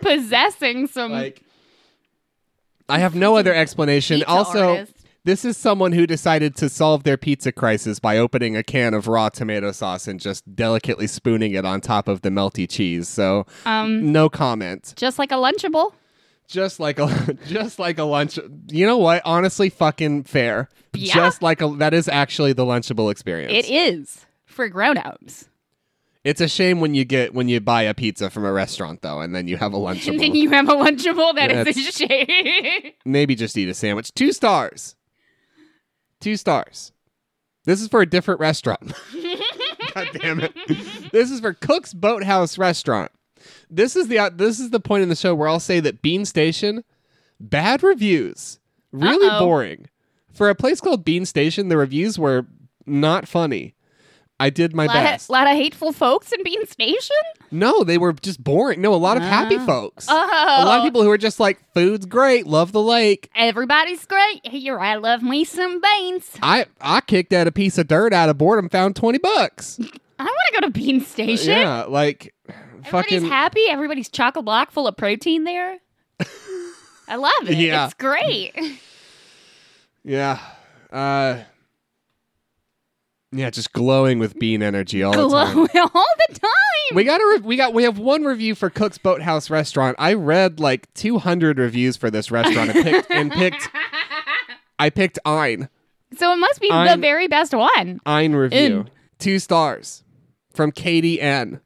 possessing 0.00 0.86
some. 0.86 1.12
Like, 1.12 1.42
I 2.88 2.98
have 2.98 3.14
no 3.14 3.36
other 3.36 3.54
explanation. 3.54 4.22
Also, 4.24 4.70
artist. 4.70 4.94
This 5.24 5.44
is 5.44 5.56
someone 5.56 5.92
who 5.92 6.06
decided 6.06 6.56
to 6.56 6.68
solve 6.68 7.04
their 7.04 7.16
pizza 7.16 7.52
crisis 7.52 7.98
by 8.00 8.18
opening 8.18 8.56
a 8.56 8.62
can 8.62 8.94
of 8.94 9.06
raw 9.06 9.28
tomato 9.28 9.72
sauce 9.72 10.08
and 10.08 10.18
just 10.20 10.54
delicately 10.54 11.06
spooning 11.06 11.52
it 11.52 11.64
on 11.64 11.80
top 11.80 12.08
of 12.08 12.22
the 12.22 12.28
melty 12.30 12.68
cheese. 12.68 13.08
So, 13.08 13.46
um, 13.64 14.12
no 14.12 14.28
comment. 14.28 14.94
just 14.96 15.18
like 15.18 15.30
a 15.32 15.36
Lunchable. 15.36 15.92
Just 16.48 16.80
like 16.80 16.98
a 16.98 17.34
just 17.46 17.78
like 17.78 17.98
a 17.98 18.02
lunch. 18.04 18.38
You 18.68 18.84
know 18.84 18.98
what? 18.98 19.22
Honestly, 19.24 19.70
fucking 19.70 20.24
fair. 20.24 20.68
Yeah. 20.92 21.14
Just 21.14 21.40
like 21.40 21.62
a 21.62 21.68
that 21.78 21.94
is 21.94 22.08
actually 22.08 22.52
the 22.52 22.64
lunchable 22.64 23.10
experience. 23.10 23.52
It 23.66 23.70
is 23.72 24.26
for 24.44 24.68
grown-ups. 24.68 25.48
It's 26.24 26.40
a 26.40 26.48
shame 26.48 26.80
when 26.80 26.94
you 26.94 27.04
get 27.04 27.32
when 27.32 27.48
you 27.48 27.60
buy 27.60 27.82
a 27.82 27.94
pizza 27.94 28.28
from 28.28 28.44
a 28.44 28.52
restaurant 28.52 29.00
though, 29.02 29.20
and 29.20 29.34
then 29.34 29.48
you 29.48 29.56
have 29.56 29.72
a 29.72 29.78
lunchable. 29.78 30.08
And 30.12 30.20
then 30.20 30.34
you 30.34 30.50
have 30.50 30.68
a 30.68 30.72
Lunchable. 30.74 31.34
That 31.36 31.50
is 31.68 31.76
a 31.76 31.92
shame. 32.06 32.92
Maybe 33.06 33.34
just 33.34 33.56
eat 33.56 33.68
a 33.68 33.74
sandwich. 33.74 34.12
Two 34.12 34.32
stars. 34.32 34.94
Two 36.22 36.36
stars. 36.36 36.92
This 37.64 37.80
is 37.82 37.88
for 37.88 38.00
a 38.00 38.06
different 38.06 38.40
restaurant. 38.40 38.92
God 39.94 40.08
damn 40.14 40.40
it. 40.40 40.54
This 41.12 41.30
is 41.30 41.40
for 41.40 41.52
Cook's 41.52 41.92
Boathouse 41.92 42.56
Restaurant. 42.58 43.10
This 43.68 43.96
is 43.96 44.08
the 44.08 44.18
uh, 44.18 44.30
this 44.30 44.60
is 44.60 44.70
the 44.70 44.80
point 44.80 45.02
in 45.02 45.08
the 45.08 45.16
show 45.16 45.34
where 45.34 45.48
I'll 45.48 45.60
say 45.60 45.80
that 45.80 46.00
Bean 46.00 46.24
Station, 46.24 46.84
bad 47.40 47.82
reviews, 47.82 48.60
really 48.92 49.26
Uh-oh. 49.26 49.40
boring. 49.40 49.88
For 50.32 50.48
a 50.48 50.54
place 50.54 50.80
called 50.80 51.04
Bean 51.04 51.26
Station, 51.26 51.68
the 51.68 51.76
reviews 51.76 52.18
were 52.18 52.46
not 52.86 53.26
funny. 53.28 53.74
I 54.42 54.50
did 54.50 54.74
my 54.74 54.86
lot 54.86 54.94
best. 54.94 55.28
A 55.28 55.32
lot 55.32 55.46
of 55.46 55.54
hateful 55.56 55.92
folks 55.92 56.32
in 56.32 56.42
Bean 56.42 56.66
Station. 56.66 57.16
no, 57.50 57.84
they 57.84 57.98
were 57.98 58.12
just 58.12 58.42
boring. 58.42 58.80
No, 58.80 58.92
a 58.94 58.96
lot 58.96 59.16
of 59.16 59.22
happy 59.22 59.56
Ah. 59.58 59.66
folks. 59.66 60.06
Oh, 60.08 60.14
A 60.14 60.64
lot 60.64 60.78
of 60.78 60.84
people 60.84 61.02
who 61.02 61.10
are 61.10 61.18
just 61.18 61.38
like, 61.40 61.58
food's 61.74 62.06
great, 62.06 62.46
love 62.46 62.72
the 62.72 62.80
lake. 62.82 63.30
Everybody's 63.34 64.04
great 64.06 64.46
here. 64.46 64.78
I 64.80 64.96
love 64.96 65.22
me 65.22 65.44
some 65.44 65.80
beans. 65.80 66.30
I 66.42 66.66
I 66.80 67.00
kicked 67.02 67.32
at 67.32 67.46
a 67.46 67.52
piece 67.52 67.78
of 67.78 67.88
dirt 67.88 68.12
out 68.12 68.28
of 68.28 68.38
boredom, 68.38 68.68
found 68.68 68.96
twenty 68.96 69.18
bucks. 69.18 69.78
I 70.18 70.24
want 70.24 70.36
to 70.54 70.60
go 70.60 70.66
to 70.66 70.70
Bean 70.72 71.00
Station. 71.00 71.58
Yeah, 71.58 71.84
like 71.84 72.34
Everybody's 72.48 72.90
fucking 72.90 73.24
happy. 73.26 73.62
Everybody's 73.68 74.08
chocolate 74.08 74.44
block 74.44 74.70
full 74.72 74.86
of 74.88 74.96
protein 74.96 75.44
there. 75.44 75.78
I 77.08 77.16
love 77.16 77.32
it. 77.48 77.56
Yeah. 77.58 77.84
It's 77.86 77.94
great. 77.94 78.56
yeah. 80.04 80.38
Uh, 80.92 81.38
Yeah, 83.32 83.48
just 83.48 83.72
glowing 83.72 84.18
with 84.18 84.38
bean 84.38 84.62
energy 84.62 85.02
all 85.02 85.12
the 85.12 85.26
Glow 85.26 85.66
time. 85.66 85.90
all 85.94 86.06
the 86.28 86.38
time. 86.38 86.50
We 86.94 87.04
got 87.04 87.20
a 87.20 87.26
re- 87.26 87.46
we 87.46 87.56
got 87.56 87.72
we 87.72 87.84
have 87.84 87.98
one 87.98 88.24
review 88.24 88.54
for 88.54 88.68
Cook's 88.68 88.98
Boathouse 88.98 89.48
Restaurant. 89.48 89.96
I 89.98 90.12
read 90.12 90.60
like 90.60 90.92
200 90.94 91.58
reviews 91.58 91.96
for 91.96 92.10
this 92.10 92.30
restaurant 92.30 92.74
and 92.74 92.84
picked 92.84 93.10
and 93.10 93.32
picked 93.32 93.68
I 94.78 94.90
picked 94.90 95.18
Ein. 95.24 95.70
so 96.16 96.32
it 96.32 96.36
must 96.36 96.60
be 96.60 96.68
the 96.68 96.98
very 97.00 97.26
best 97.26 97.54
one. 97.54 98.00
Ein 98.04 98.34
review. 98.34 98.58
In. 98.58 98.90
Two 99.18 99.38
stars 99.38 100.04
from 100.52 100.70
Katie 100.70 101.20
N. 101.20 101.60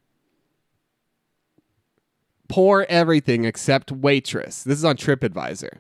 Pour 2.49 2.85
everything 2.85 3.45
except 3.45 3.91
waitress. 3.91 4.63
This 4.63 4.79
is 4.79 4.85
on 4.85 4.97
TripAdvisor. 4.97 5.79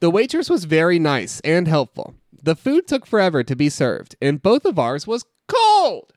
The 0.00 0.08
waitress 0.08 0.48
was 0.48 0.64
very 0.64 0.98
nice 0.98 1.40
and 1.40 1.68
helpful. 1.68 2.14
The 2.42 2.56
food 2.56 2.86
took 2.86 3.06
forever 3.06 3.42
to 3.42 3.56
be 3.56 3.68
served, 3.68 4.16
and 4.22 4.42
both 4.42 4.64
of 4.64 4.78
ours 4.78 5.06
was 5.06 5.24
cold. 5.48 6.12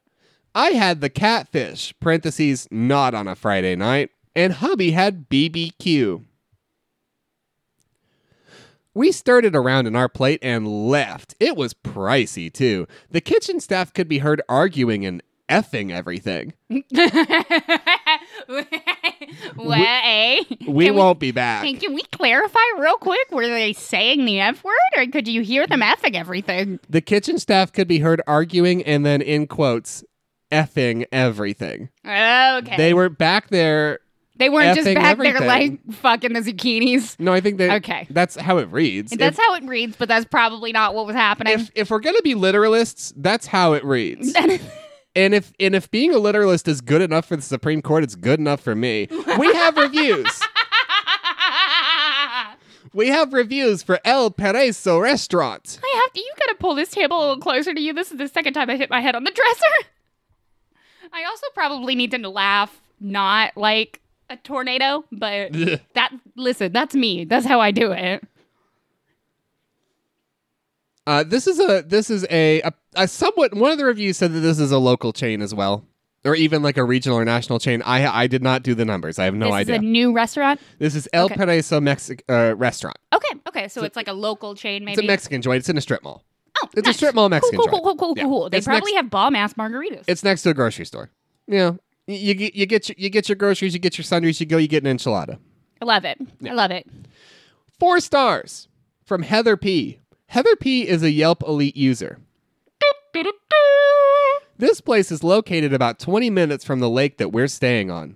I 0.53 0.71
had 0.71 1.01
the 1.01 1.09
catfish, 1.09 1.93
parentheses, 1.99 2.67
not 2.69 3.13
on 3.13 3.27
a 3.27 3.35
Friday 3.35 3.75
night, 3.75 4.09
and 4.35 4.53
hubby 4.53 4.91
had 4.91 5.29
BBQ. 5.29 6.25
We 8.93 9.13
stirred 9.13 9.45
it 9.45 9.55
around 9.55 9.87
in 9.87 9.95
our 9.95 10.09
plate 10.09 10.39
and 10.41 10.67
left. 10.89 11.35
It 11.39 11.55
was 11.55 11.73
pricey, 11.73 12.51
too. 12.51 12.87
The 13.09 13.21
kitchen 13.21 13.61
staff 13.61 13.93
could 13.93 14.09
be 14.09 14.17
heard 14.17 14.41
arguing 14.49 15.05
and 15.05 15.23
effing 15.47 15.91
everything. 15.91 16.53
We 20.67 20.85
Can 20.85 20.95
won't 20.95 21.19
be 21.19 21.31
back. 21.31 21.63
Can 21.79 21.93
we 21.93 22.01
clarify 22.11 22.59
real 22.77 22.97
quick? 22.97 23.31
Were 23.31 23.47
they 23.47 23.73
saying 23.73 24.25
the 24.25 24.39
F 24.39 24.63
word 24.63 24.73
or 24.97 25.05
could 25.07 25.27
you 25.27 25.41
hear 25.41 25.67
them 25.67 25.81
effing 25.81 26.15
everything? 26.15 26.79
The 26.89 27.01
kitchen 27.01 27.39
staff 27.39 27.71
could 27.71 27.87
be 27.87 27.99
heard 27.99 28.21
arguing 28.27 28.83
and 28.83 29.05
then, 29.05 29.21
in 29.21 29.47
quotes, 29.47 30.03
effing 30.51 31.05
everything. 31.11 31.89
Okay. 32.05 32.77
They 32.77 32.93
were 32.93 33.09
back 33.09 33.49
there. 33.49 33.99
They 34.37 34.49
weren't 34.49 34.75
just 34.75 34.85
back 34.95 35.17
there 35.17 35.35
everything. 35.35 35.79
like 35.87 35.95
fucking 35.97 36.33
the 36.33 36.39
zucchinis. 36.41 37.19
No, 37.19 37.31
I 37.31 37.41
think 37.41 37.57
that 37.59 37.71
Okay. 37.77 38.07
that's 38.09 38.35
how 38.35 38.57
it 38.57 38.71
reads. 38.71 39.11
That's 39.11 39.37
if, 39.37 39.43
how 39.43 39.53
it 39.55 39.63
reads, 39.65 39.95
but 39.97 40.07
that's 40.07 40.25
probably 40.25 40.71
not 40.71 40.95
what 40.95 41.05
was 41.05 41.15
happening. 41.15 41.53
if 41.53 41.69
if 41.75 41.91
we're 41.91 41.99
gonna 41.99 42.21
be 42.23 42.33
literalists, 42.33 43.13
that's 43.15 43.45
how 43.45 43.73
it 43.73 43.85
reads. 43.85 44.35
and 45.15 45.33
if 45.33 45.53
and 45.59 45.75
if 45.75 45.89
being 45.91 46.13
a 46.13 46.17
literalist 46.17 46.67
is 46.67 46.81
good 46.81 47.01
enough 47.01 47.25
for 47.25 47.35
the 47.35 47.41
Supreme 47.41 47.81
Court, 47.81 48.03
it's 48.03 48.15
good 48.15 48.39
enough 48.39 48.61
for 48.61 48.75
me. 48.75 49.07
We 49.37 49.53
have 49.53 49.77
reviews. 49.77 50.41
We 52.93 53.07
have 53.07 53.31
reviews 53.31 53.83
for 53.83 53.99
El 54.03 54.31
Perezo 54.31 55.01
Restaurant. 55.01 55.79
I 55.81 56.01
have 56.03 56.13
to. 56.13 56.19
You 56.19 56.31
gotta 56.39 56.55
pull 56.55 56.75
this 56.75 56.89
table 56.89 57.17
a 57.17 57.19
little 57.19 57.37
closer 57.37 57.73
to 57.73 57.79
you. 57.79 57.93
This 57.93 58.11
is 58.11 58.17
the 58.17 58.27
second 58.27 58.53
time 58.53 58.69
I 58.69 58.75
hit 58.75 58.89
my 58.89 58.99
head 58.99 59.15
on 59.15 59.23
the 59.23 59.31
dresser. 59.31 59.89
I 61.13 61.23
also 61.23 61.47
probably 61.53 61.95
need 61.95 62.11
to 62.11 62.29
laugh, 62.29 62.81
not 62.99 63.55
like 63.55 64.01
a 64.29 64.35
tornado, 64.37 65.05
but 65.11 65.53
that. 65.93 66.11
Listen, 66.35 66.73
that's 66.73 66.93
me. 66.93 67.23
That's 67.23 67.45
how 67.45 67.61
I 67.61 67.71
do 67.71 67.91
it. 67.93 68.23
Uh, 71.07 71.23
this 71.23 71.47
is 71.47 71.59
a 71.59 71.83
this 71.87 72.09
is 72.09 72.25
a, 72.29 72.61
a 72.61 72.73
a 72.95 73.07
somewhat 73.07 73.53
one 73.53 73.71
of 73.71 73.77
the 73.77 73.85
reviews 73.85 74.17
said 74.17 74.33
that 74.33 74.39
this 74.39 74.59
is 74.59 74.71
a 74.71 74.77
local 74.77 75.13
chain 75.13 75.41
as 75.41 75.53
well, 75.53 75.85
or 76.25 76.35
even 76.35 76.61
like 76.61 76.77
a 76.77 76.83
regional 76.83 77.17
or 77.17 77.25
national 77.25 77.59
chain. 77.59 77.81
I 77.83 78.05
I 78.23 78.27
did 78.27 78.41
not 78.43 78.63
do 78.63 78.73
the 78.75 78.85
numbers. 78.85 79.19
I 79.19 79.25
have 79.25 79.33
no 79.35 79.47
this 79.47 79.53
idea. 79.55 79.75
is 79.75 79.79
a 79.81 79.83
new 79.83 80.13
restaurant. 80.13 80.59
this 80.79 80.95
is 80.95 81.07
El 81.13 81.25
Okay. 81.25 81.35
Perezo 81.35 81.81
Mexic 81.81 82.23
uh, 82.29 82.55
restaurant. 82.57 82.97
Okay, 83.13 83.39
okay, 83.47 83.67
so 83.67 83.83
it's 83.83 83.95
like 83.95 84.07
a 84.07 84.13
local 84.13 84.55
chain, 84.55 84.83
maybe. 84.85 84.93
It's 84.93 85.01
a 85.03 85.07
Mexican 85.07 85.41
joint. 85.41 85.59
It's 85.59 85.69
in 85.69 85.77
a 85.77 85.81
strip 85.81 86.03
mall. 86.03 86.23
oh, 86.61 86.67
it's 86.75 86.87
a 86.89 86.93
strip 86.93 87.15
mall 87.15 87.29
Mexican 87.29 87.57
Cool, 87.59 87.67
cool, 87.67 87.79
joint. 87.79 87.83
cool, 87.83 87.95
cool, 87.95 88.15
cool, 88.15 88.17
Yeah. 88.17 88.23
cool. 88.23 88.49
They 88.49 88.57
It's 88.57 88.67
probably 88.67 88.91
next- 88.93 89.03
have 89.03 89.09
bomb 89.09 89.35
ass 89.35 89.53
margaritas. 89.53 90.03
It's 90.07 90.23
next 90.23 90.41
to 90.43 90.49
a 90.49 90.53
grocery 90.53 90.85
store. 90.85 91.09
Yeah, 91.47 91.73
you, 92.07 92.15
you 92.15 92.33
get 92.33 92.55
you 92.55 92.65
get 92.65 92.89
your, 92.89 92.95
you 92.97 93.09
get 93.09 93.29
your 93.29 93.35
groceries, 93.35 93.73
you 93.73 93.79
get 93.79 93.97
your 93.97 94.03
sundries, 94.05 94.39
you 94.39 94.45
go, 94.45 94.57
you 94.57 94.67
get 94.67 94.83
an 94.85 94.97
enchilada. 94.97 95.37
I 95.81 95.85
love 95.85 96.05
it. 96.05 96.19
I 96.47 96.53
love 96.53 96.71
it. 96.71 96.85
Four 97.79 97.99
stars 97.99 98.67
from 99.03 99.23
Heather 99.23 99.57
P. 99.57 99.99
Heather 100.27 100.55
P 100.55 100.87
is 100.87 101.01
a 101.03 101.09
Yelp 101.11 101.41
Elite 101.43 101.75
user. 101.75 102.19
This 104.57 104.79
place 104.79 105.11
is 105.11 105.23
located 105.23 105.73
about 105.73 105.97
20 105.97 106.29
minutes 106.29 106.63
from 106.63 106.79
the 106.79 106.89
lake 106.89 107.17
that 107.17 107.31
we're 107.31 107.47
staying 107.47 107.89
on. 107.89 108.15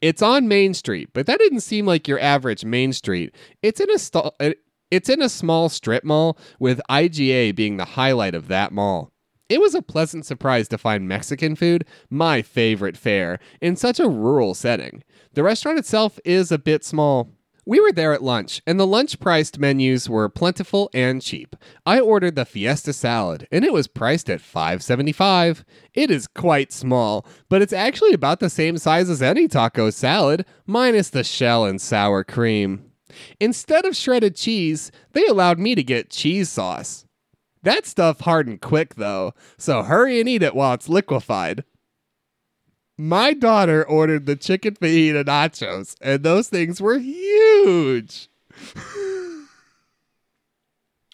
It's 0.00 0.22
on 0.22 0.48
Main 0.48 0.72
Street, 0.72 1.10
but 1.12 1.26
that 1.26 1.38
didn't 1.38 1.60
seem 1.60 1.84
like 1.84 2.08
your 2.08 2.20
average 2.20 2.64
Main 2.64 2.92
Street. 2.94 3.34
It's 3.62 3.80
in 3.80 3.90
a 3.90 3.98
st- 3.98 4.32
it's 4.90 5.08
in 5.10 5.20
a 5.20 5.28
small 5.28 5.68
strip 5.68 6.04
mall 6.04 6.38
with 6.58 6.80
IGA 6.88 7.54
being 7.54 7.76
the 7.76 7.84
highlight 7.84 8.34
of 8.34 8.48
that 8.48 8.72
mall. 8.72 9.12
It 9.48 9.60
was 9.60 9.74
a 9.74 9.82
pleasant 9.82 10.24
surprise 10.24 10.68
to 10.68 10.78
find 10.78 11.08
Mexican 11.08 11.56
food, 11.56 11.84
my 12.10 12.42
favorite 12.42 12.96
fare, 12.96 13.38
in 13.60 13.76
such 13.76 13.98
a 13.98 14.08
rural 14.08 14.54
setting. 14.54 15.02
The 15.34 15.42
restaurant 15.42 15.78
itself 15.78 16.18
is 16.24 16.50
a 16.52 16.58
bit 16.58 16.84
small. 16.84 17.30
We 17.68 17.80
were 17.80 17.92
there 17.92 18.14
at 18.14 18.22
lunch, 18.22 18.62
and 18.66 18.80
the 18.80 18.86
lunch 18.86 19.20
priced 19.20 19.58
menus 19.58 20.08
were 20.08 20.30
plentiful 20.30 20.88
and 20.94 21.20
cheap. 21.20 21.54
I 21.84 22.00
ordered 22.00 22.34
the 22.34 22.46
Fiesta 22.46 22.94
salad, 22.94 23.46
and 23.52 23.62
it 23.62 23.74
was 23.74 23.86
priced 23.86 24.30
at 24.30 24.40
$5.75. 24.40 25.64
It 25.92 26.10
is 26.10 26.26
quite 26.28 26.72
small, 26.72 27.26
but 27.50 27.60
it's 27.60 27.74
actually 27.74 28.14
about 28.14 28.40
the 28.40 28.48
same 28.48 28.78
size 28.78 29.10
as 29.10 29.20
any 29.20 29.48
taco 29.48 29.90
salad, 29.90 30.46
minus 30.66 31.10
the 31.10 31.22
shell 31.22 31.66
and 31.66 31.78
sour 31.78 32.24
cream. 32.24 32.90
Instead 33.38 33.84
of 33.84 33.94
shredded 33.94 34.34
cheese, 34.34 34.90
they 35.12 35.26
allowed 35.26 35.58
me 35.58 35.74
to 35.74 35.82
get 35.82 36.08
cheese 36.08 36.48
sauce. 36.48 37.04
That 37.64 37.86
stuff 37.86 38.20
hardened 38.20 38.62
quick, 38.62 38.94
though, 38.94 39.34
so 39.58 39.82
hurry 39.82 40.20
and 40.20 40.28
eat 40.28 40.42
it 40.42 40.54
while 40.54 40.72
it's 40.72 40.88
liquefied. 40.88 41.64
My 43.00 43.32
daughter 43.32 43.84
ordered 43.84 44.26
the 44.26 44.34
chicken 44.34 44.74
fajita 44.74 45.24
nachos, 45.24 45.94
and 46.00 46.24
those 46.24 46.48
things 46.48 46.80
were 46.80 46.98
huge. 46.98 48.28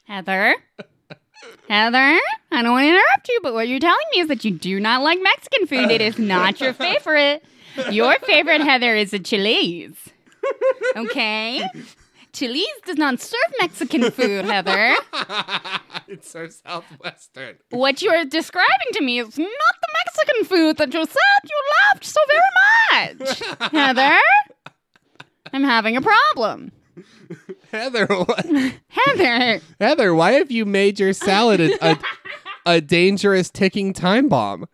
Heather? 0.07 0.55
Heather? 1.69 2.19
I 2.51 2.63
don't 2.63 2.73
want 2.73 2.85
to 2.85 2.89
interrupt 2.89 3.29
you, 3.29 3.41
but 3.43 3.53
what 3.53 3.69
you're 3.69 3.81
telling 3.81 4.07
me 4.15 4.23
is 4.23 4.29
that 4.29 4.47
you 4.47 4.53
do 4.53 4.81
not 4.81 5.03
like 5.03 5.19
Mexican 5.23 5.67
food. 5.67 5.91
It 5.91 6.01
is 6.01 6.19
not 6.19 6.59
your 6.59 6.73
favorite. 6.73 7.45
Your 7.91 8.15
favorite, 8.21 8.63
Heather, 8.63 8.95
is 8.97 9.13
a 9.13 9.19
Chili's. 9.19 9.97
Okay? 10.97 11.69
Chili's 12.35 12.67
does 12.85 12.97
not 12.97 13.21
serve 13.21 13.41
Mexican 13.61 14.11
food, 14.11 14.45
Heather. 14.45 14.97
it's 16.09 16.31
so 16.31 16.49
southwestern. 16.49 17.57
What 17.71 18.03
you 18.03 18.11
are 18.11 18.25
describing 18.25 18.93
to 18.93 19.03
me 19.03 19.21
is 19.21 19.39
not 19.39 19.49
the 19.49 19.89
Mexican 20.05 20.45
food 20.45 20.77
that 20.79 20.93
you 20.93 21.05
said 21.07 21.45
you 21.45 21.63
loved 21.93 22.05
so 22.05 22.21
very 22.29 23.19
much. 23.21 23.73
Heather? 23.73 24.19
I'm 25.53 25.63
having 25.63 25.97
a 25.97 26.03
problem. 26.03 26.73
Heather, 27.71 28.07
what? 28.07 28.45
Heather, 28.89 29.61
Heather, 29.81 30.15
why 30.15 30.33
have 30.33 30.51
you 30.51 30.65
made 30.65 30.99
your 30.99 31.13
salad 31.13 31.61
a, 31.61 31.93
a, 31.93 31.99
a 32.67 32.81
dangerous 32.81 33.49
ticking 33.49 33.93
time 33.93 34.29
bomb? 34.29 34.67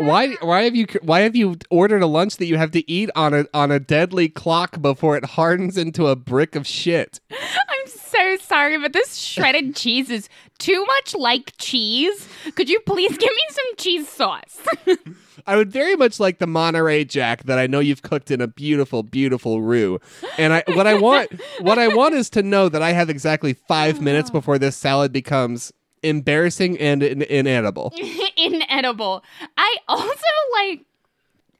Why 0.00 0.34
why 0.40 0.62
have 0.62 0.74
you 0.74 0.86
why 1.02 1.20
have 1.20 1.36
you 1.36 1.56
ordered 1.68 2.02
a 2.02 2.06
lunch 2.06 2.38
that 2.38 2.46
you 2.46 2.56
have 2.56 2.70
to 2.70 2.90
eat 2.90 3.10
on 3.14 3.34
a 3.34 3.44
on 3.52 3.70
a 3.70 3.78
deadly 3.78 4.30
clock 4.30 4.80
before 4.80 5.14
it 5.16 5.24
hardens 5.24 5.76
into 5.76 6.06
a 6.06 6.16
brick 6.16 6.56
of 6.56 6.66
shit? 6.66 7.20
I'm 7.30 7.86
so 7.86 8.36
sorry, 8.38 8.78
but 8.78 8.94
this 8.94 9.16
shredded 9.16 9.76
cheese 9.76 10.08
is 10.08 10.30
too 10.58 10.84
much 10.86 11.14
like 11.14 11.52
cheese. 11.58 12.26
Could 12.54 12.70
you 12.70 12.80
please 12.80 13.10
give 13.10 13.30
me 13.30 13.42
some 13.50 13.76
cheese 13.76 14.08
sauce? 14.08 14.58
I 15.46 15.56
would 15.56 15.70
very 15.70 15.96
much 15.96 16.18
like 16.18 16.38
the 16.38 16.46
Monterey 16.46 17.04
Jack 17.04 17.44
that 17.44 17.58
I 17.58 17.66
know 17.66 17.80
you've 17.80 18.02
cooked 18.02 18.30
in 18.30 18.40
a 18.40 18.46
beautiful, 18.46 19.02
beautiful 19.02 19.60
roux. 19.60 19.98
And 20.38 20.52
I 20.54 20.62
what 20.68 20.86
I 20.86 20.94
want 20.94 21.30
what 21.60 21.78
I 21.78 21.88
want 21.88 22.14
is 22.14 22.30
to 22.30 22.42
know 22.42 22.70
that 22.70 22.80
I 22.82 22.92
have 22.92 23.10
exactly 23.10 23.52
five 23.52 24.00
minutes 24.00 24.30
oh. 24.30 24.32
before 24.32 24.58
this 24.58 24.76
salad 24.76 25.12
becomes 25.12 25.72
embarrassing 26.02 26.78
and 26.78 27.02
in- 27.02 27.22
inedible. 27.22 27.92
Inedible. 28.36 29.22
I 29.56 29.76
also 29.88 30.14
like, 30.54 30.80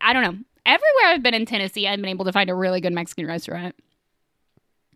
I 0.00 0.12
don't 0.12 0.22
know. 0.22 0.38
Everywhere 0.66 1.06
I've 1.06 1.22
been 1.22 1.34
in 1.34 1.46
Tennessee, 1.46 1.86
I've 1.86 2.00
been 2.00 2.08
able 2.08 2.24
to 2.24 2.32
find 2.32 2.48
a 2.50 2.54
really 2.54 2.80
good 2.80 2.92
Mexican 2.92 3.26
restaurant. 3.26 3.74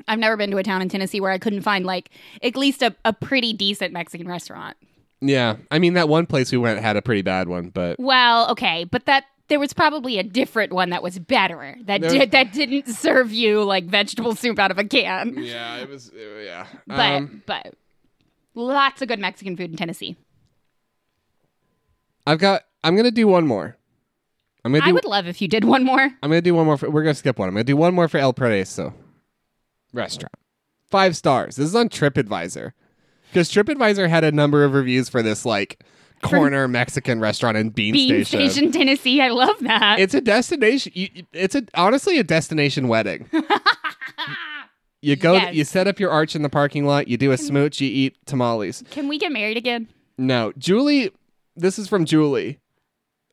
I've 0.08 0.18
never 0.18 0.36
been 0.36 0.50
to 0.50 0.56
a 0.58 0.62
town 0.62 0.82
in 0.82 0.88
Tennessee 0.88 1.20
where 1.20 1.30
I 1.30 1.38
couldn't 1.38 1.62
find 1.62 1.84
like 1.86 2.10
at 2.42 2.56
least 2.56 2.82
a, 2.82 2.94
a 3.04 3.12
pretty 3.12 3.52
decent 3.52 3.92
Mexican 3.92 4.26
restaurant. 4.28 4.76
Yeah, 5.20 5.56
I 5.70 5.78
mean 5.78 5.94
that 5.94 6.08
one 6.08 6.26
place 6.26 6.52
we 6.52 6.58
went 6.58 6.80
had 6.80 6.96
a 6.96 7.02
pretty 7.02 7.22
bad 7.22 7.48
one, 7.48 7.68
but 7.70 7.98
Well, 7.98 8.50
okay, 8.50 8.84
but 8.84 9.06
that 9.06 9.24
there 9.48 9.60
was 9.60 9.72
probably 9.72 10.18
a 10.18 10.22
different 10.22 10.72
one 10.72 10.90
that 10.90 11.02
was 11.02 11.18
better 11.18 11.76
that 11.84 12.00
did 12.02 12.30
that 12.32 12.52
didn't 12.52 12.88
serve 12.88 13.32
you 13.32 13.62
like 13.62 13.84
vegetable 13.84 14.34
soup 14.34 14.58
out 14.58 14.70
of 14.70 14.78
a 14.78 14.84
can. 14.84 15.34
yeah, 15.38 15.76
it 15.76 15.88
was 15.88 16.10
yeah. 16.44 16.66
But 16.86 16.98
Um, 16.98 17.42
but 17.46 17.74
lots 18.54 19.02
of 19.02 19.08
good 19.08 19.18
Mexican 19.18 19.56
food 19.56 19.70
in 19.70 19.76
Tennessee. 19.76 20.16
I've 22.26 22.38
got. 22.38 22.62
I'm 22.82 22.96
gonna 22.96 23.10
do 23.10 23.26
one 23.26 23.46
more. 23.46 23.76
I'm 24.64 24.72
gonna 24.72 24.84
do. 24.84 24.90
I 24.90 24.92
would 24.92 25.04
love 25.04 25.26
if 25.26 25.42
you 25.42 25.48
did 25.48 25.64
one 25.64 25.84
more. 25.84 26.00
I'm 26.00 26.30
gonna 26.30 26.40
do 26.40 26.54
one 26.54 26.66
more. 26.66 26.76
For, 26.78 26.90
we're 26.90 27.02
gonna 27.02 27.14
skip 27.14 27.38
one. 27.38 27.48
I'm 27.48 27.54
gonna 27.54 27.64
do 27.64 27.76
one 27.76 27.94
more 27.94 28.08
for 28.08 28.18
El 28.18 28.32
Paraiso 28.32 28.94
restaurant. 29.92 30.34
Five 30.90 31.16
stars. 31.16 31.56
This 31.56 31.66
is 31.66 31.74
on 31.74 31.88
TripAdvisor 31.88 32.72
because 33.30 33.50
TripAdvisor 33.50 34.08
had 34.08 34.24
a 34.24 34.32
number 34.32 34.64
of 34.64 34.72
reviews 34.72 35.08
for 35.08 35.22
this 35.22 35.44
like 35.44 35.82
corner 36.22 36.66
Mexican 36.68 37.20
restaurant 37.20 37.56
in 37.56 37.70
Bean, 37.70 37.92
Bean 37.92 38.24
Station. 38.24 38.50
Station, 38.50 38.72
Tennessee. 38.72 39.20
I 39.20 39.28
love 39.28 39.58
that. 39.60 39.98
It's 39.98 40.14
a 40.14 40.20
destination. 40.20 40.92
It's 41.32 41.54
a 41.54 41.64
honestly 41.74 42.18
a 42.18 42.24
destination 42.24 42.88
wedding. 42.88 43.28
You 45.04 45.16
go, 45.16 45.34
Yes. 45.34 45.54
you 45.54 45.64
set 45.64 45.86
up 45.86 46.00
your 46.00 46.10
arch 46.10 46.34
in 46.34 46.42
the 46.42 46.48
parking 46.48 46.86
lot. 46.86 47.08
You 47.08 47.16
do 47.16 47.30
a 47.32 47.36
smooch. 47.36 47.80
You 47.80 47.88
eat 47.88 48.16
tamales. 48.26 48.82
Can 48.90 49.06
we 49.08 49.18
get 49.18 49.32
married 49.32 49.56
again? 49.56 49.88
No, 50.16 50.52
Julie. 50.56 51.10
This 51.56 51.78
is 51.78 51.88
from 51.88 52.04
Julie. 52.04 52.58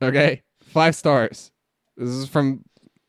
Okay, 0.01 0.41
five 0.63 0.95
stars. 0.95 1.51
This 1.97 2.10
is 2.10 2.27
from 2.27 2.63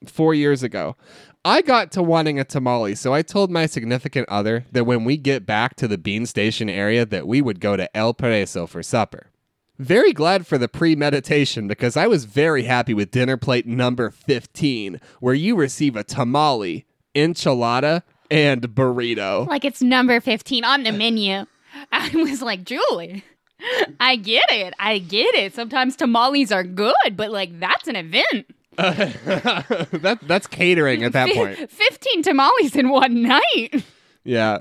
four 0.07 0.35
years 0.35 0.63
ago. 0.63 0.97
I 1.45 1.61
got 1.63 1.91
to 1.93 2.03
wanting 2.03 2.39
a 2.39 2.45
tamale, 2.45 2.95
so 2.95 3.13
I 3.13 3.23
told 3.23 3.51
my 3.51 3.67
significant 3.67 4.29
other 4.29 4.65
that 4.73 4.85
when 4.85 5.05
we 5.05 5.17
get 5.17 5.45
back 5.45 5.75
to 5.77 5.89
the 5.89 5.99
Bean 5.99 6.25
Station 6.27 6.69
area, 6.69 7.05
that 7.05 7.27
we 7.27 7.43
would 7.43 7.59
go 7.61 7.77
to 7.77 7.95
El 7.97 8.15
Pareso 8.15 8.69
for 8.69 8.83
supper. 8.83 9.31
Very 9.79 10.13
glad 10.13 10.47
for 10.47 10.57
the 10.59 10.69
premeditation 10.69 11.67
because 11.67 11.97
I 11.97 12.07
was 12.07 12.27
very 12.27 12.63
happy 12.65 12.95
with 12.95 13.11
dinner 13.11 13.37
plate 13.37 13.67
number 13.67 14.11
15, 14.11 15.01
where 15.21 15.35
you 15.35 15.57
receive 15.57 15.97
a 15.97 16.05
tamale, 16.05 16.87
enchilada, 17.17 18.03
and 18.33 18.63
burrito. 18.75 19.47
Like 19.47 19.65
it's 19.65 19.83
number 19.83 20.21
15 20.21 20.65
on 20.65 20.83
the 20.83 20.93
menu. 20.93 21.45
I 21.93 22.11
was 22.15 22.43
like, 22.43 22.65
Julie, 22.65 23.25
I 24.01 24.17
get 24.17 24.51
it. 24.51 24.75
I 24.79 24.99
get 24.99 25.35
it. 25.35 25.55
Sometimes 25.55 25.97
tamales 25.97 26.51
are 26.51 26.65
good, 26.65 26.95
but 27.15 27.31
like 27.31 27.59
that's 27.61 27.89
an 27.89 27.97
event. 27.97 28.47
that 28.77 30.19
that's 30.23 30.47
catering 30.47 31.05
at 31.05 31.13
that 31.13 31.29
Fif- 31.29 31.37
point. 31.37 31.71
15 31.71 32.23
tamales 32.23 32.75
in 32.75 32.89
one 32.89 33.23
night. 33.23 33.85
Yeah. 34.25 34.59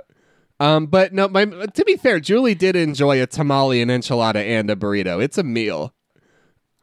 Um, 0.60 0.86
but 0.86 1.14
no, 1.14 1.28
my 1.28 1.46
to 1.46 1.86
be 1.86 1.96
fair, 1.96 2.20
Julie 2.20 2.54
did 2.54 2.76
enjoy 2.76 3.22
a 3.22 3.26
tamale, 3.26 3.82
an 3.82 3.90
enchilada, 3.90 4.36
and 4.36 4.70
a 4.70 4.76
burrito. 4.76 5.24
It's 5.24 5.38
a 5.38 5.44
meal. 5.44 5.94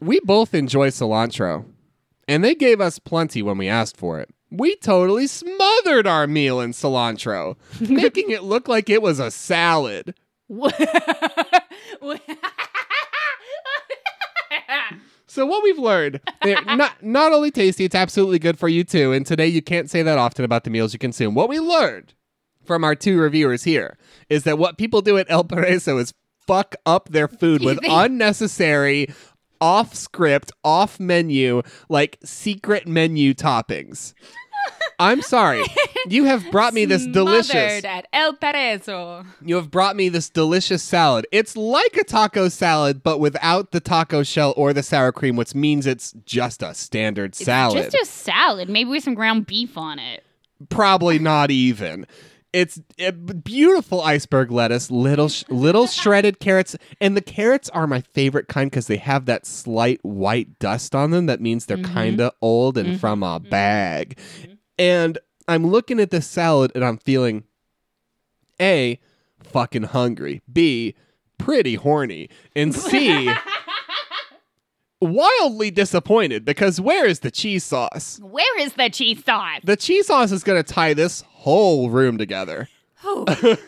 We 0.00 0.20
both 0.20 0.54
enjoy 0.54 0.88
cilantro, 0.88 1.66
and 2.26 2.42
they 2.42 2.54
gave 2.54 2.80
us 2.80 2.98
plenty 2.98 3.42
when 3.42 3.58
we 3.58 3.68
asked 3.68 3.96
for 3.96 4.18
it. 4.20 4.30
We 4.50 4.76
totally 4.76 5.26
smothered 5.26 6.06
our 6.06 6.26
meal 6.26 6.60
in 6.60 6.72
cilantro, 6.72 7.56
making 7.80 8.30
it 8.30 8.42
look 8.42 8.68
like 8.68 8.88
it 8.88 9.02
was 9.02 9.18
a 9.18 9.30
salad. 9.30 10.14
So 15.30 15.44
what 15.44 15.62
we've 15.62 15.78
learned, 15.78 16.20
they're 16.42 16.64
not 16.64 17.02
not 17.02 17.32
only 17.32 17.50
tasty, 17.50 17.84
it's 17.84 17.94
absolutely 17.94 18.38
good 18.38 18.58
for 18.58 18.66
you 18.68 18.82
too. 18.82 19.12
And 19.12 19.26
today 19.26 19.46
you 19.46 19.60
can't 19.60 19.90
say 19.90 20.02
that 20.02 20.18
often 20.18 20.44
about 20.44 20.64
the 20.64 20.70
meals 20.70 20.94
you 20.94 20.98
consume. 20.98 21.34
What 21.34 21.50
we 21.50 21.60
learned 21.60 22.14
from 22.64 22.82
our 22.82 22.94
two 22.94 23.20
reviewers 23.20 23.62
here 23.62 23.98
is 24.30 24.44
that 24.44 24.58
what 24.58 24.78
people 24.78 25.02
do 25.02 25.18
at 25.18 25.30
El 25.30 25.44
Pareso 25.44 26.00
is 26.00 26.14
fuck 26.46 26.74
up 26.86 27.10
their 27.10 27.28
food 27.28 27.62
with 27.62 27.78
unnecessary, 27.88 29.14
off 29.60 29.94
script, 29.94 30.52
off 30.64 30.98
menu, 31.00 31.62
like 31.88 32.18
secret 32.24 32.86
menu 32.86 33.34
toppings. 33.34 34.14
I'm 34.98 35.22
sorry. 35.22 35.62
You 36.06 36.24
have 36.24 36.50
brought 36.50 36.72
me 36.72 36.86
this 36.86 37.04
delicious 37.06 37.84
at 37.84 38.06
El 38.14 38.34
Pareso. 38.34 39.26
you 39.42 39.56
have 39.56 39.70
brought 39.70 39.94
me 39.94 40.08
this 40.08 40.30
delicious 40.30 40.82
salad. 40.82 41.26
It's 41.32 41.54
like 41.54 41.96
a 41.98 42.04
taco 42.04 42.48
salad, 42.48 43.02
but 43.02 43.18
without 43.18 43.72
the 43.72 43.80
taco 43.80 44.22
shell 44.22 44.54
or 44.56 44.72
the 44.72 44.82
sour 44.82 45.12
cream, 45.12 45.36
which 45.36 45.54
means 45.54 45.86
it's 45.86 46.12
just 46.24 46.62
a 46.62 46.72
standard 46.72 47.34
salad. 47.34 47.90
Just 47.90 47.94
a 48.02 48.06
salad, 48.06 48.70
maybe 48.70 48.88
with 48.88 49.04
some 49.04 49.14
ground 49.14 49.46
beef 49.46 49.76
on 49.76 49.98
it. 49.98 50.24
Probably 50.70 51.18
not 51.18 51.50
even. 51.50 52.06
It's 52.58 52.80
eh, 52.98 53.08
a 53.08 53.12
beautiful 53.12 54.02
iceberg 54.02 54.50
lettuce, 54.50 54.90
little 54.90 55.28
sh- 55.28 55.44
little 55.48 55.86
shredded 56.00 56.40
carrots, 56.40 56.76
and 57.00 57.16
the 57.16 57.20
carrots 57.20 57.68
are 57.70 57.86
my 57.86 58.00
favorite 58.00 58.48
kind 58.48 58.70
because 58.70 58.88
they 58.88 58.96
have 58.96 59.26
that 59.26 59.46
slight 59.46 60.04
white 60.04 60.58
dust 60.58 60.94
on 60.94 61.12
them. 61.12 61.26
That 61.26 61.40
means 61.40 61.66
they're 61.66 61.78
Mm-hmm. 61.78 61.94
kind 61.94 62.20
of 62.20 62.32
old 62.42 62.76
and 62.76 62.88
mm-hmm. 62.88 62.98
from 62.98 63.22
a 63.22 63.38
mm-hmm. 63.38 63.48
bag. 63.48 64.18
Mm-hmm. 64.42 64.52
And 64.78 65.18
I'm 65.46 65.66
looking 65.66 66.00
at 66.00 66.10
this 66.10 66.26
salad 66.26 66.72
and 66.74 66.84
I'm 66.84 66.98
feeling 66.98 67.44
A, 68.60 68.98
fucking 69.44 69.84
hungry. 69.84 70.42
B, 70.52 70.96
pretty 71.38 71.76
horny. 71.76 72.28
And 72.56 72.74
C, 72.74 73.32
wildly 75.00 75.70
disappointed 75.70 76.44
because 76.44 76.80
where 76.80 77.06
is 77.06 77.20
the 77.20 77.30
cheese 77.30 77.64
sauce? 77.64 78.18
Where 78.22 78.60
is 78.60 78.74
the 78.74 78.90
cheese 78.90 79.24
sauce? 79.24 79.60
The 79.62 79.76
cheese 79.76 80.08
sauce 80.08 80.32
is 80.32 80.42
going 80.42 80.62
to 80.62 80.72
tie 80.72 80.94
this 80.94 81.22
whole 81.38 81.88
room 81.90 82.18
together 82.18 82.68
oh. 83.04 83.56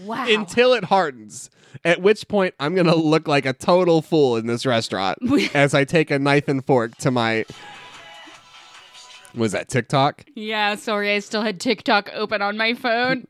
Wow. 0.00 0.26
until 0.26 0.72
it 0.72 0.84
hardens. 0.84 1.50
At 1.84 2.02
which 2.02 2.26
point, 2.26 2.54
I'm 2.58 2.74
going 2.74 2.86
to 2.86 2.94
look 2.94 3.28
like 3.28 3.46
a 3.46 3.52
total 3.52 4.02
fool 4.02 4.36
in 4.36 4.46
this 4.46 4.66
restaurant 4.66 5.18
as 5.54 5.74
I 5.74 5.84
take 5.84 6.10
a 6.10 6.18
knife 6.18 6.48
and 6.48 6.64
fork 6.64 6.96
to 6.98 7.10
my. 7.10 7.44
Was 9.34 9.52
that 9.52 9.68
TikTok? 9.68 10.24
yeah, 10.34 10.74
sorry, 10.74 11.12
I 11.14 11.20
still 11.20 11.42
had 11.42 11.60
TikTok 11.60 12.10
open 12.14 12.42
on 12.42 12.56
my 12.56 12.74
phone. 12.74 13.26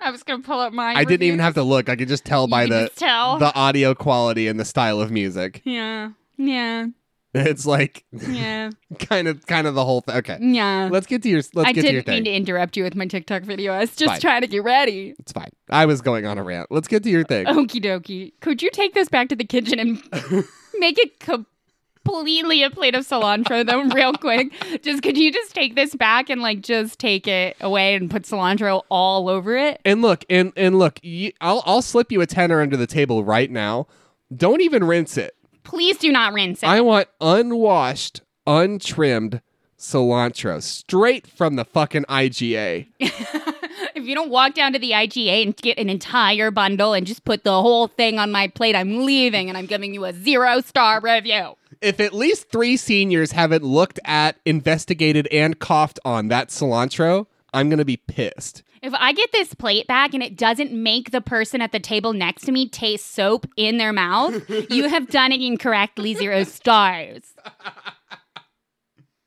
I 0.00 0.10
was 0.10 0.22
gonna 0.22 0.42
pull 0.42 0.60
up 0.60 0.72
my. 0.72 0.94
I 0.94 1.04
didn't 1.04 1.22
even 1.26 1.38
have 1.38 1.54
to 1.54 1.62
look. 1.62 1.88
I 1.88 1.96
could 1.96 2.08
just 2.08 2.24
tell 2.24 2.46
by 2.48 2.66
the 2.66 2.90
tell. 2.96 3.38
the 3.38 3.54
audio 3.54 3.94
quality 3.94 4.48
and 4.48 4.58
the 4.58 4.64
style 4.64 5.00
of 5.00 5.10
music. 5.12 5.62
Yeah, 5.64 6.10
yeah, 6.36 6.86
It's 7.34 7.66
like 7.66 8.04
yeah, 8.12 8.70
kind 9.00 9.26
of 9.26 9.44
kind 9.46 9.66
of 9.66 9.74
the 9.74 9.84
whole 9.84 10.02
thing. 10.02 10.16
Okay, 10.16 10.38
yeah. 10.40 10.88
let's 10.90 11.06
get 11.06 11.22
to 11.24 11.28
your 11.28 11.42
let's 11.54 11.68
I 11.68 11.72
get 11.72 11.82
to 11.82 11.92
your 11.92 12.02
didn't 12.02 12.14
mean 12.14 12.24
thing. 12.24 12.32
to 12.32 12.36
interrupt 12.52 12.76
you 12.76 12.84
with 12.84 12.94
my 12.94 13.06
TikTok 13.06 13.42
video. 13.42 13.72
I 13.72 13.80
was 13.80 13.96
just 13.96 14.12
Fine. 14.12 14.20
trying 14.20 14.40
to 14.42 14.46
get 14.46 14.62
ready. 14.62 15.14
It's 15.18 15.32
fine. 15.32 15.50
I 15.68 15.86
was 15.86 16.00
going 16.00 16.26
on 16.26 16.38
a 16.38 16.44
rant. 16.44 16.70
Let's 16.70 16.86
get 16.86 17.02
to 17.02 17.10
your 17.10 17.24
thing. 17.24 17.46
Okie 17.46 17.82
dokie. 17.82 18.32
Could 18.40 18.62
you 18.62 18.70
take 18.70 18.94
this 18.94 19.08
back 19.08 19.28
to 19.30 19.36
the 19.36 19.44
kitchen 19.44 19.80
and 19.80 20.02
make 20.78 20.96
it 20.98 21.18
completely 21.18 22.62
a 22.62 22.70
plate 22.70 22.94
of 22.94 23.04
cilantro, 23.04 23.66
though, 23.66 23.82
real 23.94 24.12
quick? 24.12 24.52
Just 24.82 25.02
could 25.02 25.18
you 25.18 25.32
just 25.32 25.54
take 25.54 25.74
this 25.74 25.94
back 25.96 26.30
and 26.30 26.40
like 26.40 26.60
just 26.60 27.00
take 27.00 27.26
it 27.26 27.56
away 27.60 27.96
and 27.96 28.08
put 28.08 28.22
cilantro 28.22 28.82
all 28.90 29.28
over 29.28 29.56
it? 29.56 29.80
And 29.84 30.02
look, 30.02 30.24
and 30.30 30.52
and 30.56 30.78
look, 30.78 31.00
you, 31.02 31.32
I'll 31.40 31.64
I'll 31.66 31.82
slip 31.82 32.12
you 32.12 32.20
a 32.20 32.26
tenner 32.26 32.60
under 32.60 32.76
the 32.76 32.86
table 32.86 33.24
right 33.24 33.50
now. 33.50 33.88
Don't 34.34 34.60
even 34.60 34.84
rinse 34.84 35.16
it. 35.16 35.34
Please 35.64 35.98
do 35.98 36.12
not 36.12 36.32
rinse 36.32 36.62
it. 36.62 36.68
I 36.68 36.80
want 36.80 37.08
unwashed, 37.20 38.20
untrimmed 38.46 39.40
cilantro 39.78 40.62
straight 40.62 41.26
from 41.26 41.56
the 41.56 41.64
fucking 41.64 42.04
IGA. 42.04 42.86
if 43.00 44.04
you 44.04 44.14
don't 44.14 44.30
walk 44.30 44.54
down 44.54 44.72
to 44.72 44.78
the 44.78 44.92
IGA 44.92 45.42
and 45.42 45.56
get 45.56 45.78
an 45.78 45.90
entire 45.90 46.50
bundle 46.50 46.92
and 46.92 47.06
just 47.06 47.24
put 47.24 47.44
the 47.44 47.60
whole 47.60 47.88
thing 47.88 48.18
on 48.18 48.30
my 48.32 48.48
plate, 48.48 48.76
I'm 48.76 49.04
leaving 49.04 49.48
and 49.48 49.58
I'm 49.58 49.66
giving 49.66 49.94
you 49.94 50.04
a 50.04 50.12
zero 50.12 50.60
star 50.60 51.00
review. 51.00 51.56
If 51.80 52.00
at 52.00 52.14
least 52.14 52.50
three 52.50 52.76
seniors 52.76 53.32
haven't 53.32 53.64
looked 53.64 54.00
at, 54.04 54.36
investigated, 54.44 55.26
and 55.30 55.58
coughed 55.58 55.98
on 56.04 56.28
that 56.28 56.48
cilantro, 56.48 57.26
I'm 57.52 57.68
gonna 57.68 57.84
be 57.84 57.96
pissed. 57.96 58.62
If 58.84 58.92
I 58.94 59.12
get 59.14 59.32
this 59.32 59.54
plate 59.54 59.86
back 59.86 60.12
and 60.12 60.22
it 60.22 60.36
doesn't 60.36 60.70
make 60.72 61.10
the 61.10 61.22
person 61.22 61.62
at 61.62 61.72
the 61.72 61.80
table 61.80 62.12
next 62.12 62.42
to 62.44 62.52
me 62.52 62.68
taste 62.68 63.12
soap 63.14 63.46
in 63.56 63.78
their 63.78 63.92
mouth, 63.94 64.42
you 64.70 64.88
have 64.88 65.08
done 65.08 65.32
it 65.32 65.40
incorrectly. 65.40 66.14
Zero 66.14 66.44
stars. 66.44 67.22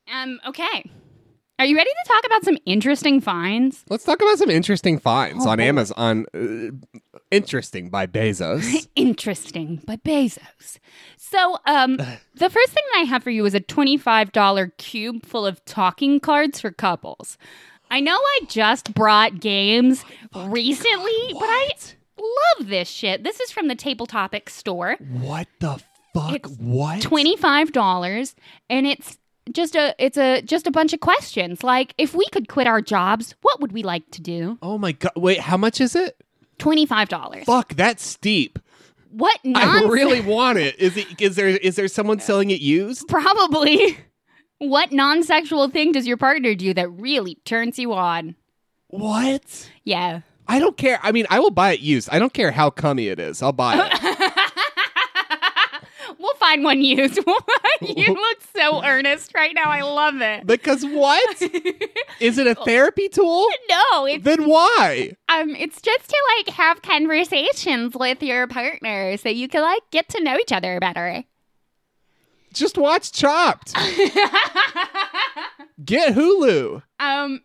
Um, 0.10 0.40
okay. 0.48 0.90
Are 1.60 1.66
you 1.66 1.76
ready 1.76 1.90
to 1.90 2.10
talk 2.10 2.26
about 2.26 2.46
some 2.46 2.58
interesting 2.66 3.20
finds? 3.20 3.84
Let's 3.90 4.06
talk 4.06 4.22
about 4.22 4.38
some 4.38 4.50
interesting 4.50 5.00
finds 5.00 5.46
Oh, 5.46 5.50
on 5.50 5.58
boy. 5.58 5.64
Amazon. 5.66 6.26
Uh, 6.34 7.18
interesting 7.32 7.90
by 7.90 8.08
Bezos. 8.08 8.88
Interesting 8.96 9.82
by 9.86 9.98
Bezos. 9.98 10.78
So, 11.18 11.58
um, 11.66 11.98
the 11.98 12.50
first 12.50 12.72
thing 12.72 12.84
that 12.94 13.00
I 13.00 13.04
have 13.04 13.22
for 13.24 13.32
you 13.32 13.46
is 13.46 13.54
a 13.54 13.60
$25 13.60 14.78
cube 14.78 15.26
full 15.26 15.46
of 15.46 15.64
talking 15.66 16.20
cards 16.22 16.62
for 16.62 16.72
couples. 16.72 17.38
I 17.90 18.00
know 18.00 18.16
I 18.16 18.40
just 18.48 18.94
brought 18.94 19.40
games 19.40 20.04
recently, 20.36 21.34
but 21.34 21.46
I 21.50 21.70
love 22.20 22.68
this 22.68 22.90
shit. 22.90 23.24
This 23.24 23.40
is 23.40 23.52
from 23.52 23.68
the 23.68 23.76
Table 23.76 24.06
Topic 24.06 24.50
store. 24.50 24.98
what 25.22 25.48
the 25.60 25.82
fuck? 26.14 26.34
It's 26.34 26.50
what? 26.58 27.02
$25 27.02 28.36
and 28.70 28.88
it's 28.88 29.18
just 29.54 29.76
a 29.78 29.96
it's 29.98 30.18
a 30.18 30.42
just 30.42 30.68
a 30.68 30.72
bunch 30.72 30.92
of 30.92 31.00
questions 31.00 31.64
like 31.64 31.94
if 31.98 32.14
we 32.14 32.26
could 32.34 32.50
quit 32.50 32.68
our 32.68 32.82
jobs, 32.82 33.34
what 33.42 33.62
would 33.62 33.72
we 33.72 33.82
like 33.84 34.10
to 34.12 34.22
do? 34.22 34.58
Oh 34.62 34.78
my 34.78 34.92
god! 34.92 35.14
Wait, 35.16 35.40
how 35.40 35.56
much 35.56 35.80
is 35.80 35.96
it? 35.96 36.22
$25. 36.60 37.46
Fuck, 37.46 37.76
that's 37.76 38.06
steep. 38.06 38.60
What 39.12 39.40
I 39.56 39.84
really 39.84 40.22
want 40.22 40.58
it. 40.58 40.78
Is 40.80 40.98
it? 40.98 41.22
Is 41.22 41.36
there? 41.36 41.48
Is 41.48 41.76
there 41.76 41.88
someone 41.88 42.20
selling 42.20 42.52
it 42.52 42.60
used? 42.62 43.08
Probably. 43.08 43.98
What 44.60 44.92
non 44.92 45.24
sexual 45.24 45.70
thing 45.70 45.92
does 45.92 46.08
your 46.08 46.18
partner 46.18 46.56
do 46.56 46.74
that 46.74 46.90
really 46.90 47.36
turns 47.46 47.78
you 47.78 47.94
on? 47.94 48.36
What? 48.88 49.70
Yeah. 49.84 50.22
I 50.48 50.60
don't 50.60 50.78
care. 50.78 51.00
I 51.04 51.12
mean, 51.12 51.26
I 51.30 51.40
will 51.40 51.52
buy 51.52 51.74
it 51.74 51.82
used. 51.82 52.10
I 52.12 52.20
don't 52.20 52.34
care 52.34 52.52
how 52.52 52.70
cummy 52.70 53.08
it 53.10 53.20
is. 53.20 53.42
I'll 53.42 53.52
buy 53.52 53.76
it. 53.92 54.34
We'll 56.20 56.34
find 56.36 56.64
one 56.64 56.82
used. 56.82 57.18
you 57.82 58.14
look 58.14 58.38
so 58.56 58.84
earnest 58.86 59.34
right 59.36 59.54
now. 59.54 59.70
I 59.70 59.82
love 59.82 60.20
it. 60.20 60.48
Because 60.48 60.84
what? 60.84 61.42
Is 62.20 62.38
it 62.38 62.48
a 62.48 62.56
therapy 62.56 63.08
tool? 63.08 63.48
no, 63.70 64.06
it's 64.06 64.24
Then 64.24 64.48
why? 64.48 65.12
um, 65.30 65.52
it's 65.52 65.82
just 65.82 66.10
to 66.10 66.18
like 66.38 66.56
have 66.56 66.82
conversations 66.82 67.94
with 67.96 68.24
your 68.24 68.48
partner 68.48 69.18
so 69.18 69.30
you 69.30 69.48
can 69.48 69.62
like 69.62 69.84
get 69.92 70.10
to 70.10 70.24
know 70.24 70.38
each 70.38 70.52
other 70.52 70.80
better. 70.80 71.24
Just 72.58 72.78
watch 72.78 73.12
Chopped. 73.12 73.74
Get 75.86 76.16
Hulu. 76.16 76.82
Um, 77.00 77.42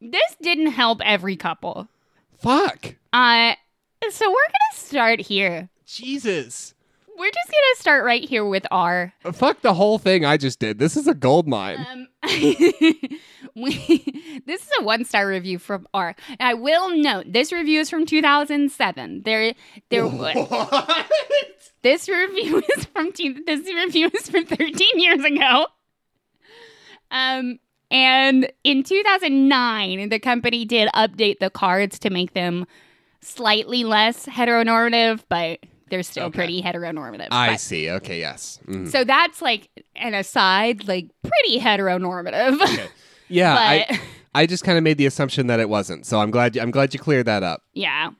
this 0.00 0.36
didn't 0.40 0.68
help 0.72 1.00
every 1.04 1.36
couple. 1.36 1.88
Fuck. 2.38 2.94
Uh, 3.12 3.54
so 4.10 4.28
we're 4.28 4.34
gonna 4.34 4.74
start 4.74 5.20
here. 5.20 5.70
Jesus. 5.86 6.74
We're 7.16 7.30
just 7.30 7.48
gonna 7.48 7.76
start 7.76 8.04
right 8.04 8.28
here 8.28 8.44
with 8.44 8.66
R. 8.70 9.12
Fuck 9.32 9.62
the 9.62 9.74
whole 9.74 9.98
thing 9.98 10.24
I 10.24 10.36
just 10.36 10.58
did. 10.58 10.78
This 10.78 10.96
is 10.96 11.06
a 11.06 11.14
gold 11.14 11.46
mine. 11.46 11.86
Um, 11.88 12.08
we, 13.54 14.42
this 14.46 14.62
is 14.62 14.70
a 14.80 14.84
one 14.84 15.04
star 15.04 15.28
review 15.28 15.58
from 15.58 15.86
R. 15.94 16.16
I 16.40 16.54
will 16.54 16.96
note 16.96 17.26
this 17.28 17.52
review 17.52 17.80
is 17.80 17.90
from 17.90 18.04
2007. 18.06 19.22
There, 19.24 19.54
there. 19.90 20.06
What? 20.14 21.06
This 21.82 22.08
review 22.08 22.62
is 22.76 22.84
from 22.86 23.12
this 23.46 23.66
review 23.66 24.10
is 24.12 24.28
from 24.28 24.46
13 24.46 24.76
years 24.94 25.24
ago. 25.24 25.66
Um, 27.10 27.58
and 27.90 28.50
in 28.64 28.82
2009, 28.82 30.08
the 30.08 30.18
company 30.18 30.64
did 30.64 30.88
update 30.94 31.38
the 31.38 31.50
cards 31.50 31.98
to 32.00 32.10
make 32.10 32.34
them 32.34 32.66
slightly 33.20 33.84
less 33.84 34.26
heteronormative, 34.26 35.22
but 35.28 35.60
they're 35.90 36.02
still 36.02 36.24
Okay. 36.26 36.36
pretty 36.36 36.62
heteronormative. 36.62 37.28
I 37.30 37.50
But- 37.52 37.60
see. 37.60 37.90
Okay, 37.90 38.18
yes. 38.20 38.58
Mhm. 38.66 38.90
so 38.90 39.04
that's 39.04 39.40
like 39.42 39.68
an 39.96 40.14
aside, 40.14 40.86
like 40.88 41.06
pretty 41.22 41.60
heteronormative. 41.60 42.58
Yeah, 43.28 43.54
but 43.88 43.96
I, 43.96 44.00
I 44.42 44.46
just 44.46 44.64
kind 44.64 44.76
of 44.78 44.84
made 44.84 44.98
the 44.98 45.06
assumption 45.06 45.46
that 45.48 45.60
it 45.60 45.68
wasn't. 45.68 46.06
So 46.06 46.20
I'm 46.20 46.30
glad 46.30 46.56
you, 46.56 46.62
I'm 46.62 46.70
glad 46.70 46.92
you 46.94 47.00
cleared 47.00 47.26
that 47.26 47.42
up. 47.42 47.62
yeah. 47.74 48.10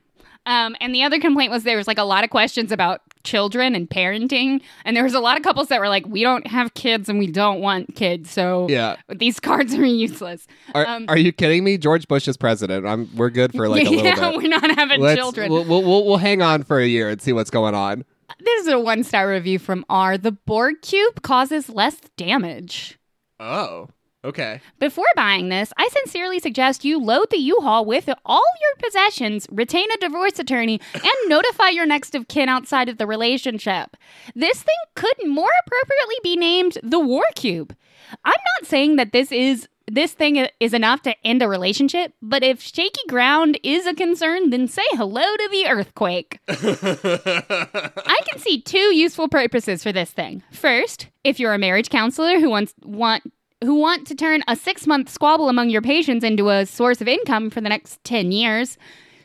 Um, 0.45 0.75
and 0.79 0.93
the 0.93 1.03
other 1.03 1.19
complaint 1.19 1.51
was 1.51 1.63
there 1.63 1.77
was 1.77 1.87
like 1.87 1.97
a 1.97 2.03
lot 2.03 2.23
of 2.23 2.29
questions 2.29 2.71
about 2.71 3.01
children 3.23 3.73
and 3.73 3.89
parenting, 3.89 4.61
and 4.85 4.95
there 4.95 5.03
was 5.03 5.15
a 5.15 5.19
lot 5.19 5.37
of 5.37 5.43
couples 5.43 5.69
that 5.69 5.79
were 5.79 5.89
like, 5.89 6.05
"We 6.07 6.21
don't 6.21 6.45
have 6.47 6.73
kids 6.75 7.09
and 7.09 7.17
we 7.17 7.27
don't 7.27 7.61
want 7.61 7.95
kids, 7.95 8.29
so 8.29 8.67
Yeah. 8.69 8.97
these 9.09 9.39
cards 9.49 9.73
are 9.73 9.83
useless." 9.85 10.45
Are, 10.75 10.85
Um, 10.87 11.05
are 11.07 11.17
you 11.17 11.31
kidding 11.31 11.63
me? 11.63 11.77
George 11.79 12.07
Bush 12.07 12.27
is 12.27 12.37
president. 12.37 12.85
I'm 12.85 13.09
we're 13.15 13.31
good 13.31 13.51
for 13.53 13.67
like 13.67 13.85
a 13.87 13.89
little 13.89 14.05
yeah, 14.05 14.15
bit. 14.31 14.37
we're 14.37 14.47
not 14.49 14.69
having 14.77 15.01
Let's- 15.01 15.17
children. 15.19 15.51
We'll, 15.51 15.63
we'll, 15.65 15.81
we'll, 15.83 16.05
we'll 16.05 16.17
hang 16.17 16.41
on 16.43 16.63
for 16.63 16.79
a 16.79 16.85
year 16.87 17.09
and 17.09 17.19
see 17.21 17.33
what's 17.33 17.49
going 17.49 17.73
on. 17.73 18.05
this 18.39 18.61
is 18.61 18.67
a 18.67 18.79
one 18.79 19.03
star 19.03 19.27
review 19.29 19.57
from 19.59 19.83
R. 19.89 20.17
The 20.17 20.31
Borg 20.33 20.81
cube 20.83 21.21
causes 21.23 21.69
less 21.69 21.97
damage. 22.17 22.99
Oh, 23.39 23.89
okay. 24.25 24.61
Before 24.79 25.05
buying 25.15 25.49
this, 25.49 25.71
I 25.77 25.87
sincerely 25.89 26.39
suggest 26.39 26.85
you 26.85 26.99
load 26.99 27.29
the 27.31 27.37
U-Haul 27.37 27.85
with 27.85 28.09
all 28.25 28.43
your 28.61 28.87
possessions, 28.87 29.47
retain 29.51 29.91
a 29.91 29.97
divorce 29.97 30.39
attorney, 30.39 30.81
and 30.93 31.13
notify 31.27 31.69
your 31.69 31.85
next 31.85 32.15
of 32.15 32.27
kin 32.27 32.49
outside 32.49 32.89
of 32.89 32.97
the 32.97 33.07
relationship. 33.07 33.95
This 34.35 34.61
thing 34.61 34.75
could 34.95 35.27
more 35.27 35.49
appropriately 35.65 36.15
be 36.23 36.35
named 36.35 36.77
the 36.83 36.99
War 36.99 37.25
Cube. 37.35 37.75
I'm 38.23 38.33
not 38.59 38.67
saying 38.67 38.97
that 38.97 39.11
this 39.11 39.31
is 39.31 39.67
this 39.87 40.13
thing 40.13 40.47
is 40.59 40.73
enough 40.73 41.03
to 41.03 41.15
end 41.25 41.43
a 41.43 41.47
relationship, 41.47 42.13
but 42.21 42.43
if 42.43 42.61
shaky 42.61 43.01
ground 43.07 43.59
is 43.61 43.85
a 43.85 43.93
concern, 43.93 44.49
then 44.49 44.67
say 44.67 44.81
hello 44.93 45.21
to 45.21 45.49
the 45.51 45.67
earthquake. 45.67 46.39
I 46.47 48.19
can 48.29 48.39
see 48.39 48.61
two 48.61 48.95
useful 48.95 49.29
purposes 49.29 49.83
for 49.83 49.91
this 49.91 50.09
thing. 50.09 50.41
First, 50.51 51.07
if 51.23 51.39
you're 51.39 51.53
a 51.53 51.59
marriage 51.59 51.89
counselor 51.89 52.39
who 52.39 52.49
wants 52.49 52.73
want 52.83 53.31
who 53.65 53.75
want 53.75 54.07
to 54.07 54.15
turn 54.15 54.43
a 54.47 54.55
6-month 54.55 55.09
squabble 55.09 55.49
among 55.49 55.69
your 55.69 55.81
patients 55.81 56.23
into 56.23 56.49
a 56.49 56.65
source 56.65 57.01
of 57.01 57.07
income 57.07 57.49
for 57.49 57.61
the 57.61 57.69
next 57.69 58.03
10 58.03 58.31
years. 58.31 58.77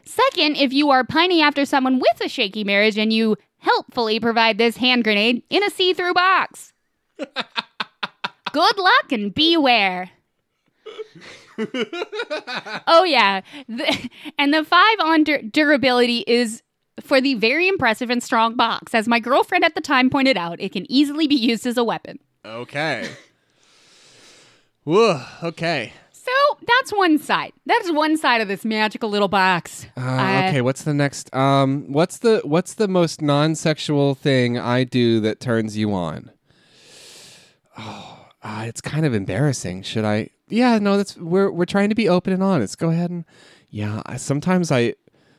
Second, 0.05 0.57
if 0.57 0.72
you 0.72 0.90
are 0.90 1.05
pining 1.05 1.40
after 1.42 1.64
someone 1.64 1.98
with 2.00 2.20
a 2.24 2.29
shaky 2.29 2.64
marriage 2.64 2.98
and 2.98 3.12
you 3.12 3.37
helpfully 3.59 4.18
provide 4.18 4.59
this 4.59 4.79
hand 4.79 5.05
grenade 5.05 5.42
in 5.50 5.62
a 5.62 5.70
see-through 5.70 6.14
box. 6.14 6.72
Good 7.18 8.79
luck 8.79 9.12
and 9.12 9.33
beware. 9.35 10.11
oh 12.87 13.05
yeah, 13.07 13.42
The- 13.68 14.09
and 14.38 14.53
the 14.55 14.64
five 14.64 14.96
on 15.00 15.24
dur- 15.24 15.42
durability 15.42 16.24
is 16.26 16.62
for 17.00 17.20
the 17.20 17.35
very 17.35 17.68
impressive 17.68 18.11
and 18.11 18.22
strong 18.22 18.57
box. 18.57 18.94
As 18.94 19.07
my 19.09 19.20
girlfriend 19.20 19.64
at 19.64 19.74
the 19.74 19.81
time 19.81 20.11
pointed 20.11 20.37
out, 20.37 20.61
it 20.61 20.72
can 20.72 20.90
easily 20.90 21.26
be 21.26 21.35
used 21.37 21.66
as 21.66 21.76
a 21.76 21.85
weapon. 21.85 22.18
okay. 22.44 23.09
Whoa. 24.90 25.22
Okay. 25.44 25.92
So 26.11 26.33
that's 26.66 26.90
one 26.92 27.16
side. 27.18 27.53
That's 27.64 27.92
one 27.92 28.16
side 28.16 28.40
of 28.40 28.48
this 28.48 28.64
magical 28.64 29.09
little 29.09 29.29
box. 29.29 29.87
Uh, 29.96 30.00
I- 30.00 30.48
okay. 30.48 30.62
What's 30.62 30.83
the 30.83 30.92
next? 30.92 31.33
Um. 31.33 31.85
What's 31.92 32.18
the 32.18 32.40
What's 32.42 32.74
the 32.74 32.88
most 32.88 33.22
non-sexual 33.22 34.16
thing 34.16 34.59
I 34.59 34.83
do 34.83 35.20
that 35.20 35.38
turns 35.38 35.76
you 35.76 35.92
on? 35.94 36.33
Oh, 37.79 38.26
uh, 38.42 38.64
it's 38.66 38.81
kind 38.81 39.07
of 39.07 39.14
embarrassing. 39.14 39.83
Should 39.83 40.05
I? 40.05 40.31
Yeah. 40.48 40.81
No. 40.81 40.96
That's 40.96 41.16
we're 41.16 41.53
we're 41.53 41.66
trying 41.66 41.90
to 41.90 41.94
be 41.94 42.09
open 42.09 42.33
and 42.33 42.42
honest. 42.42 42.76
Go 42.76 42.90
ahead 42.90 43.11
and. 43.11 43.24
Yeah. 43.68 44.03
I, 44.07 44.16
sometimes 44.16 44.72
I. 44.72 44.96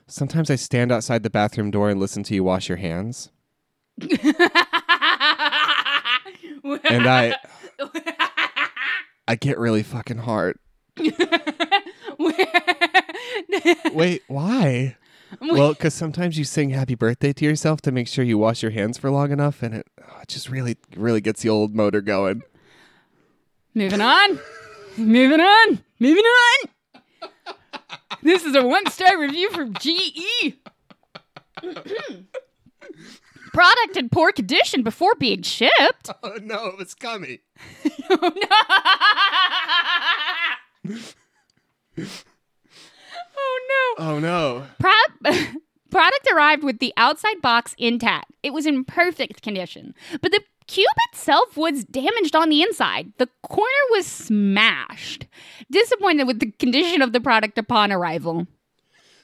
Sometimes 0.07 0.49
I 0.49 0.55
stand 0.55 0.93
outside 0.93 1.23
the 1.23 1.29
bathroom 1.29 1.71
door 1.71 1.89
and 1.89 1.99
listen 1.99 2.23
to 2.23 2.33
you 2.33 2.43
wash 2.43 2.69
your 2.69 2.77
hands, 2.77 3.31
and 4.01 4.37
I. 7.05 7.35
I 9.31 9.35
get 9.35 9.57
really 9.57 9.81
fucking 9.81 10.17
hard. 10.17 10.59
Wait, 13.93 14.23
why? 14.27 14.97
Well, 15.39 15.71
because 15.71 15.93
sometimes 15.93 16.37
you 16.37 16.43
sing 16.43 16.71
happy 16.71 16.95
birthday 16.95 17.31
to 17.31 17.45
yourself 17.45 17.79
to 17.83 17.93
make 17.93 18.09
sure 18.09 18.25
you 18.25 18.37
wash 18.37 18.61
your 18.61 18.71
hands 18.71 18.97
for 18.97 19.09
long 19.09 19.31
enough, 19.31 19.63
and 19.63 19.73
it, 19.73 19.87
oh, 20.01 20.19
it 20.21 20.27
just 20.27 20.49
really, 20.49 20.75
really 20.97 21.21
gets 21.21 21.43
the 21.43 21.47
old 21.47 21.73
motor 21.73 22.01
going. 22.01 22.43
Moving 23.73 24.01
on. 24.01 24.37
Moving 24.97 25.39
on. 25.39 25.79
Moving 25.97 26.25
on. 26.25 26.69
This 28.21 28.43
is 28.43 28.53
a 28.53 28.67
one 28.67 28.85
star 28.91 29.17
review 29.17 29.49
from 29.51 29.73
GE. 29.75 30.57
Product 33.53 33.97
in 33.97 34.09
poor 34.09 34.31
condition 34.31 34.81
before 34.83 35.15
being 35.15 35.41
shipped. 35.41 36.09
Oh 36.23 36.37
no, 36.41 36.67
it 36.67 36.77
was 36.77 36.93
gummy. 36.93 37.39
Oh 38.09 38.31
no. 38.35 38.47
oh 43.37 43.95
no. 43.97 44.05
Oh 44.05 44.19
no. 44.19 44.63
Pro- 44.79 45.31
product 45.89 46.27
arrived 46.33 46.63
with 46.63 46.79
the 46.79 46.93
outside 46.97 47.41
box 47.41 47.75
intact. 47.77 48.31
It 48.43 48.53
was 48.53 48.65
in 48.65 48.83
perfect 48.85 49.41
condition, 49.41 49.93
but 50.21 50.31
the 50.31 50.41
cube 50.67 50.87
itself 51.11 51.57
was 51.57 51.83
damaged 51.85 52.35
on 52.35 52.49
the 52.49 52.61
inside. 52.61 53.11
The 53.17 53.27
corner 53.43 53.67
was 53.91 54.05
smashed. 54.05 55.27
Disappointed 55.69 56.25
with 56.27 56.39
the 56.39 56.51
condition 56.51 57.01
of 57.01 57.13
the 57.13 57.19
product 57.19 57.57
upon 57.57 57.91
arrival. 57.91 58.47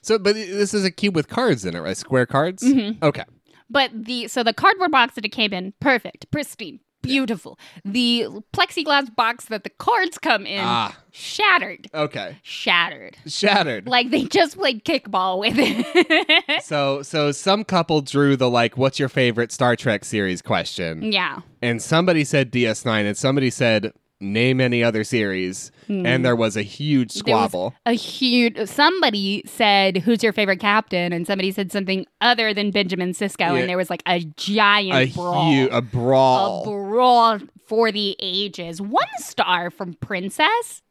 So, 0.02 0.20
but 0.20 0.36
this 0.36 0.74
is 0.74 0.86
a 0.86 0.92
cube 0.92 1.16
with 1.16 1.28
cards 1.28 1.66
in 1.66 1.76
it, 1.76 1.80
right? 1.80 1.98
Square 1.98 2.28
cards. 2.28 2.63
Mm-hmm. 2.63 3.04
Okay. 3.04 3.24
But 3.69 3.91
the 3.93 4.27
so 4.27 4.43
the 4.43 4.53
cardboard 4.53 4.91
box 4.91 5.15
that 5.15 5.25
it 5.25 5.30
came 5.30 5.53
in, 5.53 5.73
perfect, 5.80 6.30
pristine, 6.32 6.80
beautiful. 7.01 7.60
The 7.84 8.27
plexiglass 8.53 9.13
box 9.15 9.45
that 9.45 9.63
the 9.63 9.69
cards 9.69 10.17
come 10.17 10.45
in, 10.45 10.62
Ah. 10.63 10.95
shattered, 11.12 11.88
Okay. 11.93 12.38
shattered. 12.43 13.17
Shattered. 13.27 13.88
Like 13.88 14.10
they 14.10 14.23
just 14.23 14.58
played 14.58 14.84
kickball 14.86 15.39
with 15.39 15.56
it. 15.58 16.62
So, 16.63 17.01
so 17.01 17.32
some 17.32 17.63
couple 17.63 18.01
drew 18.01 18.36
the 18.36 18.49
like, 18.49 18.77
"What's 18.77 18.99
your 18.99 19.10
favorite 19.10 19.51
Star 19.51 19.75
Trek 19.75 20.03
series?" 20.06 20.41
question, 20.41 21.03
yeah. 21.12 21.41
and 21.62 21.82
somebody 21.82 22.23
said 22.23 22.51
DS9, 22.51 23.06
and 23.06 23.17
somebody 23.17 23.49
said 23.49 23.93
name 24.19 24.60
any 24.60 24.84
other 24.84 25.03
series, 25.03 25.71
and 25.88 26.25
there 26.25 26.36
was 26.36 26.58
a 26.58 26.62
huge 26.63 27.13
Hmm. 27.13 27.19
Squabble. 27.19 27.73
a 27.86 27.93
huge. 27.93 28.58
Somebody 28.67 29.43
said, 29.45 29.97
"Who's 29.99 30.24
your 30.24 30.34
favorite 30.34 30.59
captain?" 30.59 31.13
and 31.13 31.26
somebody 31.28 31.51
said 31.51 31.72
something 31.72 32.05
other 32.22 32.53
than 32.53 32.72
Benjamin 32.72 33.11
Sisko 33.13 33.39
Yeah. 33.39 33.53
and 33.55 33.70
there 33.70 33.78
was 33.78 33.89
like 33.89 34.03
a 34.07 34.20
giant 34.36 35.11
a 35.11 35.13
brawl. 35.13 35.51
huge 35.51 35.70
a 35.72 35.82
brawl. 35.82 36.61
a 36.63 36.65
brawl 36.65 37.39
for 37.68 37.91
the 37.91 38.15
ages. 38.20 38.82
One 38.82 39.05
star 39.20 39.70
from 39.70 39.93
Princess. 39.95 40.82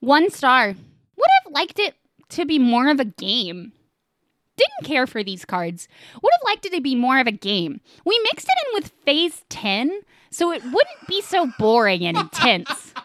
One 0.00 0.30
star. 0.30 0.68
Would 0.68 1.28
have 1.44 1.52
liked 1.52 1.78
it 1.78 1.94
to 2.30 2.44
be 2.46 2.58
more 2.58 2.88
of 2.90 3.00
a 3.00 3.04
game. 3.04 3.72
Didn't 4.56 4.88
care 4.88 5.06
for 5.06 5.22
these 5.24 5.44
cards. 5.44 5.88
Would 6.22 6.32
have 6.32 6.44
liked 6.46 6.66
it 6.66 6.72
to 6.72 6.80
be 6.80 6.94
more 6.94 7.18
of 7.18 7.26
a 7.26 7.32
game. 7.32 7.80
We 8.04 8.18
mixed 8.24 8.46
it 8.48 8.68
in 8.68 8.74
with 8.74 8.92
Phase 9.04 9.44
10 9.48 10.00
so 10.30 10.52
it 10.52 10.62
wouldn't 10.62 11.06
be 11.08 11.22
so 11.22 11.50
boring 11.58 12.04
and 12.04 12.16
intense. 12.16 12.94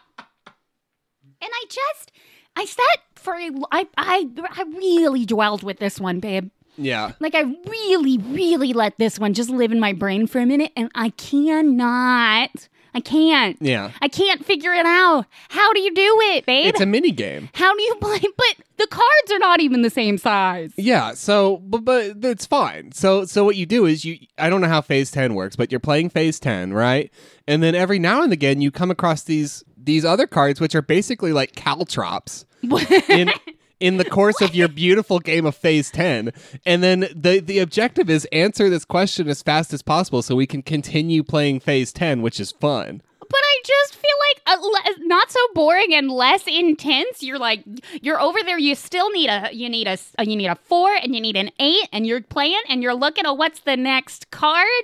And 1.41 1.51
I 1.53 1.65
just, 1.69 2.11
I 2.55 2.65
sat 2.65 2.99
for 3.13 3.35
a, 3.35 3.51
I, 3.71 3.87
I, 3.97 4.27
I 4.49 4.63
really 4.77 5.25
dwelled 5.25 5.61
with 5.61 5.77
this 5.77 5.99
one, 5.99 6.19
babe. 6.19 6.49
Yeah. 6.77 7.11
Like 7.19 7.35
I 7.35 7.41
really, 7.41 8.17
really 8.17 8.73
let 8.73 8.97
this 8.97 9.19
one 9.19 9.33
just 9.33 9.49
live 9.51 9.71
in 9.71 9.79
my 9.79 9.93
brain 9.93 10.25
for 10.25 10.39
a 10.39 10.45
minute, 10.45 10.71
and 10.75 10.89
I 10.95 11.09
cannot. 11.09 12.67
I 12.95 13.01
can't. 13.01 13.57
Yeah. 13.59 13.91
I 14.01 14.07
can't 14.07 14.43
figure 14.45 14.71
it 14.71 14.85
out. 14.85 15.25
How 15.49 15.73
do 15.73 15.81
you 15.81 15.93
do 15.93 16.17
it, 16.33 16.45
babe? 16.45 16.67
It's 16.67 16.79
a 16.79 16.85
mini 16.85 17.11
game. 17.11 17.49
How 17.53 17.75
do 17.75 17.83
you 17.83 17.95
play? 17.95 18.21
But 18.37 18.65
the 18.77 18.87
cards 18.87 19.31
are 19.31 19.39
not 19.39 19.59
even 19.61 19.81
the 19.81 19.89
same 19.89 20.17
size. 20.17 20.71
Yeah, 20.77 21.13
so 21.13 21.57
but 21.57 21.85
but 21.85 22.15
it's 22.23 22.45
fine. 22.45 22.91
So 22.91 23.25
so 23.25 23.43
what 23.43 23.55
you 23.55 23.65
do 23.65 23.85
is 23.85 24.03
you 24.05 24.17
I 24.37 24.49
don't 24.49 24.61
know 24.61 24.67
how 24.67 24.81
phase 24.81 25.11
10 25.11 25.35
works, 25.35 25.55
but 25.55 25.71
you're 25.71 25.79
playing 25.79 26.09
phase 26.09 26.39
10, 26.39 26.73
right? 26.73 27.11
And 27.47 27.61
then 27.61 27.75
every 27.75 27.99
now 27.99 28.23
and 28.23 28.31
again 28.33 28.61
you 28.61 28.71
come 28.71 28.91
across 28.91 29.23
these 29.23 29.63
these 29.77 30.03
other 30.05 30.27
cards 30.27 30.59
which 30.61 30.75
are 30.75 30.81
basically 30.81 31.33
like 31.33 31.55
caltrops 31.55 32.45
in 33.09 33.31
in 33.79 33.97
the 33.97 34.05
course 34.05 34.41
of 34.41 34.55
your 34.55 34.67
beautiful 34.67 35.19
game 35.19 35.45
of 35.45 35.55
phase 35.55 35.91
10 35.91 36.31
and 36.65 36.83
then 36.83 37.07
the 37.15 37.39
the 37.39 37.59
objective 37.59 38.09
is 38.09 38.25
answer 38.31 38.69
this 38.69 38.85
question 38.85 39.27
as 39.27 39.41
fast 39.41 39.73
as 39.73 39.81
possible 39.81 40.21
so 40.21 40.35
we 40.35 40.47
can 40.47 40.61
continue 40.61 41.23
playing 41.23 41.59
phase 41.59 41.91
10 41.93 42.21
which 42.21 42.39
is 42.39 42.51
fun 42.51 43.01
But 43.19 43.41
I 43.43 43.61
just 43.65 43.95
feel 43.95 44.17
like 44.27 44.41
a 44.47 44.61
le- 44.61 45.07
not 45.07 45.31
so 45.31 45.39
boring 45.55 45.93
and 45.95 46.11
less 46.11 46.45
intense. 46.47 47.23
You're 47.23 47.39
like 47.39 47.63
you're 48.01 48.21
over 48.21 48.37
there. 48.45 48.59
You 48.59 48.75
still 48.75 49.09
need 49.11 49.29
a 49.29 49.49
you 49.51 49.67
need 49.67 49.87
a 49.87 49.97
uh, 50.19 50.23
you 50.23 50.35
need 50.35 50.45
a 50.47 50.55
four 50.55 50.93
and 50.93 51.15
you 51.15 51.21
need 51.21 51.35
an 51.35 51.49
eight, 51.59 51.89
and 51.91 52.05
you're 52.05 52.21
playing 52.21 52.61
and 52.69 52.83
you're 52.83 52.93
looking 52.93 53.25
at 53.25 53.35
what's 53.35 53.61
the 53.61 53.75
next 53.75 54.29
card. 54.29 54.83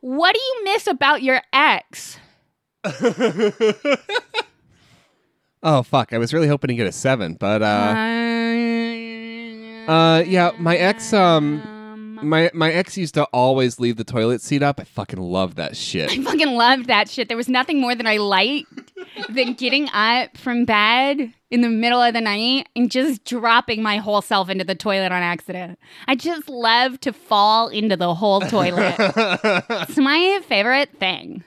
What 0.00 0.34
do 0.34 0.40
you 0.40 0.64
miss 0.64 0.86
about 0.86 1.22
your 1.22 1.40
ex? 1.54 2.18
oh 5.62 5.82
fuck 5.82 6.12
i 6.12 6.18
was 6.18 6.32
really 6.32 6.48
hoping 6.48 6.68
to 6.68 6.74
get 6.74 6.86
a 6.86 6.92
7 6.92 7.34
but 7.34 7.62
uh 7.62 7.94
Uh, 9.90 10.22
yeah 10.26 10.52
my 10.58 10.76
ex 10.76 11.12
um 11.12 11.62
my 12.22 12.50
my 12.54 12.70
ex 12.70 12.96
used 12.98 13.14
to 13.14 13.24
always 13.32 13.80
leave 13.80 13.96
the 13.96 14.04
toilet 14.04 14.40
seat 14.40 14.62
up 14.62 14.78
i 14.78 14.84
fucking 14.84 15.18
love 15.20 15.54
that 15.56 15.76
shit 15.76 16.10
I 16.10 16.22
fucking 16.22 16.52
loved 16.54 16.86
that 16.86 17.08
shit. 17.08 17.28
There 17.28 17.36
was 17.36 17.48
nothing 17.48 17.80
more 17.80 17.94
than 17.94 18.06
I 18.06 18.18
liked 18.18 18.92
than 19.30 19.54
getting 19.54 19.88
up 19.88 20.36
from 20.36 20.64
bed 20.66 21.32
in 21.50 21.62
the 21.62 21.68
middle 21.70 22.00
of 22.02 22.12
the 22.14 22.20
night 22.20 22.68
and 22.76 22.90
just 22.90 23.24
dropping 23.24 23.82
my 23.82 23.96
whole 23.96 24.20
self 24.22 24.48
into 24.50 24.64
the 24.64 24.74
toilet 24.74 25.12
on 25.12 25.22
accident. 25.22 25.78
I 26.06 26.14
just 26.14 26.48
love 26.48 27.00
to 27.00 27.12
fall 27.14 27.68
into 27.68 27.96
the 27.96 28.14
whole 28.14 28.40
toilet. 28.42 28.94
it's 28.98 29.96
my 29.96 30.40
favorite 30.46 30.90
thing. 31.00 31.42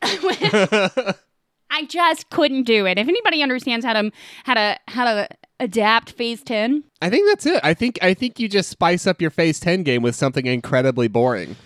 I 1.70 1.84
just 1.84 2.30
couldn't 2.30 2.64
do 2.64 2.86
it. 2.86 2.98
If 2.98 3.08
anybody 3.08 3.42
understands 3.42 3.84
how 3.84 3.94
to 3.94 4.10
how 4.44 4.54
to 4.54 4.78
how 4.88 5.04
to 5.04 5.28
adapt 5.60 6.12
phase 6.12 6.42
10, 6.42 6.84
I 7.02 7.10
think 7.10 7.28
that's 7.28 7.46
it. 7.46 7.60
I 7.62 7.74
think 7.74 7.98
I 8.02 8.14
think 8.14 8.38
you 8.38 8.48
just 8.48 8.70
spice 8.70 9.06
up 9.06 9.20
your 9.20 9.30
phase 9.30 9.60
10 9.60 9.82
game 9.82 10.02
with 10.02 10.14
something 10.16 10.46
incredibly 10.46 11.08
boring. 11.08 11.56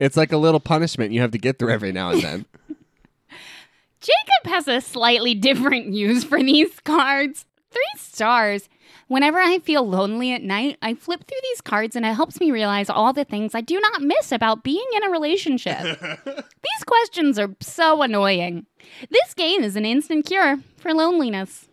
It's 0.00 0.16
like 0.16 0.32
a 0.32 0.36
little 0.36 0.60
punishment 0.60 1.12
you 1.12 1.20
have 1.20 1.30
to 1.30 1.38
get 1.38 1.58
through 1.58 1.70
every 1.70 1.92
now 1.92 2.10
and 2.10 2.22
then. 2.22 2.46
Jacob 4.00 4.52
has 4.52 4.66
a 4.66 4.80
slightly 4.80 5.34
different 5.34 5.92
use 5.92 6.24
for 6.24 6.42
these 6.42 6.80
cards. 6.80 7.46
Three 7.70 7.82
stars. 7.96 8.68
Whenever 9.12 9.38
I 9.38 9.58
feel 9.58 9.86
lonely 9.86 10.32
at 10.32 10.42
night, 10.42 10.78
I 10.80 10.94
flip 10.94 11.24
through 11.28 11.36
these 11.42 11.60
cards 11.60 11.94
and 11.96 12.06
it 12.06 12.14
helps 12.14 12.40
me 12.40 12.50
realize 12.50 12.88
all 12.88 13.12
the 13.12 13.26
things 13.26 13.54
I 13.54 13.60
do 13.60 13.78
not 13.78 14.00
miss 14.00 14.32
about 14.32 14.64
being 14.64 14.86
in 14.96 15.04
a 15.04 15.10
relationship. 15.10 16.00
these 16.24 16.84
questions 16.86 17.38
are 17.38 17.54
so 17.60 18.00
annoying. 18.00 18.64
This 19.10 19.34
game 19.34 19.62
is 19.62 19.76
an 19.76 19.84
instant 19.84 20.24
cure 20.24 20.60
for 20.78 20.94
loneliness. 20.94 21.68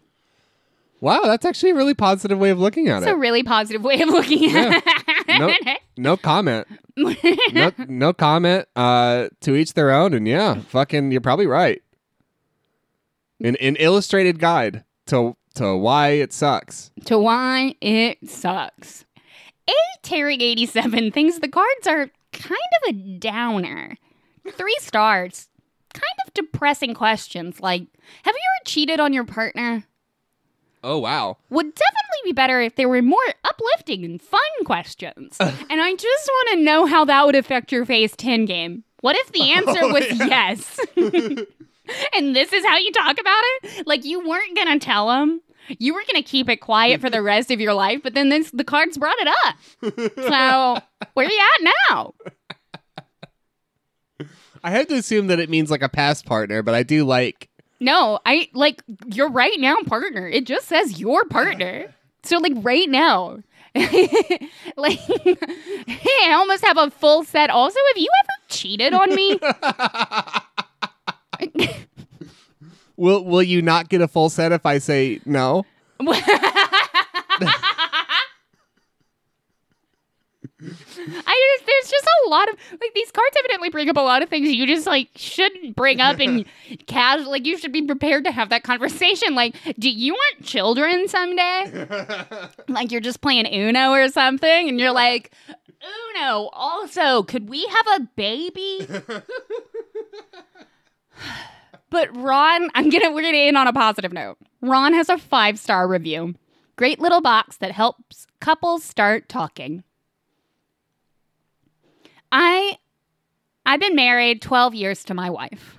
wow, 0.99 1.21
that's 1.23 1.45
actually 1.45 1.69
a 1.69 1.75
really 1.75 1.93
positive 1.93 2.37
way 2.37 2.49
of 2.49 2.59
looking 2.59 2.89
at 2.89 3.03
it. 3.03 3.05
It's 3.05 3.13
a 3.13 3.15
really 3.15 3.43
positive 3.43 3.83
way 3.85 4.01
of 4.01 4.09
looking 4.09 4.53
at 4.53 4.83
No, 5.29 5.47
it. 5.47 5.79
no 5.95 6.17
comment. 6.17 6.67
No, 6.97 7.71
no 7.87 8.11
comment. 8.11 8.67
Uh, 8.75 9.29
to 9.39 9.55
each 9.55 9.75
their 9.75 9.91
own. 9.91 10.13
And 10.13 10.27
yeah, 10.27 10.55
fucking, 10.55 11.13
you're 11.13 11.21
probably 11.21 11.47
right. 11.47 11.81
An, 13.41 13.55
an 13.55 13.77
illustrated 13.77 14.39
guide 14.39 14.83
to 15.05 15.37
to 15.55 15.75
why 15.75 16.09
it 16.09 16.31
sucks. 16.33 16.91
to 17.05 17.17
why 17.19 17.75
it 17.81 18.29
sucks. 18.29 19.05
A 19.67 19.73
Tearing 20.01 20.41
87 20.41 21.11
thinks 21.11 21.39
the 21.39 21.47
cards 21.47 21.85
are 21.87 22.09
kind 22.31 22.55
of 22.83 22.89
a 22.89 22.93
downer. 23.19 23.97
Three 24.53 24.77
stars. 24.79 25.49
Kind 25.93 26.03
of 26.25 26.33
depressing 26.33 26.93
questions 26.93 27.59
like 27.59 27.81
Have 28.23 28.35
you 28.35 28.41
ever 28.41 28.65
cheated 28.65 28.99
on 28.99 29.13
your 29.13 29.25
partner? 29.25 29.83
Oh 30.83 30.97
wow. 30.99 31.37
Would 31.49 31.75
definitely 31.75 32.21
be 32.23 32.31
better 32.31 32.61
if 32.61 32.75
there 32.75 32.87
were 32.89 33.01
more 33.01 33.17
uplifting 33.43 34.05
and 34.05 34.21
fun 34.21 34.39
questions. 34.65 35.35
and 35.39 35.81
I 35.81 35.93
just 35.95 36.27
want 36.27 36.49
to 36.57 36.63
know 36.63 36.85
how 36.85 37.05
that 37.05 37.25
would 37.25 37.35
affect 37.35 37.71
your 37.71 37.85
phase 37.85 38.15
10 38.15 38.45
game. 38.45 38.83
What 39.01 39.15
if 39.17 39.31
the 39.31 39.41
oh, 39.41 39.57
answer 39.57 39.93
was 39.93 40.19
yes? 40.19 40.79
and 42.15 42.35
this 42.35 42.53
is 42.53 42.65
how 42.65 42.77
you 42.77 42.91
talk 42.91 43.19
about 43.19 43.41
it? 43.43 43.87
Like 43.87 44.05
you 44.05 44.27
weren't 44.27 44.55
going 44.55 44.79
to 44.79 44.83
tell 44.83 45.11
him. 45.11 45.41
You 45.77 45.93
were 45.93 46.01
going 46.01 46.21
to 46.21 46.27
keep 46.27 46.49
it 46.49 46.57
quiet 46.57 46.99
for 46.99 47.11
the 47.11 47.21
rest 47.21 47.51
of 47.51 47.59
your 47.59 47.75
life, 47.75 48.01
but 48.01 48.15
then 48.15 48.29
this, 48.29 48.49
the 48.49 48.63
cards 48.63 48.97
brought 48.97 49.17
it 49.19 49.27
up. 49.27 49.55
So, 50.17 50.81
where 51.13 51.27
are 51.27 51.31
you 51.31 51.41
at 51.55 51.71
now? 51.91 52.13
I 54.63 54.71
had 54.71 54.89
to 54.89 54.95
assume 54.95 55.27
that 55.27 55.39
it 55.39 55.49
means 55.49 55.69
like 55.69 55.83
a 55.83 55.89
past 55.89 56.25
partner, 56.25 56.63
but 56.63 56.73
I 56.73 56.83
do 56.83 57.05
like 57.05 57.49
No, 57.79 58.19
I 58.25 58.49
like 58.53 58.81
your 59.13 59.29
right 59.29 59.57
now 59.59 59.77
partner. 59.85 60.27
It 60.27 60.45
just 60.45 60.67
says 60.67 60.99
your 60.99 61.23
partner. 61.25 61.93
So 62.23 62.37
like 62.37 62.53
right 62.57 62.89
now. 62.89 63.39
like 63.75 64.99
hey, 64.99 65.37
I 66.25 66.31
almost 66.33 66.65
have 66.65 66.77
a 66.77 66.89
full 66.89 67.23
set. 67.23 67.51
Also, 67.51 67.77
have 67.93 68.01
you 68.01 68.09
ever 68.23 68.47
cheated 68.49 68.93
on 68.93 69.13
me? 69.13 69.39
Will 72.97 73.23
will 73.23 73.43
you 73.43 73.61
not 73.61 73.87
get 73.87 74.01
a 74.01 74.09
full 74.09 74.29
set 74.29 74.51
if 74.51 74.65
I 74.65 74.77
say 74.79 75.21
no? 75.25 75.65
I 80.61 81.55
just 81.57 81.65
there's 81.65 81.89
just 81.89 82.07
a 82.25 82.29
lot 82.29 82.49
of 82.49 82.55
like 82.71 82.93
these 82.93 83.11
cards 83.11 83.35
evidently 83.39 83.69
bring 83.69 83.89
up 83.89 83.95
a 83.95 84.01
lot 84.01 84.21
of 84.21 84.27
things 84.27 84.51
you 84.51 84.67
just 84.67 84.85
like 84.85 85.07
shouldn't 85.15 85.77
bring 85.77 86.01
up 86.01 86.19
and 86.19 86.43
casual 86.87 87.31
like 87.31 87.45
you 87.45 87.57
should 87.57 87.71
be 87.71 87.81
prepared 87.81 88.25
to 88.25 88.31
have 88.31 88.49
that 88.49 88.63
conversation. 88.63 89.33
Like, 89.33 89.55
do 89.79 89.89
you 89.89 90.13
want 90.13 90.45
children 90.45 91.07
someday? 91.07 91.87
like 92.67 92.91
you're 92.91 92.99
just 92.99 93.21
playing 93.21 93.47
Uno 93.47 93.91
or 93.91 94.09
something 94.09 94.67
and 94.67 94.77
you're 94.77 94.91
like, 94.91 95.31
Uno, 96.17 96.49
also, 96.51 97.23
could 97.23 97.47
we 97.47 97.65
have 97.65 98.01
a 98.01 98.07
baby? 98.17 98.85
But 101.89 102.15
Ron, 102.15 102.69
I'm 102.75 102.89
gonna 102.89 103.11
we're 103.11 103.23
gonna 103.23 103.37
end 103.37 103.57
on 103.57 103.67
a 103.67 103.73
positive 103.73 104.13
note. 104.13 104.37
Ron 104.61 104.93
has 104.93 105.09
a 105.09 105.17
five 105.17 105.59
star 105.59 105.87
review. 105.87 106.35
Great 106.75 106.99
little 106.99 107.21
box 107.21 107.57
that 107.57 107.71
helps 107.71 108.25
couples 108.39 108.83
start 108.83 109.27
talking. 109.27 109.83
I 112.31 112.77
I've 113.65 113.79
been 113.79 113.95
married 113.95 114.41
12 114.41 114.73
years 114.75 115.03
to 115.05 115.13
my 115.13 115.29
wife. 115.29 115.77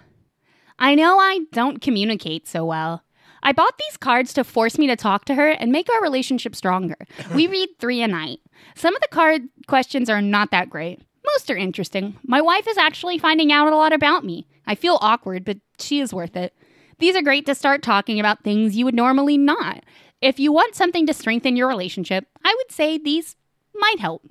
I 0.78 0.94
know 0.94 1.18
I 1.18 1.40
don't 1.52 1.80
communicate 1.80 2.46
so 2.46 2.64
well. 2.64 3.02
I 3.42 3.52
bought 3.52 3.78
these 3.78 3.96
cards 3.96 4.32
to 4.34 4.44
force 4.44 4.78
me 4.78 4.86
to 4.86 4.96
talk 4.96 5.24
to 5.26 5.34
her 5.34 5.48
and 5.50 5.72
make 5.72 5.88
our 5.90 6.02
relationship 6.02 6.54
stronger. 6.54 6.96
We 7.34 7.46
read 7.48 7.68
3 7.78 8.02
a 8.02 8.08
night. 8.08 8.40
Some 8.74 8.94
of 8.94 9.00
the 9.02 9.08
card 9.08 9.42
questions 9.66 10.10
are 10.10 10.20
not 10.20 10.50
that 10.50 10.70
great. 10.70 11.00
Most 11.34 11.50
are 11.50 11.56
interesting. 11.56 12.16
My 12.22 12.40
wife 12.40 12.66
is 12.68 12.76
actually 12.78 13.18
finding 13.18 13.52
out 13.52 13.72
a 13.72 13.76
lot 13.76 13.92
about 13.92 14.24
me. 14.24 14.46
I 14.70 14.74
feel 14.74 14.98
awkward, 15.00 15.44
but 15.44 15.58
she 15.78 16.00
is 16.00 16.14
worth 16.14 16.36
it. 16.36 16.54
These 16.98 17.16
are 17.16 17.22
great 17.22 17.44
to 17.46 17.54
start 17.54 17.82
talking 17.82 18.20
about 18.20 18.44
things 18.44 18.76
you 18.76 18.84
would 18.84 18.94
normally 18.94 19.36
not. 19.36 19.84
If 20.22 20.38
you 20.38 20.52
want 20.52 20.74
something 20.74 21.06
to 21.06 21.14
strengthen 21.14 21.56
your 21.56 21.66
relationship, 21.68 22.26
I 22.44 22.54
would 22.56 22.70
say 22.70 22.96
these 22.98 23.36
might 23.74 23.98
help 23.98 24.22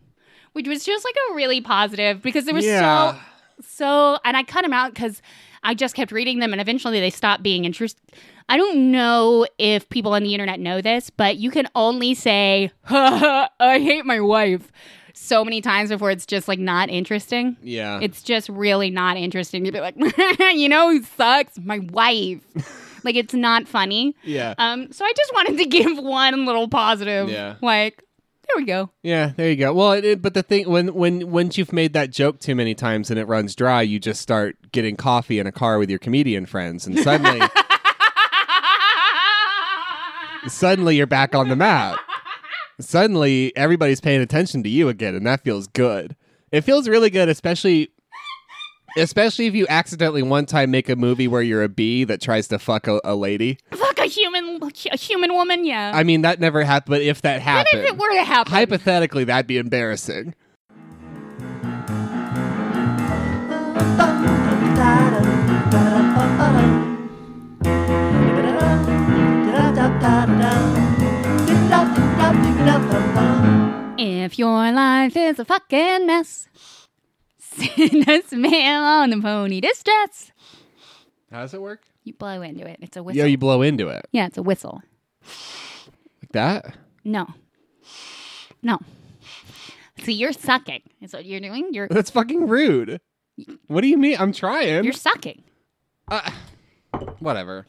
which 0.54 0.68
was 0.68 0.84
just 0.84 1.06
like 1.06 1.16
a 1.30 1.36
really 1.36 1.62
positive 1.62 2.22
because 2.22 2.46
there 2.46 2.56
was 2.56 2.66
Yeah. 2.66 3.14
so 3.14 3.20
so 3.62 4.20
and 4.26 4.36
I 4.36 4.44
cut 4.44 4.64
them 4.64 4.74
out 4.74 4.94
because 4.94 5.22
I 5.64 5.74
just 5.76 5.96
kept 5.96 6.12
reading 6.12 6.40
them 6.40 6.52
and 6.54 6.62
eventually 6.62 7.00
they 7.00 7.10
stopped 7.12 7.44
being 7.44 7.66
interesting. 7.66 8.02
I 8.50 8.58
don't 8.58 8.92
know 8.92 9.46
if 9.58 9.88
people 9.90 10.14
on 10.14 10.24
the 10.24 10.34
internet 10.34 10.60
know 10.60 10.82
this, 10.82 11.10
but 11.12 11.38
you 11.38 11.52
can 11.52 11.68
only 11.76 12.16
say 12.16 12.72
I 12.90 13.48
hate 13.60 14.06
my 14.06 14.20
wife 14.20 14.72
so 15.30 15.46
many 15.46 15.62
times 15.62 15.90
before 15.92 16.12
it's 16.12 16.26
just 16.26 16.48
like 16.48 16.60
not 16.60 16.90
interesting. 16.90 17.56
Yeah. 17.62 18.00
It's 18.02 18.22
just 18.24 18.50
really 18.50 18.90
not 18.90 19.16
interesting 19.16 19.64
to 19.64 19.72
be 19.72 19.80
like, 19.80 19.96
you 20.56 20.68
know 20.68 20.90
who 20.92 21.04
sucks? 21.04 21.58
My 21.58 21.80
wife. 21.80 22.42
like 23.06 23.16
it's 23.16 23.34
not 23.34 23.68
funny. 23.68 24.16
yeah. 24.24 24.56
Um, 24.58 24.92
so 24.92 25.06
I 25.06 25.14
just 25.16 25.34
wanted 25.34 25.58
to 25.60 25.66
give 25.66 25.98
one 26.00 26.46
little 26.46 26.68
positive. 26.68 27.30
Yeah. 27.30 27.56
Like, 27.62 28.04
there 28.48 28.58
we 28.58 28.66
go. 28.66 28.90
Yeah, 29.04 29.34
there 29.38 29.50
you 29.52 29.56
go. 29.56 29.72
Well, 29.74 29.92
it, 29.94 30.04
it- 30.04 30.22
but 30.24 30.34
the 30.34 30.42
thing 30.42 30.68
when 30.68 30.94
when 30.96 31.30
once 31.32 31.56
you've 31.58 31.72
made 31.72 31.94
that 31.94 32.10
joke 32.10 32.40
too 32.40 32.56
many 32.56 32.74
times 32.74 33.12
and 33.12 33.20
it 33.20 33.26
runs 33.26 33.56
dry, 33.56 33.84
you 33.84 34.00
just 34.00 34.22
start 34.22 34.58
getting 34.72 34.96
coffee 34.98 35.38
in 35.38 35.46
a 35.46 35.52
car 35.52 35.78
with 35.78 35.90
your 35.92 36.00
comedian 36.00 36.48
friends, 36.48 36.88
and 36.88 36.98
suddenly 36.98 37.40
suddenly 40.48 40.96
you're 40.96 41.06
back 41.08 41.36
on 41.36 41.50
the 41.50 41.56
map. 41.56 42.00
Suddenly 42.80 43.56
everybody's 43.56 44.02
paying 44.02 44.22
attention 44.22 44.64
to 44.64 44.70
you 44.70 44.90
again, 44.90 45.16
and 45.16 45.26
that 45.28 45.42
feels 45.44 45.68
good. 45.68 46.16
It 46.52 46.62
feels 46.62 46.88
really 46.88 47.10
good, 47.10 47.30
especially 47.30 47.90
especially 48.98 49.46
if 49.46 49.54
you 49.54 49.68
accidentally 49.70 50.24
one 50.24 50.46
time 50.48 50.72
make 50.72 50.90
a 50.90 50.96
movie 50.96 51.28
where 51.28 51.44
you're 51.44 51.62
a 51.64 51.70
bee 51.70 52.04
that 52.06 52.20
tries 52.22 52.48
to 52.48 52.58
fuck 52.58 52.88
a, 52.88 53.00
a 53.04 53.16
lady. 53.16 53.60
Fuck 53.72 54.00
a 54.00 54.06
human, 54.06 54.60
a 54.92 54.98
human 54.98 55.34
woman. 55.34 55.64
Yeah. 55.64 55.92
I 55.94 56.04
mean, 56.04 56.24
that 56.24 56.40
never 56.40 56.64
happened, 56.64 56.90
but 56.96 57.02
if 57.04 57.22
that 57.22 57.36
What 57.36 57.42
happened, 57.44 57.84
if 57.84 57.90
it 57.92 57.98
were 57.98 58.12
to 58.14 58.24
happen? 58.24 58.52
hypothetically, 58.52 59.26
that'd 59.26 59.46
be 59.48 59.58
embarrassing. 59.58 60.34
If 73.98 74.38
your 74.38 74.72
life 74.72 75.18
is 75.18 75.40
a 75.40 75.46
fucking 75.46 76.06
mess, 76.06 76.48
send 77.40 78.08
us 78.08 78.32
mail 78.32 78.82
on 78.84 79.10
the 79.10 79.20
pony 79.20 79.60
distress. 79.60 80.32
How 81.32 81.40
does 81.42 81.54
it 81.56 81.62
work? 81.62 81.82
You 82.04 82.14
blow 82.14 82.42
into 82.44 82.68
it. 82.68 82.78
It's 82.82 82.96
a 82.96 83.02
whistle. 83.02 83.18
Yeah, 83.18 83.26
you 83.26 83.38
blow 83.38 83.62
into 83.64 83.88
it 83.90 84.06
yeah, 84.12 84.28
it's 84.28 84.38
a 84.38 84.44
whistle. 84.44 84.82
like 86.22 86.32
that. 86.32 86.76
No. 87.04 87.28
No. 88.62 88.78
See, 90.04 90.14
you're 90.14 90.32
sucking. 90.34 90.82
Is 91.02 91.14
what 91.14 91.26
you're 91.26 91.40
doing. 91.40 91.70
You're 91.72 91.88
That's 91.88 92.12
fucking 92.12 92.48
rude. 92.48 93.02
What 93.68 93.82
do 93.82 93.88
you 93.88 93.98
mean? 93.98 94.16
I'm 94.20 94.32
trying. 94.32 94.84
you're 94.84 94.94
sucking. 94.94 95.44
Uh, 96.08 96.30
whatever. 97.20 97.66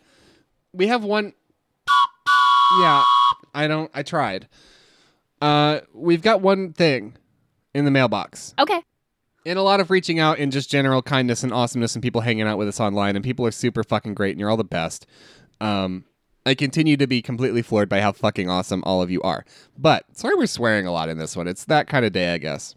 We 0.73 0.89
have 0.89 1.05
one. 1.05 1.33
Yeah, 2.81 3.03
I 3.55 3.67
don't. 3.67 3.91
I 3.95 4.03
tried. 4.03 4.47
Uh, 5.41 5.81
we've 5.95 6.23
got 6.23 6.41
one 6.41 6.73
thing 6.73 7.17
in 7.75 7.85
the 7.85 7.91
mailbox, 7.91 8.55
Okay. 8.59 8.83
and 9.47 9.59
a 9.59 9.63
lot 9.63 9.81
of 9.81 9.91
reaching 9.91 10.19
out 10.19 10.39
and 10.39 10.53
just 10.53 10.71
general 10.71 11.03
kindness 11.03 11.43
and 11.43 11.53
awesomeness, 11.53 11.95
and 11.95 12.03
people 12.03 12.21
hanging 12.21 12.43
out 12.47 12.59
with 12.59 12.69
us 12.69 12.81
online, 12.81 13.17
and 13.17 13.25
people 13.25 13.47
are 13.47 13.51
super 13.51 13.83
fucking 13.83 14.15
great, 14.15 14.33
and 14.33 14.41
you're 14.41 14.51
all 14.51 14.57
the 14.57 14.65
best. 14.65 15.07
Um, 15.61 16.05
I 16.45 16.55
continue 16.55 16.97
to 16.97 17.07
be 17.07 17.23
completely 17.23 17.63
floored 17.63 17.89
by 17.89 18.01
how 18.01 18.13
fucking 18.13 18.49
awesome 18.51 18.83
all 18.85 19.03
of 19.03 19.11
you 19.11 19.21
are. 19.23 19.45
But 19.79 20.05
sorry, 20.15 20.35
we're 20.37 20.47
swearing 20.47 20.87
a 20.87 20.93
lot 20.93 21.09
in 21.09 21.19
this 21.19 21.37
one. 21.37 21.47
It's 21.47 21.65
that 21.67 21.87
kind 21.87 22.05
of 22.05 22.13
day, 22.13 22.33
I 22.35 22.39
guess. 22.39 22.75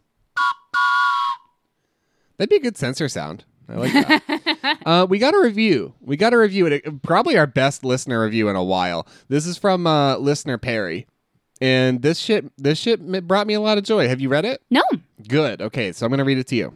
That'd 2.38 2.50
be 2.50 2.56
a 2.58 2.60
good 2.62 2.78
censor 2.78 3.08
sound. 3.08 3.46
I 3.70 3.76
like 3.76 3.94
that. 3.94 4.80
uh, 4.86 5.08
we 5.10 5.18
got 5.20 5.34
a 5.34 5.40
review. 5.40 5.94
We 6.02 6.18
got 6.18 6.34
a 6.34 6.38
review. 6.38 6.66
It, 6.68 7.02
probably 7.04 7.38
our 7.38 7.48
best 7.48 7.84
listener 7.86 8.22
review 8.24 8.50
in 8.50 8.56
a 8.56 8.64
while. 8.64 9.08
This 9.30 9.46
is 9.46 9.58
from 9.58 9.88
uh, 9.88 10.18
listener 10.18 10.58
Perry, 10.58 11.08
and 11.64 12.02
this 12.02 12.20
shit, 12.20 12.52
this 12.58 12.78
shit 12.78 13.26
brought 13.26 13.48
me 13.48 13.54
a 13.54 13.62
lot 13.62 13.78
of 13.78 13.86
joy. 13.86 14.10
Have 14.10 14.20
you 14.20 14.28
read 14.28 14.44
it? 14.44 14.62
No. 14.70 14.84
Good. 15.30 15.62
Okay, 15.62 15.94
so 15.94 16.06
I'm 16.06 16.12
gonna 16.12 16.26
read 16.26 16.38
it 16.38 16.48
to 16.48 16.58
you. 16.58 16.74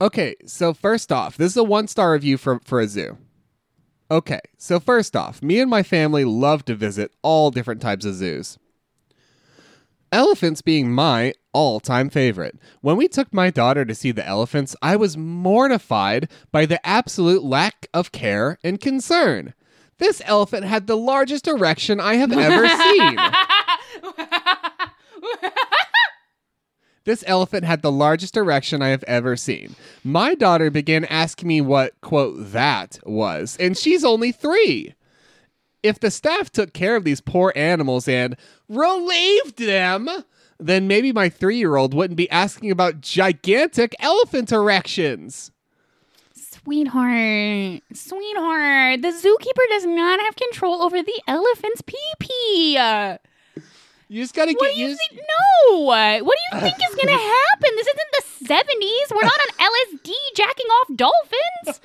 Okay, 0.00 0.36
so 0.46 0.72
first 0.72 1.12
off, 1.12 1.36
this 1.36 1.52
is 1.52 1.56
a 1.58 1.62
one 1.62 1.86
star 1.86 2.12
review 2.12 2.38
for 2.38 2.60
for 2.64 2.80
a 2.80 2.88
zoo. 2.88 3.18
Okay, 4.10 4.40
so 4.56 4.80
first 4.80 5.14
off, 5.14 5.42
me 5.42 5.60
and 5.60 5.68
my 5.68 5.82
family 5.82 6.24
love 6.24 6.64
to 6.64 6.74
visit 6.74 7.12
all 7.20 7.50
different 7.50 7.82
types 7.82 8.06
of 8.06 8.14
zoos. 8.14 8.58
Elephants 10.10 10.62
being 10.62 10.90
my 10.90 11.34
all 11.52 11.78
time 11.78 12.08
favorite. 12.08 12.58
When 12.80 12.96
we 12.96 13.06
took 13.06 13.34
my 13.34 13.50
daughter 13.50 13.84
to 13.84 13.94
see 13.94 14.12
the 14.12 14.26
elephants, 14.26 14.74
I 14.80 14.96
was 14.96 15.18
mortified 15.18 16.30
by 16.50 16.64
the 16.64 16.84
absolute 16.86 17.44
lack 17.44 17.86
of 17.92 18.12
care 18.12 18.58
and 18.64 18.80
concern. 18.80 19.52
This 20.00 20.20
elephant 20.24 20.64
had 20.64 20.86
the 20.86 20.96
largest 20.96 21.46
erection 21.46 22.00
I 22.00 22.14
have 22.14 22.32
ever 22.32 22.66
seen. 22.68 23.18
This 27.04 27.24
elephant 27.26 27.64
had 27.64 27.80
the 27.80 27.90
largest 27.90 28.36
erection 28.36 28.82
I 28.82 28.88
have 28.88 29.02
ever 29.04 29.34
seen. 29.34 29.74
My 30.04 30.34
daughter 30.34 30.70
began 30.70 31.06
asking 31.06 31.48
me 31.48 31.62
what, 31.62 31.98
quote, 32.02 32.52
that 32.52 33.00
was, 33.04 33.56
and 33.58 33.76
she's 33.76 34.04
only 34.04 34.32
three. 34.32 34.94
If 35.82 35.98
the 35.98 36.10
staff 36.10 36.50
took 36.50 36.74
care 36.74 36.96
of 36.96 37.04
these 37.04 37.22
poor 37.22 37.54
animals 37.56 38.06
and 38.06 38.36
relieved 38.68 39.58
them, 39.58 40.10
then 40.58 40.88
maybe 40.88 41.10
my 41.10 41.30
three 41.30 41.56
year 41.56 41.76
old 41.76 41.94
wouldn't 41.94 42.18
be 42.18 42.30
asking 42.30 42.70
about 42.70 43.00
gigantic 43.00 43.96
elephant 43.98 44.52
erections. 44.52 45.50
Sweetheart, 46.64 47.82
sweetheart, 47.94 49.02
the 49.02 49.08
zookeeper 49.08 49.64
does 49.70 49.86
not 49.86 50.20
have 50.20 50.36
control 50.36 50.82
over 50.82 51.02
the 51.02 51.22
elephant's 51.26 51.80
pee 51.82 51.96
pee. 52.18 52.72
You 54.08 54.22
just 54.22 54.34
gotta 54.34 54.52
What 54.52 54.68
get 54.68 54.76
used. 54.76 55.00
think? 55.10 55.20
No. 55.70 55.80
What 55.84 56.18
do 56.22 56.56
you 56.56 56.60
think 56.62 56.76
is 56.76 56.94
to 56.96 57.10
happen? 57.12 57.70
This 57.76 57.86
isn't 57.86 58.10
the 58.12 58.54
70s. 58.54 59.14
We're 59.14 59.22
not 59.22 59.40
on 59.40 59.70
LSD 59.70 60.12
jacking 60.34 60.66
off 60.66 60.96
dolphins. 60.96 61.80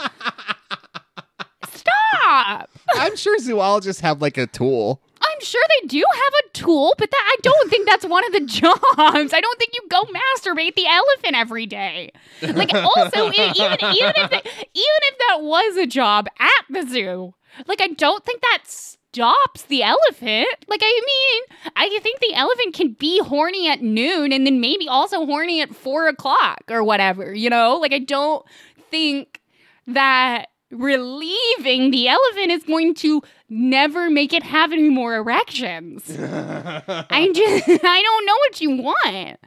Stop. 1.73 2.69
I'm 2.95 3.15
sure 3.15 3.37
zoologists 3.39 4.01
have 4.01 4.21
like 4.21 4.37
a 4.37 4.47
tool. 4.47 5.01
I'm 5.35 5.45
sure 5.45 5.61
they 5.81 5.87
do 5.87 6.03
have 6.13 6.33
a 6.45 6.49
tool, 6.53 6.93
but 6.97 7.11
that 7.11 7.27
I 7.27 7.37
don't 7.41 7.69
think 7.69 7.87
that's 7.87 8.05
one 8.05 8.25
of 8.25 8.31
the 8.31 8.39
jobs. 8.45 9.33
I 9.33 9.41
don't 9.41 9.59
think 9.59 9.71
you 9.73 9.81
go 9.89 10.03
masturbate 10.03 10.75
the 10.75 10.87
elephant 10.87 11.35
every 11.35 11.65
day. 11.65 12.11
Like 12.41 12.73
also 12.73 13.31
even 13.31 13.55
even 13.55 14.13
if 14.15 14.31
even 14.31 15.01
if 15.03 15.17
that 15.27 15.41
was 15.41 15.77
a 15.77 15.87
job 15.87 16.27
at 16.39 16.65
the 16.69 16.87
zoo, 16.87 17.33
like 17.67 17.81
I 17.81 17.87
don't 17.87 18.23
think 18.23 18.41
that 18.41 18.63
stops 18.65 19.63
the 19.63 19.83
elephant. 19.83 20.47
Like 20.67 20.81
I 20.83 21.01
mean, 21.05 21.71
I 21.75 21.99
think 21.99 22.19
the 22.19 22.33
elephant 22.33 22.73
can 22.73 22.93
be 22.93 23.19
horny 23.19 23.69
at 23.69 23.81
noon 23.81 24.31
and 24.31 24.45
then 24.45 24.59
maybe 24.61 24.87
also 24.87 25.25
horny 25.25 25.61
at 25.61 25.75
four 25.75 26.07
o'clock 26.07 26.63
or 26.69 26.83
whatever. 26.83 27.33
You 27.33 27.49
know, 27.49 27.77
like 27.77 27.93
I 27.93 27.99
don't 27.99 28.45
think 28.89 29.41
that 29.87 30.47
relieving 30.71 31.91
the 31.91 32.07
elephant 32.07 32.51
is 32.51 32.63
going 32.63 32.93
to 32.95 33.21
never 33.49 34.09
make 34.09 34.33
it 34.33 34.43
have 34.43 34.71
any 34.71 34.89
more 34.89 35.15
erections. 35.15 36.03
I 36.19 37.31
just 37.33 37.69
I 37.83 38.01
don't 38.01 38.25
know 38.25 38.35
what 38.39 38.61
you 38.61 38.69
want. 38.83 39.39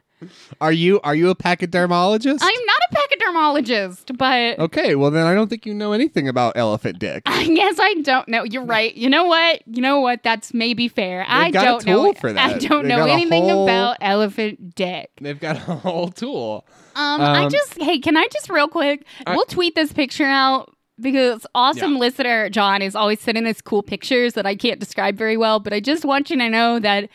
Are 0.59 0.71
you 0.73 0.99
are 1.05 1.15
you 1.15 1.29
a 1.29 1.35
pachydermologist? 1.35 2.39
I'm 2.41 2.65
not 2.65 2.81
a 2.91 2.95
pachydermologist, 2.95 4.17
but 4.17 4.59
okay, 4.59 4.95
well 4.95 5.11
then 5.11 5.25
I 5.25 5.33
don't 5.33 5.47
think 5.49 5.65
you 5.65 5.73
know 5.73 5.93
anything 5.93 6.27
about 6.27 6.53
elephant 6.57 6.99
dick. 6.99 7.23
I 7.25 7.45
guess 7.47 7.77
I 7.79 7.93
don't 8.01 8.27
know. 8.27 8.43
You're 8.43 8.65
right. 8.65 8.93
You 8.95 9.09
know 9.09 9.23
what? 9.23 9.61
You 9.65 9.81
know 9.81 10.01
what? 10.01 10.21
That's 10.23 10.53
maybe 10.53 10.89
fair. 10.89 11.25
I 11.25 11.51
got 11.51 11.61
a 11.63 11.65
don't 11.67 11.85
know. 11.85 12.03
tool 12.03 12.13
for 12.15 12.37
I 12.37 12.57
don't 12.57 12.83
They 12.83 12.89
know 12.89 12.97
got 12.97 13.09
a 13.09 13.13
anything 13.13 13.43
whole- 13.43 13.63
about 13.63 13.95
elephant 14.01 14.75
dick. 14.75 15.09
They've 15.21 15.39
got 15.39 15.55
a 15.55 15.75
whole 15.75 16.09
tool. 16.09 16.65
Um, 16.95 17.21
I 17.21 17.45
Um, 17.45 17.49
just 17.51 17.81
hey, 17.81 17.99
can 17.99 18.17
I 18.17 18.27
just 18.33 18.49
real 18.49 18.67
quick? 18.67 19.05
I- 19.25 19.35
we'll 19.37 19.45
tweet 19.45 19.75
this 19.75 19.93
picture 19.93 20.25
out 20.25 20.75
because 21.01 21.45
awesome 21.55 21.93
Yeah. 21.93 21.99
listener 21.99 22.49
John 22.49 22.81
is 22.81 22.95
always 22.95 23.19
sending 23.19 23.45
us 23.47 23.61
cool 23.61 23.83
pictures 23.83 24.33
that 24.33 24.45
I 24.45 24.55
can't 24.55 24.79
describe 24.79 25.17
very 25.17 25.37
well. 25.37 25.59
But 25.59 25.73
I 25.73 25.79
just 25.79 26.05
want 26.05 26.29
you 26.29 26.37
to 26.37 26.49
know 26.49 26.79
that 26.79 27.09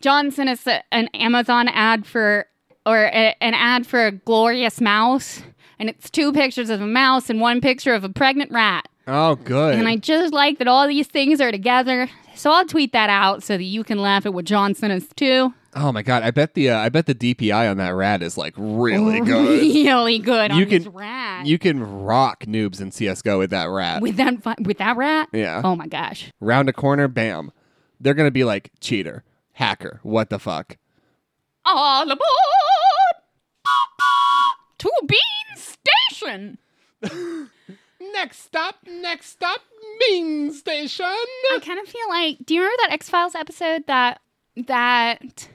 John 0.00 0.30
sent 0.30 0.48
us 0.48 0.66
a, 0.66 0.82
an 0.92 1.08
Amazon 1.14 1.68
ad 1.68 2.06
for 2.06 2.46
or 2.86 3.04
a, 3.04 3.36
an 3.42 3.54
ad 3.54 3.86
for 3.86 4.06
a 4.06 4.12
glorious 4.12 4.80
mouse, 4.80 5.42
and 5.78 5.88
it's 5.90 6.08
two 6.08 6.32
pictures 6.32 6.70
of 6.70 6.80
a 6.80 6.86
mouse 6.86 7.28
and 7.28 7.40
one 7.40 7.60
picture 7.60 7.92
of 7.94 8.04
a 8.04 8.08
pregnant 8.08 8.50
rat. 8.50 8.88
Oh, 9.06 9.34
good. 9.34 9.74
And 9.74 9.86
I 9.88 9.96
just 9.96 10.32
like 10.32 10.58
that 10.58 10.68
all 10.68 10.86
these 10.88 11.06
things 11.08 11.40
are 11.40 11.50
together. 11.50 12.08
So 12.34 12.50
I'll 12.50 12.64
tweet 12.64 12.92
that 12.92 13.10
out 13.10 13.42
so 13.42 13.56
that 13.56 13.64
you 13.64 13.84
can 13.84 13.98
laugh 13.98 14.24
at 14.24 14.32
what 14.32 14.44
John 14.46 14.74
sent 14.74 14.92
us 14.92 15.06
too. 15.14 15.52
Oh 15.80 15.92
my 15.92 16.02
god, 16.02 16.22
I 16.22 16.30
bet 16.30 16.54
the 16.54 16.70
uh, 16.70 16.78
I 16.78 16.88
bet 16.90 17.06
the 17.06 17.14
DPI 17.14 17.70
on 17.70 17.78
that 17.78 17.90
rat 17.94 18.22
is 18.22 18.36
like 18.38 18.54
really 18.56 19.20
good. 19.24 19.48
Really 19.60 20.18
good 20.18 20.52
You 20.52 20.62
on 20.64 20.68
this 20.68 20.84
can- 20.84 20.92
rat. 20.92 21.46
you 21.46 21.58
can 21.58 22.04
rock 22.04 22.44
noobs 22.44 22.80
in 22.80 22.90
CS:GO 22.92 23.38
with 23.38 23.50
that 23.50 23.64
rat. 23.70 24.02
with 24.02 24.16
that 24.16 24.60
with 24.60 24.78
that 24.78 24.96
rat. 24.96 25.28
yeah. 25.32 25.62
Oh 25.64 25.74
my 25.76 25.86
gosh. 25.86 26.30
Round 26.40 26.68
a 26.68 26.72
corner, 26.72 27.08
bam. 27.08 27.50
They're 28.00 28.14
gonna 28.14 28.30
be 28.30 28.44
like 28.44 28.70
cheater, 28.80 29.24
hacker, 29.54 30.00
what 30.02 30.30
the 30.30 30.38
fuck? 30.38 30.76
All 31.64 32.02
aboard 32.10 32.20
to 34.78 34.90
Bean 35.06 35.56
Station. 35.56 36.58
Next 38.14 38.40
stop, 38.42 38.76
next 38.86 39.26
stop, 39.30 39.60
Bean 40.00 40.52
Station. 40.54 41.04
I 41.06 41.58
kind 41.62 41.78
of 41.78 41.86
feel 41.86 42.08
like. 42.08 42.38
Do 42.44 42.54
you 42.54 42.60
remember 42.62 42.82
that 42.84 42.92
X 42.92 43.10
Files 43.10 43.34
episode 43.34 43.86
that 43.88 44.20
that 44.66 45.48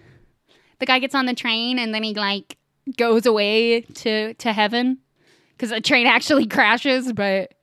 the 0.79 0.85
guy 0.85 0.99
gets 0.99 1.15
on 1.15 1.25
the 1.25 1.33
train 1.33 1.79
and 1.79 1.93
then 1.93 2.03
he 2.03 2.13
like 2.13 2.57
goes 2.97 3.25
away 3.25 3.81
to 3.81 4.33
to 4.35 4.53
heaven 4.53 4.99
because 5.51 5.69
the 5.69 5.81
train 5.81 6.07
actually 6.15 6.47
crashes, 6.47 7.11
but 7.13 7.53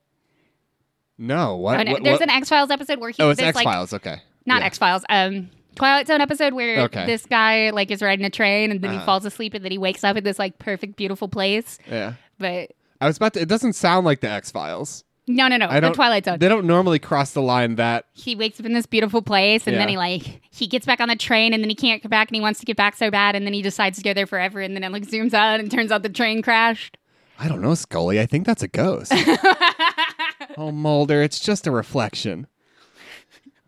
No, 1.18 1.56
what? 1.56 1.80
Oh, 1.80 1.82
no, 1.82 1.92
what- 1.92 2.02
there's 2.04 2.20
what- 2.20 2.28
an 2.28 2.30
X 2.30 2.48
Files 2.48 2.70
episode 2.70 2.98
where 3.00 3.10
he's 3.10 3.20
oh, 3.20 3.30
it's 3.30 3.40
X 3.40 3.54
like 3.54 3.64
Files. 3.64 3.92
okay. 3.92 4.16
not 4.46 4.60
Yeah. 4.60 4.66
X 4.66 4.78
Files, 4.78 5.04
um, 5.08 5.50
Twilight 5.74 6.06
Zone 6.06 6.20
episode 6.20 6.52
where 6.54 6.80
Okay. 6.82 7.06
this 7.06 7.24
guy 7.26 7.70
like 7.70 7.90
is 7.90 8.02
riding 8.02 8.24
a 8.26 8.30
train 8.30 8.70
and 8.70 8.80
then 8.82 8.90
he 8.90 8.96
Uh-huh. 8.96 9.06
falls 9.06 9.24
asleep 9.24 9.54
and 9.54 9.64
then 9.64 9.72
he 9.72 9.78
wakes 9.78 10.04
up 10.04 10.16
in 10.16 10.24
this 10.24 10.38
like 10.38 10.58
perfect 10.58 10.96
beautiful 10.96 11.28
place. 11.28 11.78
Yeah. 11.88 12.14
But 12.38 12.72
I 13.00 13.06
was 13.06 13.16
about 13.16 13.34
to. 13.34 13.40
It 13.40 13.48
doesn't 13.48 13.72
sound 13.74 14.04
like 14.04 14.20
the 14.20 14.28
X 14.30 14.50
Files. 14.50 15.04
No, 15.36 15.48
no, 15.48 15.56
no. 15.56 15.66
I 15.68 15.74
The 15.76 15.80
don't- 15.82 15.94
Twilight 15.94 16.24
Zone. 16.24 16.38
They 16.38 16.48
don't 16.48 16.66
normally 16.66 16.98
cross 16.98 17.32
the 17.32 17.42
line 17.42 17.76
that. 17.76 18.06
he 18.12 18.34
wakes 18.36 18.58
up 18.60 18.66
in 18.66 18.72
this 18.72 18.86
beautiful 18.86 19.22
place 19.22 19.66
and 19.66 19.76
then 19.76 19.88
Yeah. 19.88 19.92
he 19.92 19.96
like 19.96 20.40
he 20.50 20.66
gets 20.66 20.86
back 20.86 21.00
on 21.00 21.08
the 21.08 21.16
train 21.16 21.52
and 21.54 21.62
then 21.62 21.68
he 21.70 21.74
can't 21.76 22.02
get 22.02 22.10
back 22.10 22.28
and 22.28 22.34
he 22.34 22.40
wants 22.40 22.60
to 22.60 22.66
get 22.66 22.76
back 22.76 22.96
so 22.96 23.10
bad 23.10 23.34
and 23.34 23.46
then 23.46 23.52
he 23.54 23.62
decides 23.62 23.98
to 23.98 24.04
go 24.04 24.12
there 24.14 24.26
forever 24.26 24.60
and 24.60 24.74
then 24.76 24.84
it 24.84 24.92
like 24.92 25.06
zooms 25.06 25.32
out 25.34 25.60
and 25.60 25.70
turns 25.70 25.90
out 25.92 26.02
the 26.02 26.08
train 26.08 26.42
crashed. 26.42 26.96
I 27.38 27.48
don't 27.48 27.60
know, 27.62 27.74
Scully. 27.74 28.20
I 28.20 28.26
think 28.26 28.46
that's 28.46 28.62
a 28.62 28.68
ghost. 28.68 29.12
oh, 30.56 30.70
Mulder, 30.70 31.22
it's 31.22 31.40
just 31.40 31.66
a 31.66 31.70
reflection. 31.70 32.46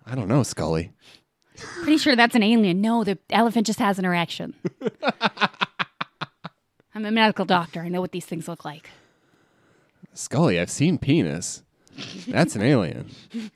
I 0.07 0.15
don't 0.15 0.29
know, 0.29 0.43
Scully. 0.43 0.93
Pretty 1.57 1.99
sure 1.99 2.15
that's 2.15 2.35
an 2.35 2.43
alien. 2.43 2.81
No, 2.81 3.05
the 3.05 3.19
elephant 3.31 3.67
just 3.67 3.79
has 3.79 3.99
an 3.99 4.05
erection. 4.05 4.55
I'm 6.95 7.05
a 7.05 7.11
medical 7.11 7.45
doctor. 7.45 7.81
I 7.81 7.89
know 7.89 8.01
what 8.01 8.13
these 8.13 8.27
things 8.27 8.47
look 8.47 8.65
like. 8.65 8.91
Scully, 10.15 10.59
I've 10.59 10.71
seen 10.71 10.99
penis. 10.99 11.63
That's 12.29 12.57
an 12.57 12.63
alien. 12.63 13.11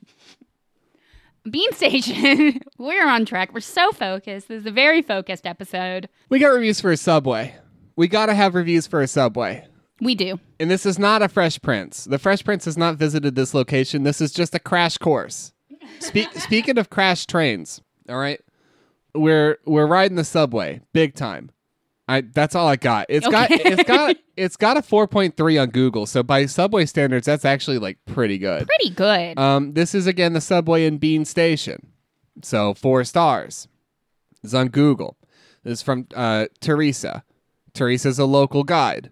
Bean 1.49 1.71
Station. 1.73 2.59
We're 2.77 3.07
on 3.07 3.25
track. 3.25 3.53
We're 3.53 3.61
so 3.61 3.91
focused. 3.91 4.49
This 4.49 4.61
is 4.61 4.65
a 4.65 4.71
very 4.71 5.01
focused 5.01 5.47
episode. 5.47 6.09
We 6.29 6.39
got 6.39 6.49
reviews 6.49 6.79
for 6.81 6.91
a 6.91 6.97
Subway. 6.97 7.55
We 7.95 8.07
got 8.07 8.27
to 8.27 8.33
have 8.33 8.55
reviews 8.55 8.87
for 8.87 9.01
a 9.01 9.07
Subway. 9.07 9.65
We 10.01 10.15
do. 10.15 10.39
And 10.59 10.69
this 10.69 10.85
is 10.85 10.99
not 10.99 11.21
a 11.21 11.27
Fresh 11.27 11.61
Prince. 11.61 12.05
The 12.05 12.19
Fresh 12.19 12.43
Prince 12.45 12.65
has 12.65 12.77
not 12.77 12.95
visited 12.95 13.35
this 13.35 13.53
location. 13.53 14.03
This 14.03 14.21
is 14.21 14.31
just 14.31 14.55
a 14.55 14.59
crash 14.59 14.97
course. 14.97 15.53
Spe- 15.99 16.31
speaking 16.35 16.77
of 16.77 16.89
crash 16.89 17.25
trains, 17.25 17.81
all 18.07 18.17
right, 18.17 18.39
we're 19.13 19.57
we're 19.65 19.87
riding 19.87 20.15
the 20.15 20.23
subway 20.23 20.81
big 20.93 21.15
time. 21.15 21.51
I 22.09 22.21
that's 22.21 22.55
all 22.55 22.67
I 22.67 22.75
got. 22.75 23.05
It's 23.07 23.27
got 23.27 23.51
it's 23.51 23.83
got 23.83 24.15
it's 24.35 24.57
got 24.57 24.77
a 24.77 24.81
four 24.81 25.07
point 25.07 25.37
three 25.37 25.59
on 25.59 25.69
Google. 25.69 26.07
So 26.07 26.23
by 26.23 26.47
subway 26.47 26.87
standards, 26.87 27.27
that's 27.27 27.45
actually 27.45 27.77
like 27.77 27.99
pretty 28.05 28.39
good. 28.39 28.67
Pretty 28.67 28.89
good. 28.89 29.37
Um, 29.37 29.73
this 29.73 29.93
is 29.93 30.07
again 30.07 30.33
the 30.33 30.41
subway 30.41 30.85
in 30.85 30.97
Bean 30.97 31.23
Station. 31.23 31.91
So 32.41 32.73
four 32.73 33.03
stars. 33.03 33.67
It's 34.43 34.55
on 34.55 34.69
Google. 34.69 35.17
This 35.63 35.79
is 35.79 35.81
from 35.83 36.07
uh, 36.15 36.47
Teresa. 36.59 37.23
Teresa's 37.73 38.17
a 38.17 38.25
local 38.25 38.63
guide 38.63 39.11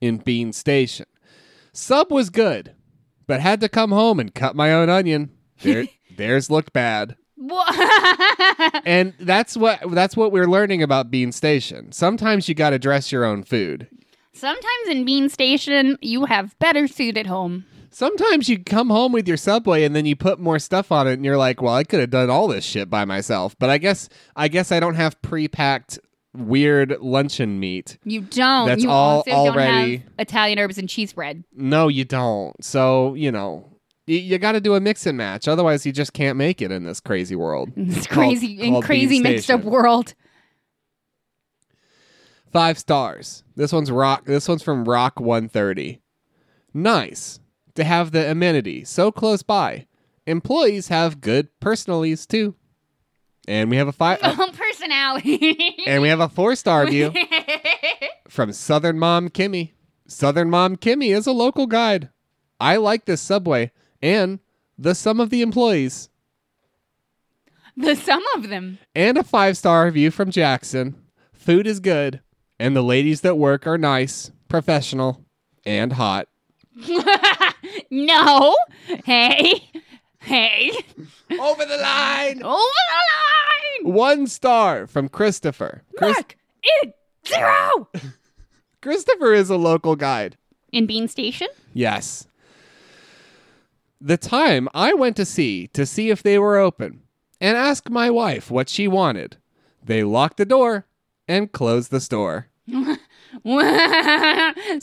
in 0.00 0.16
Bean 0.18 0.52
Station. 0.52 1.06
Sub 1.72 2.10
was 2.10 2.28
good, 2.30 2.74
but 3.28 3.40
had 3.40 3.60
to 3.60 3.68
come 3.68 3.92
home 3.92 4.18
and 4.18 4.34
cut 4.34 4.56
my 4.56 4.72
own 4.72 4.88
onion. 4.88 5.30
There, 5.62 5.86
theirs 6.16 6.50
looked 6.50 6.72
bad. 6.72 7.16
And 8.84 9.14
that's 9.18 9.56
what 9.56 9.80
that's 9.92 10.16
what 10.16 10.32
we're 10.32 10.46
learning 10.46 10.82
about 10.82 11.10
Bean 11.10 11.32
Station. 11.32 11.92
Sometimes 11.92 12.48
you 12.48 12.54
got 12.54 12.70
to 12.70 12.78
dress 12.78 13.10
your 13.12 13.24
own 13.24 13.42
food. 13.42 13.88
Sometimes 14.32 14.88
in 14.88 15.04
Bean 15.04 15.28
Station, 15.28 15.98
you 16.00 16.24
have 16.26 16.58
better 16.58 16.86
food 16.88 17.18
at 17.18 17.26
home. 17.26 17.64
Sometimes 17.90 18.48
you 18.48 18.62
come 18.62 18.88
home 18.90 19.12
with 19.12 19.26
your 19.26 19.36
Subway 19.36 19.84
and 19.84 19.94
then 19.96 20.06
you 20.06 20.14
put 20.14 20.38
more 20.38 20.58
stuff 20.58 20.92
on 20.92 21.08
it 21.08 21.14
and 21.14 21.24
you're 21.24 21.36
like, 21.36 21.60
"Well, 21.60 21.74
I 21.74 21.84
could 21.84 22.00
have 22.00 22.10
done 22.10 22.30
all 22.30 22.46
this 22.46 22.64
shit 22.64 22.88
by 22.88 23.04
myself." 23.04 23.56
But 23.58 23.70
I 23.70 23.78
guess 23.78 24.08
I 24.36 24.48
guess 24.48 24.70
I 24.70 24.78
don't 24.80 24.94
have 24.94 25.20
pre-packed 25.22 25.98
weird 26.32 26.96
luncheon 27.00 27.58
meat. 27.58 27.98
You 28.04 28.20
don't. 28.20 28.66
That's 28.68 28.82
you 28.82 28.90
all 28.90 29.18
also 29.18 29.30
already- 29.30 29.96
don't 29.98 30.04
have 30.04 30.12
Italian 30.18 30.58
herbs 30.58 30.78
and 30.78 30.88
cheese 30.88 31.12
bread. 31.12 31.42
No, 31.52 31.88
you 31.88 32.04
don't. 32.04 32.62
So, 32.64 33.14
you 33.14 33.32
know, 33.32 33.69
y- 34.10 34.16
you 34.16 34.38
got 34.38 34.52
to 34.52 34.60
do 34.60 34.74
a 34.74 34.80
mix 34.80 35.06
and 35.06 35.16
match. 35.16 35.46
Otherwise, 35.48 35.86
you 35.86 35.92
just 35.92 36.12
can't 36.12 36.36
make 36.36 36.60
it 36.60 36.70
in 36.72 36.84
this 36.84 37.00
crazy 37.00 37.36
world. 37.36 37.70
It's 37.76 38.06
Called- 38.06 38.26
crazy, 38.26 38.60
in 38.60 38.72
called 38.72 38.84
crazy 38.84 39.20
mixed 39.20 39.50
up 39.50 39.62
world. 39.64 40.14
Five 42.52 42.78
stars. 42.78 43.44
This 43.56 43.72
one's 43.72 43.90
rock. 43.90 44.24
This 44.26 44.48
one's 44.48 44.62
from 44.62 44.84
Rock 44.84 45.20
130. 45.20 46.00
Nice 46.74 47.38
to 47.76 47.84
have 47.84 48.10
the 48.10 48.28
amenity 48.30 48.84
so 48.84 49.12
close 49.12 49.42
by. 49.42 49.86
Employees 50.26 50.88
have 50.88 51.20
good 51.20 51.48
personalities 51.60 52.26
too. 52.26 52.56
And 53.48 53.70
we 53.70 53.76
have 53.76 53.88
a 53.88 53.92
five. 53.92 54.18
Oh, 54.22 54.50
personality. 54.52 55.76
and 55.86 56.02
we 56.02 56.08
have 56.08 56.20
a 56.20 56.28
four 56.28 56.54
star 56.56 56.84
review 56.84 57.12
from 58.28 58.52
Southern 58.52 58.98
Mom 58.98 59.28
Kimmy. 59.28 59.72
Southern 60.08 60.50
Mom 60.50 60.76
Kimmy 60.76 61.14
is 61.16 61.26
a 61.26 61.32
local 61.32 61.66
guide. 61.66 62.08
I 62.60 62.76
like 62.76 63.04
this 63.04 63.20
subway 63.20 63.70
and 64.02 64.38
the 64.78 64.94
sum 64.94 65.20
of 65.20 65.30
the 65.30 65.42
employees. 65.42 66.08
the 67.76 67.94
sum 67.94 68.22
of 68.36 68.48
them. 68.48 68.78
And 68.94 69.16
a 69.18 69.22
five 69.24 69.56
star 69.56 69.84
review 69.86 70.10
from 70.10 70.30
Jackson. 70.30 70.96
Food 71.32 71.66
is 71.66 71.80
good, 71.80 72.20
and 72.58 72.76
the 72.76 72.82
ladies 72.82 73.22
that 73.22 73.38
work 73.38 73.66
are 73.66 73.78
nice, 73.78 74.30
professional, 74.48 75.24
and 75.64 75.92
hot. 75.94 76.28
No. 77.90 78.56
Hey. 79.04 79.68
Hey. 80.20 80.70
Over 81.30 81.64
the 81.66 81.76
line! 81.76 82.42
Over 82.42 82.44
the 82.44 83.84
line. 83.84 83.94
One 83.94 84.26
star 84.28 84.86
from 84.86 85.08
Christopher. 85.08 85.82
Chris- 85.98 86.14
Mark 86.14 86.36
it 86.62 86.94
zero. 87.26 87.88
Christopher 88.82 89.34
is 89.34 89.50
a 89.50 89.56
local 89.56 89.96
guide. 89.96 90.36
In 90.72 90.86
Bean 90.86 91.08
Station? 91.08 91.48
Yes. 91.74 92.26
The 94.00 94.16
time 94.16 94.68
I 94.72 94.94
went 94.94 95.16
to 95.16 95.24
see 95.24 95.66
to 95.68 95.84
see 95.84 96.10
if 96.10 96.22
they 96.22 96.38
were 96.38 96.56
open 96.56 97.02
and 97.40 97.56
ask 97.56 97.90
my 97.90 98.10
wife 98.10 98.50
what 98.50 98.68
she 98.68 98.88
wanted. 98.88 99.36
They 99.82 100.04
locked 100.04 100.36
the 100.36 100.44
door 100.44 100.86
and 101.28 101.52
closed 101.52 101.90
the 101.90 102.00
store. 102.00 102.48
so 102.70 102.96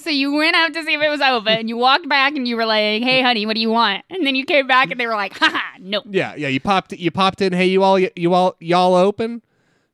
you 0.09 0.33
went 0.33 0.55
out 0.55 0.73
to 0.73 0.83
see 0.83 0.93
if 0.93 1.01
it 1.01 1.09
was 1.09 1.21
open. 1.21 1.53
and 1.53 1.69
You 1.69 1.77
walked 1.77 2.09
back 2.09 2.35
and 2.35 2.47
you 2.47 2.55
were 2.55 2.65
like, 2.65 3.01
"Hey, 3.01 3.21
honey, 3.21 3.45
what 3.45 3.55
do 3.55 3.61
you 3.61 3.69
want?" 3.69 4.03
And 4.09 4.25
then 4.25 4.35
you 4.35 4.45
came 4.45 4.67
back 4.67 4.91
and 4.91 4.99
they 4.99 5.07
were 5.07 5.15
like, 5.15 5.37
"Haha, 5.37 5.59
no." 5.79 6.01
Yeah, 6.09 6.35
yeah. 6.35 6.47
You 6.47 6.59
popped. 6.59 6.93
You 6.93 7.11
popped 7.11 7.41
in. 7.41 7.53
Hey, 7.53 7.67
you 7.67 7.83
all. 7.83 7.99
You 7.99 8.33
all. 8.33 8.55
Y'all 8.59 8.95
open? 8.95 9.41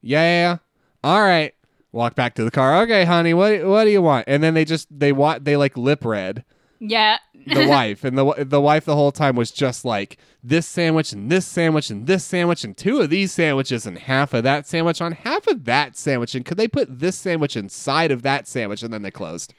Yeah. 0.01 0.57
All 1.03 1.21
right. 1.21 1.53
Walk 1.91 2.15
back 2.15 2.35
to 2.35 2.43
the 2.43 2.51
car. 2.51 2.81
Okay, 2.83 3.05
honey. 3.05 3.33
What 3.33 3.65
What 3.65 3.83
do 3.83 3.91
you 3.91 4.01
want? 4.01 4.25
And 4.27 4.43
then 4.43 4.53
they 4.53 4.65
just 4.65 4.87
they 4.91 5.11
wa 5.11 5.37
They 5.39 5.57
like 5.57 5.77
lip 5.77 6.03
read 6.03 6.43
Yeah. 6.85 7.17
the 7.47 7.65
wife, 7.69 8.03
and 8.03 8.17
the 8.17 8.45
the 8.45 8.59
wife 8.59 8.83
the 8.83 8.95
whole 8.95 9.13
time 9.13 9.35
was 9.37 9.51
just 9.51 9.85
like 9.85 10.17
this 10.43 10.67
sandwich 10.67 11.13
and 11.13 11.31
this 11.31 11.45
sandwich 11.45 11.89
and 11.89 12.07
this 12.07 12.25
sandwich 12.25 12.65
and 12.65 12.75
two 12.75 12.99
of 12.99 13.09
these 13.09 13.31
sandwiches 13.31 13.85
and 13.85 13.97
half 13.97 14.33
of 14.33 14.43
that 14.43 14.67
sandwich 14.67 14.99
on 14.99 15.13
half 15.13 15.47
of 15.47 15.63
that 15.63 15.95
sandwich. 15.95 16.35
And 16.35 16.43
could 16.45 16.57
they 16.57 16.67
put 16.67 16.99
this 16.99 17.17
sandwich 17.17 17.55
inside 17.55 18.11
of 18.11 18.21
that 18.23 18.47
sandwich? 18.49 18.83
And 18.83 18.93
then 18.93 19.01
they 19.01 19.11
closed. 19.11 19.53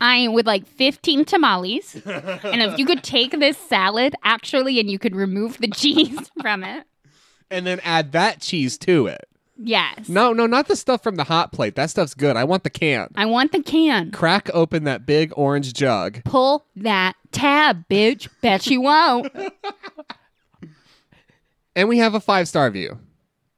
I 0.00 0.26
would 0.26 0.46
like 0.46 0.66
15 0.66 1.24
tamales. 1.24 1.94
and 2.04 2.60
if 2.60 2.76
you 2.78 2.84
could 2.84 3.02
take 3.04 3.38
this 3.38 3.56
salad 3.56 4.16
actually 4.24 4.80
and 4.80 4.90
you 4.90 4.98
could 4.98 5.14
remove 5.14 5.58
the 5.58 5.68
cheese 5.74 6.30
from 6.42 6.64
it. 6.64 6.84
And 7.50 7.64
then 7.64 7.78
add 7.84 8.10
that 8.12 8.40
cheese 8.40 8.76
to 8.78 9.06
it. 9.06 9.28
Yes. 9.56 10.08
No, 10.08 10.32
no, 10.32 10.46
not 10.46 10.68
the 10.68 10.76
stuff 10.76 11.02
from 11.02 11.14
the 11.16 11.24
hot 11.24 11.52
plate. 11.52 11.76
That 11.76 11.90
stuff's 11.90 12.14
good. 12.14 12.36
I 12.36 12.44
want 12.44 12.64
the 12.64 12.70
can. 12.70 13.08
I 13.14 13.26
want 13.26 13.52
the 13.52 13.62
can. 13.62 14.10
Crack 14.10 14.50
open 14.52 14.84
that 14.84 15.06
big 15.06 15.32
orange 15.36 15.72
jug. 15.74 16.22
Pull 16.24 16.66
that 16.76 17.14
tab, 17.30 17.88
bitch. 17.88 18.28
Bet 18.40 18.66
you 18.66 18.80
won't. 18.80 19.32
And 21.76 21.88
we 21.88 21.98
have 21.98 22.14
a 22.14 22.20
five 22.20 22.48
star 22.48 22.66
review. 22.66 22.98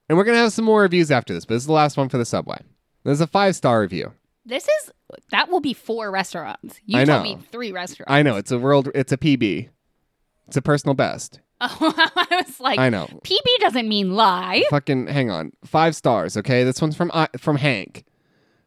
And 0.08 0.16
we're 0.16 0.24
going 0.24 0.36
to 0.36 0.40
have 0.40 0.52
some 0.52 0.64
more 0.64 0.82
reviews 0.82 1.10
after 1.10 1.34
this, 1.34 1.44
but 1.44 1.54
this 1.54 1.64
is 1.64 1.66
the 1.66 1.72
last 1.72 1.96
one 1.96 2.08
for 2.08 2.16
the 2.18 2.24
Subway. 2.24 2.58
There's 3.04 3.20
a 3.20 3.26
five 3.26 3.56
star 3.56 3.80
review. 3.80 4.12
This 4.44 4.64
is 4.64 4.92
that 5.30 5.50
will 5.50 5.60
be 5.60 5.72
four 5.72 6.10
restaurants. 6.10 6.80
You 6.84 7.00
I 7.00 7.04
told 7.04 7.24
know. 7.24 7.36
me 7.36 7.38
three 7.50 7.72
restaurants. 7.72 8.10
I 8.12 8.22
know, 8.22 8.36
it's 8.36 8.50
a 8.50 8.58
world, 8.58 8.88
it's 8.94 9.12
a 9.12 9.16
PB. 9.16 9.68
It's 10.48 10.56
a 10.56 10.62
personal 10.62 10.94
best. 10.94 11.40
Oh, 11.60 11.94
I 12.16 12.42
was 12.46 12.60
like, 12.60 12.78
I 12.78 12.88
know. 12.90 13.06
PB 13.24 13.58
doesn't 13.60 13.88
mean 13.88 14.14
lie. 14.14 14.64
Fucking 14.70 15.06
hang 15.08 15.30
on. 15.30 15.52
Five 15.64 15.96
stars, 15.96 16.36
okay? 16.36 16.64
This 16.64 16.80
one's 16.82 16.96
from 16.96 17.10
I 17.14 17.28
from 17.38 17.56
Hank. 17.56 18.04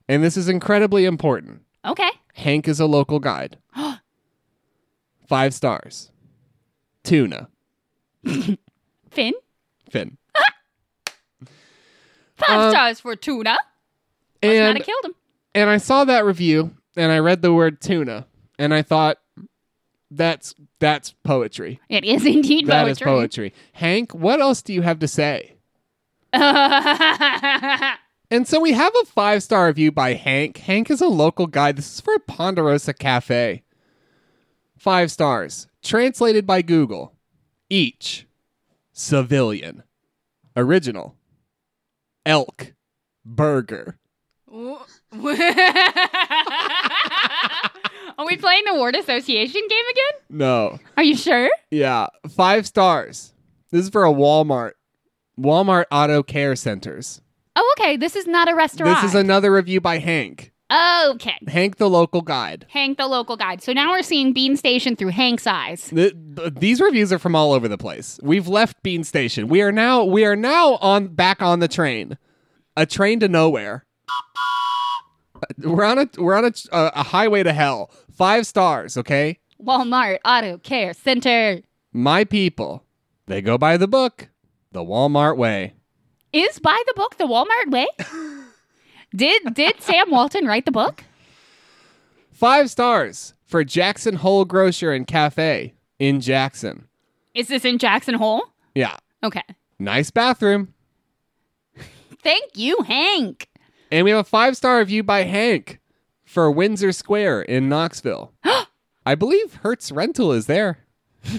And 0.08 0.24
this 0.24 0.36
is 0.38 0.50
incredibly 0.50 1.06
important. 1.06 1.62
Okay. 1.86 2.10
Hank 2.34 2.68
is 2.68 2.80
a 2.80 2.86
local 2.88 3.20
guide. 3.20 3.58
Five 5.28 5.54
stars. 5.54 6.12
Tuna. 7.04 7.48
Finn, 8.26 9.34
Finn. 9.90 10.18
five 12.36 12.60
Um, 12.60 12.72
stars 12.72 13.00
for 13.00 13.16
tuna. 13.16 13.52
Must 13.52 13.58
not 14.44 14.52
And 14.52 14.78
have 14.78 14.86
killed 14.86 15.06
him. 15.06 15.14
and 15.56 15.70
I 15.70 15.78
saw 15.78 16.04
that 16.06 16.26
review 16.26 16.76
and 16.96 17.12
I 17.12 17.20
read 17.20 17.42
the 17.42 17.54
word 17.54 17.82
tuna 17.82 18.26
and 18.58 18.74
I 18.74 18.82
thought 18.82 19.18
that's 20.12 20.56
that's 20.80 21.14
poetry. 21.24 21.80
It 21.90 22.04
is 22.04 22.26
indeed 22.26 22.68
That 22.68 22.84
poetry. 22.86 22.92
is 22.92 23.00
poetry. 23.00 23.54
Hank, 23.74 24.14
what 24.14 24.40
else 24.42 24.62
do 24.62 24.74
you 24.74 24.82
have 24.82 25.00
to 25.00 25.08
say? 25.08 25.56
And 28.32 28.48
so 28.48 28.60
we 28.60 28.74
have 28.74 28.94
a 29.02 29.06
five 29.06 29.42
star 29.42 29.66
review 29.66 29.92
by 29.92 30.14
Hank. 30.14 30.58
Hank 30.60 30.92
is 30.92 31.02
a 31.02 31.08
local 31.08 31.48
guy. 31.48 31.72
This 31.72 31.92
is 31.96 32.00
for 32.00 32.20
Ponderosa 32.20 32.94
Cafe. 32.94 33.64
Five 34.78 35.12
stars. 35.12 35.66
Translated 35.84 36.46
by 36.46 36.62
Google. 36.62 37.16
Each. 37.72 38.28
Civilian. 38.94 39.82
Original. 40.56 41.16
Elk. 42.24 42.74
Burger. 43.26 43.98
Are 48.20 48.26
we 48.26 48.36
playing 48.36 48.64
the 48.66 48.76
word 48.78 48.98
association 48.98 49.62
game 49.70 49.86
again? 49.92 50.22
No. 50.30 50.80
Are 50.98 51.04
you 51.04 51.16
sure? 51.16 51.50
Yeah. 51.72 52.08
Five 52.30 52.68
stars. 52.68 53.34
This 53.72 53.86
is 53.86 53.90
for 53.90 54.04
a 54.06 54.12
Walmart. 54.12 54.72
Walmart 55.40 55.86
Auto 55.90 56.22
Care 56.22 56.58
Centers. 56.58 57.22
Oh, 57.56 57.76
okay. 57.80 57.96
This 57.96 58.18
is 58.18 58.28
not 58.28 58.50
a 58.50 58.56
restaurant. 58.56 59.02
This 59.02 59.12
is 59.12 59.16
another 59.16 59.54
review 59.54 59.80
by 59.80 60.00
Hank. 60.00 60.52
Okay. 60.70 61.38
Hank, 61.48 61.78
the 61.78 61.90
local 61.90 62.22
guide. 62.22 62.66
Hank, 62.70 62.98
the 62.98 63.08
local 63.08 63.38
guide. 63.38 63.64
So 63.64 63.72
now 63.72 63.92
we're 63.92 64.04
seeing 64.04 64.34
Bean 64.34 64.58
Station 64.58 64.98
through 64.98 65.12
Hank's 65.12 65.48
eyes. 65.48 65.88
Th- 65.90 66.14
th- 66.36 66.56
these 66.56 66.82
reviews 66.82 67.14
are 67.14 67.20
from 67.20 67.38
all 67.38 67.54
over 67.54 67.70
the 67.70 67.78
place. 67.78 68.20
We've 68.22 68.50
left 68.50 68.84
Bean 68.84 69.06
Station. 69.06 69.48
We 69.48 69.62
are 69.62 69.72
now 69.72 70.04
we 70.04 70.26
are 70.26 70.36
now 70.36 70.74
on 70.82 71.08
back 71.08 71.42
on 71.42 71.60
the 71.60 71.70
train, 71.70 72.18
a 72.76 72.86
train 72.86 73.22
to 73.22 73.30
nowhere. 73.30 73.86
Uh, 75.36 75.48
We're 75.70 75.86
on 75.86 76.00
a 76.00 76.10
we're 76.18 76.36
on 76.36 76.44
a, 76.44 76.52
a, 76.74 76.92
a 76.96 77.04
highway 77.04 77.44
to 77.44 77.54
hell. 77.54 77.92
Five 78.20 78.46
stars, 78.46 78.98
okay. 78.98 79.40
Walmart 79.64 80.18
Auto 80.26 80.58
Care 80.58 80.92
Center. 80.94 81.62
My 81.94 82.26
people, 82.26 82.84
they 83.28 83.42
go 83.42 83.58
by 83.58 83.78
the 83.78 83.88
book, 83.88 84.28
the 84.74 84.82
Walmart 84.84 85.38
way. 85.38 85.76
Is 86.34 86.60
by 86.60 86.84
the 86.88 86.94
book 86.98 87.16
the 87.18 87.24
Walmart 87.24 87.72
way? 87.72 87.88
did 89.16 89.54
did 89.54 89.82
Sam 89.82 90.12
Walton 90.12 90.46
write 90.46 90.66
the 90.66 90.72
book? 90.74 91.06
Five 92.30 92.70
stars 92.70 93.36
for 93.46 93.64
Jackson 93.64 94.16
Hole 94.16 94.44
Grocer 94.44 94.92
and 94.92 95.08
Cafe 95.08 95.74
in 95.98 96.20
Jackson. 96.20 96.90
Is 97.34 97.48
this 97.48 97.64
in 97.64 97.78
Jackson 97.78 98.16
Hole? 98.16 98.44
Yeah, 98.76 98.98
Okay. 99.24 99.44
nice 99.80 100.12
bathroom. 100.12 100.74
Thank 102.22 102.58
you, 102.58 102.80
Hank. 102.86 103.48
And 103.90 104.04
we 104.04 104.12
have 104.12 104.20
a 104.20 104.24
five 104.26 104.58
star 104.58 104.80
review 104.80 105.04
by 105.04 105.24
Hank 105.24 105.80
for 106.30 106.52
Windsor 106.52 106.92
Square 106.92 107.42
in 107.44 107.68
Knoxville. 107.68 108.32
I 109.06 109.16
believe 109.16 109.56
Hertz 109.64 109.92
Rental 109.92 110.32
is 110.32 110.46
there. 110.46 110.80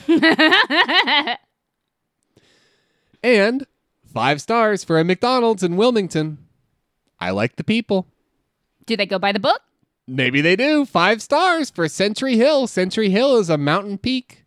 And 3.22 3.66
five 4.12 4.40
stars 4.40 4.82
for 4.82 4.98
a 4.98 5.04
McDonald's 5.04 5.62
in 5.62 5.76
Wilmington. 5.76 6.38
I 7.18 7.30
like 7.30 7.56
the 7.56 7.64
people. 7.64 8.06
Do 8.86 8.96
they 8.96 9.04
go 9.06 9.18
by 9.18 9.32
the 9.32 9.38
book? 9.38 9.60
Maybe 10.08 10.40
they 10.40 10.56
do. 10.56 10.86
Five 10.86 11.20
stars 11.20 11.68
for 11.70 11.86
Century 11.86 12.36
Hill. 12.36 12.66
Century 12.66 13.10
Hill 13.10 13.36
is 13.36 13.50
a 13.50 13.58
mountain 13.58 13.98
peak. 13.98 14.44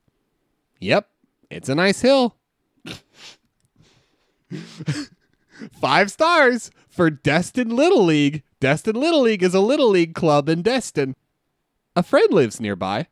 Yep, 0.80 1.08
it's 1.50 1.70
a 1.70 1.76
nice 1.76 2.02
hill. 2.02 2.36
Five 5.80 6.12
stars 6.12 6.72
for 6.90 7.10
Destin 7.10 7.76
Little 7.76 8.04
League. 8.04 8.44
Destin 8.64 8.96
Little 8.96 9.20
League 9.20 9.44
is 9.44 9.54
a 9.54 9.60
Little 9.60 9.90
League 9.90 10.16
club 10.16 10.48
in 10.48 10.62
Destin. 10.62 11.18
A 11.98 12.02
friend 12.02 12.32
lives 12.32 12.62
nearby. 12.62 13.08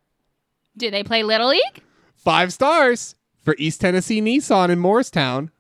Do 0.78 0.90
they 0.90 1.04
play 1.04 1.24
Little 1.24 1.50
League? 1.50 1.84
Five 2.16 2.54
stars 2.54 3.16
for 3.42 3.54
East 3.58 3.82
Tennessee 3.82 4.22
Nissan 4.22 4.70
in 4.70 4.80
Morristown. 4.80 5.52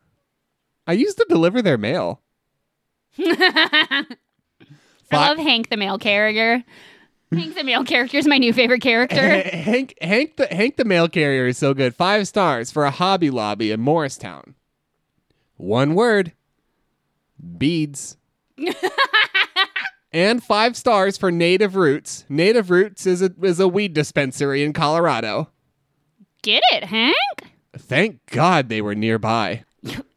I 0.88 0.94
used 0.94 1.18
to 1.18 1.26
deliver 1.28 1.62
their 1.62 1.78
mail. 1.78 2.22
I 3.20 4.06
love 5.12 5.38
Hank 5.38 5.68
the 5.68 5.76
mail 5.76 5.98
carrier. 5.98 6.64
Hank 7.34 7.56
the 7.56 7.66
mail 7.66 7.84
carrier 7.84 8.10
is 8.14 8.26
my 8.26 8.38
new 8.38 8.54
favorite 8.54 8.82
character. 8.82 9.18
Hank 9.42 9.96
Hank 10.00 10.38
the 10.38 10.48
Hank 10.48 10.78
the 10.78 10.86
mail 10.86 11.10
carrier 11.10 11.48
is 11.48 11.58
so 11.58 11.74
good. 11.74 11.94
Five 11.94 12.30
stars 12.30 12.72
for 12.72 12.86
a 12.86 12.92
Hobby 12.92 13.30
Lobby 13.30 13.72
in 13.72 13.82
Morristown. 13.82 14.56
One 15.58 15.96
word. 15.96 16.32
Beads. 17.58 18.16
and 20.12 20.43
five 20.43 20.76
stars 20.76 21.18
for 21.18 21.32
Native 21.32 21.76
Roots. 21.76 22.26
Native 22.30 22.70
Roots 22.70 23.05
is 23.05 23.22
a 23.22 23.32
is 23.41 23.59
a 23.59 23.68
weed 23.68 23.93
dispensary 23.93 24.64
in 24.64 24.74
Colorado. 24.74 25.49
Get 26.41 26.64
it, 26.72 26.86
Hank? 26.86 27.16
Thank 27.78 28.26
God 28.28 28.70
they 28.70 28.82
were 28.82 28.95
nearby. 28.95 29.64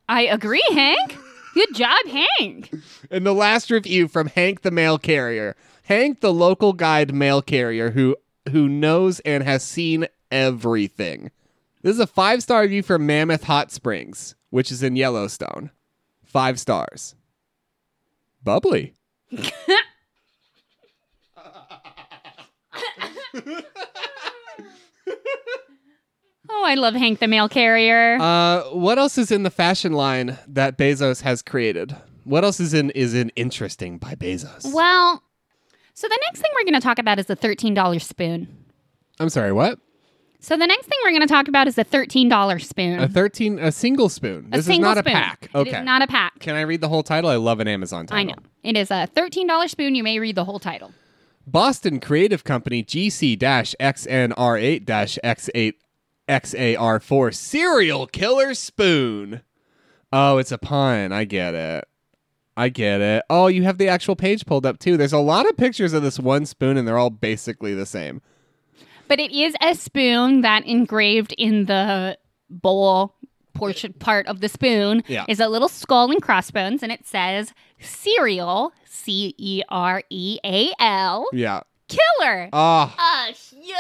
I 0.09 0.23
agree, 0.23 0.65
Hank. 0.73 1.17
Good 1.55 1.75
job, 1.75 2.07
Hank. 2.07 2.75
And 3.11 3.25
the 3.25 3.35
last 3.35 3.71
review 3.71 4.09
from 4.09 4.27
Hank 4.27 4.63
the 4.63 4.71
mail 4.71 4.99
carrier. 4.99 5.55
Hank 5.85 6.21
the 6.21 6.33
local 6.33 6.73
guide 6.73 7.15
mail 7.15 7.43
carrier 7.43 7.91
who 7.91 8.17
who 8.51 8.69
knows 8.69 9.21
and 9.21 9.43
has 9.43 9.63
seen 9.63 10.07
everything. 10.31 11.31
This 11.83 11.95
is 11.95 12.01
a 12.01 12.07
five-star 12.07 12.63
review 12.63 12.83
from 12.83 13.07
Mammoth 13.07 13.45
Hot 13.45 13.71
Springs, 13.71 14.35
which 14.49 14.73
is 14.73 14.83
in 14.83 14.97
Yellowstone. 14.97 15.71
Five 16.25 16.59
stars. 16.59 17.15
Bubbly. 18.43 18.95
Oh, 26.51 26.63
I 26.67 26.75
love 26.75 26.95
Hank 26.95 27.21
the 27.21 27.27
mail 27.27 27.49
carrier. 27.49 28.19
Uh, 28.21 28.63
what 28.65 28.99
else 28.99 29.17
is 29.17 29.31
in 29.31 29.45
the 29.45 29.51
fashion 29.51 29.93
line 29.95 30.39
that 30.47 30.77
Bezos 30.77 31.23
has 31.23 31.41
created? 31.43 31.97
What 32.25 32.45
else 32.45 32.61
is 32.61 32.75
in 32.75 32.91
is 32.91 33.15
in 33.15 33.31
interesting 33.31 33.97
by 33.99 34.15
Bezos? 34.15 34.73
well, 34.73 35.23
so 35.95 36.07
the 36.07 36.19
next 36.27 36.41
thing 36.41 36.51
we're 36.55 36.65
going 36.65 36.75
to 36.75 36.81
talk 36.81 36.99
about 36.99 37.19
is 37.19 37.27
the 37.27 37.37
$13 37.37 38.01
spoon. 38.03 38.49
I'm 39.21 39.29
sorry, 39.31 39.53
what? 39.53 39.79
So 40.41 40.57
the 40.57 40.67
next 40.67 40.87
thing 40.87 40.99
we're 41.05 41.13
going 41.13 41.23
to 41.23 41.27
talk 41.27 41.49
about 41.49 41.67
is 41.69 41.77
the 41.77 41.85
$13 41.85 42.63
spoon. 42.63 42.99
A 42.99 43.09
13 43.09 43.59
a 43.59 43.73
single 43.73 44.09
spoon. 44.11 44.49
A 44.53 44.57
This 44.57 44.69
is 44.69 44.79
not 44.79 44.99
spoon. 44.99 45.13
a 45.13 45.17
pack. 45.17 45.49
Okay. 45.55 45.79
is 45.79 45.85
not 45.85 46.03
a 46.03 46.07
pack. 46.07 46.39
Can 46.41 46.57
I 46.57 46.63
read 46.63 46.81
the 46.83 46.89
whole 46.89 47.03
title? 47.03 47.31
I 47.31 47.37
love 47.37 47.61
an 47.61 47.69
Amazon 47.69 48.07
title. 48.07 48.21
I 48.21 48.25
know. 48.25 48.35
It 48.63 48.77
is 48.77 48.91
a 48.91 49.09
$13 49.17 49.71
spoon. 49.71 49.95
You 49.95 50.03
may 50.03 50.19
read 50.19 50.35
the 50.35 50.45
whole 50.45 50.59
title. 50.59 50.93
Boston 51.47 52.01
creative 52.01 52.43
company 52.45 52.83
GC-XNR8-X8 52.83 55.73
XAR4 56.27 57.35
serial 57.35 58.07
killer 58.07 58.55
spoon. 58.55 59.43
Oh, 60.13 60.39
it's 60.39 60.53
a 60.53 60.59
pun. 60.59 61.13
I 61.13 61.25
get 61.25 61.55
it. 61.55 61.85
I 62.57 62.69
get 62.71 63.01
it. 63.01 63.25
Oh, 63.29 63.49
you 63.49 63.65
have 63.65 63.79
the 63.79 63.89
actual 63.89 64.15
page 64.17 64.47
pulled 64.47 64.65
up 64.65 64.79
too. 64.79 64.97
There's 64.97 65.13
a 65.13 65.19
lot 65.19 65.47
of 65.49 65.57
pictures 65.57 65.93
of 65.93 66.03
this 66.03 66.19
one 66.19 66.47
spoon 66.47 66.77
and 66.79 66.87
they're 66.89 66.97
all 66.99 67.11
basically 67.11 67.75
the 67.75 67.85
same. 67.85 68.23
But 69.07 69.21
it 69.21 69.33
is 69.33 69.55
a 69.61 69.75
spoon 69.75 70.41
that 70.43 70.65
engraved 70.67 71.35
in 71.37 71.67
the 71.67 72.17
bowl 72.49 73.15
portion 73.53 73.93
part 73.95 74.27
of 74.29 74.41
the 74.41 74.49
spoon 74.49 75.03
Yeah. 75.09 75.27
is 75.29 75.41
a 75.41 75.49
little 75.49 75.69
skull 75.69 76.11
and 76.11 76.23
crossbones, 76.23 76.83
and 76.83 76.91
it 76.91 77.07
says 77.07 77.53
cereal, 77.85 78.73
C 78.87 79.35
E 79.39 79.63
R 79.69 80.03
E 80.11 80.39
A 80.45 80.73
L, 80.81 81.27
Yeah. 81.33 81.61
killer. 81.89 82.49
Oh, 82.53 82.95
Uh, 82.99 83.33
yeah. 83.61 83.75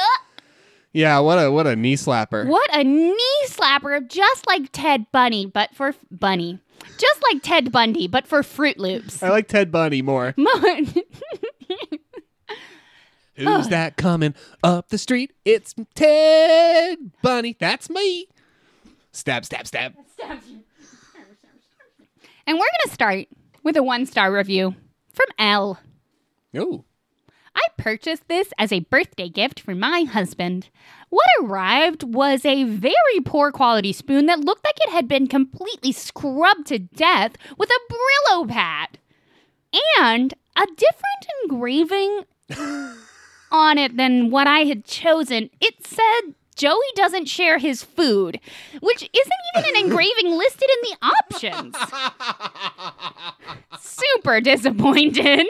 yeah, 0.92 1.18
what 1.20 1.36
a 1.38 1.50
what 1.50 1.66
a 1.66 1.74
knee 1.76 1.96
slapper. 1.96 2.46
What 2.46 2.74
a 2.74 2.84
knee 2.84 3.44
slapper, 3.46 4.06
just 4.08 4.46
like 4.46 4.68
Ted 4.72 5.06
Bunny, 5.12 5.46
but 5.46 5.74
for 5.74 5.94
Bunny. 6.10 6.58
Just 6.98 7.22
like 7.32 7.42
Ted 7.42 7.72
Bundy, 7.72 8.06
but 8.06 8.26
for 8.26 8.42
Froot 8.42 8.76
Loops. 8.76 9.22
I 9.22 9.30
like 9.30 9.48
Ted 9.48 9.72
Bundy 9.72 10.02
more. 10.02 10.34
Who's 13.36 13.68
that 13.68 13.96
coming 13.96 14.34
up 14.62 14.90
the 14.90 14.98
street? 14.98 15.32
It's 15.44 15.74
Ted 15.94 16.98
Bunny. 17.22 17.56
That's 17.58 17.90
me. 17.90 18.28
Stab, 19.12 19.44
stab, 19.44 19.66
stab. 19.66 19.94
and 20.28 20.38
we're 22.46 22.54
going 22.54 22.68
to 22.84 22.90
start 22.90 23.26
with 23.64 23.76
a 23.76 23.82
one 23.82 24.06
star 24.06 24.32
review 24.32 24.76
from 25.12 25.26
L. 25.38 25.80
Ooh. 26.56 26.84
I 27.56 27.62
purchased 27.76 28.28
this 28.28 28.52
as 28.58 28.72
a 28.72 28.80
birthday 28.80 29.28
gift 29.28 29.60
for 29.60 29.74
my 29.74 30.02
husband. 30.02 30.68
What 31.08 31.26
arrived 31.40 32.02
was 32.02 32.44
a 32.44 32.64
very 32.64 33.20
poor 33.24 33.52
quality 33.52 33.92
spoon 33.92 34.26
that 34.26 34.40
looked 34.40 34.64
like 34.64 34.78
it 34.80 34.90
had 34.90 35.06
been 35.06 35.28
completely 35.28 35.92
scrubbed 35.92 36.66
to 36.66 36.80
death 36.80 37.32
with 37.56 37.70
a 37.70 37.92
Brillo 37.92 38.48
pad. 38.48 38.98
And 39.98 40.34
a 40.56 40.66
different 40.66 41.26
engraving 41.42 42.24
on 43.50 43.78
it 43.78 43.96
than 43.96 44.30
what 44.30 44.46
I 44.46 44.60
had 44.60 44.84
chosen. 44.84 45.50
It 45.60 45.86
said 45.86 46.34
Joey 46.56 46.78
doesn't 46.94 47.26
share 47.26 47.58
his 47.58 47.82
food, 47.82 48.40
which 48.80 49.02
isn't 49.12 49.32
even 49.56 49.76
an 49.76 49.76
engraving 49.84 50.32
listed 50.32 50.68
in 50.70 50.90
the 50.90 50.96
options. 51.32 51.76
Super 53.80 54.40
disappointed. 54.40 55.46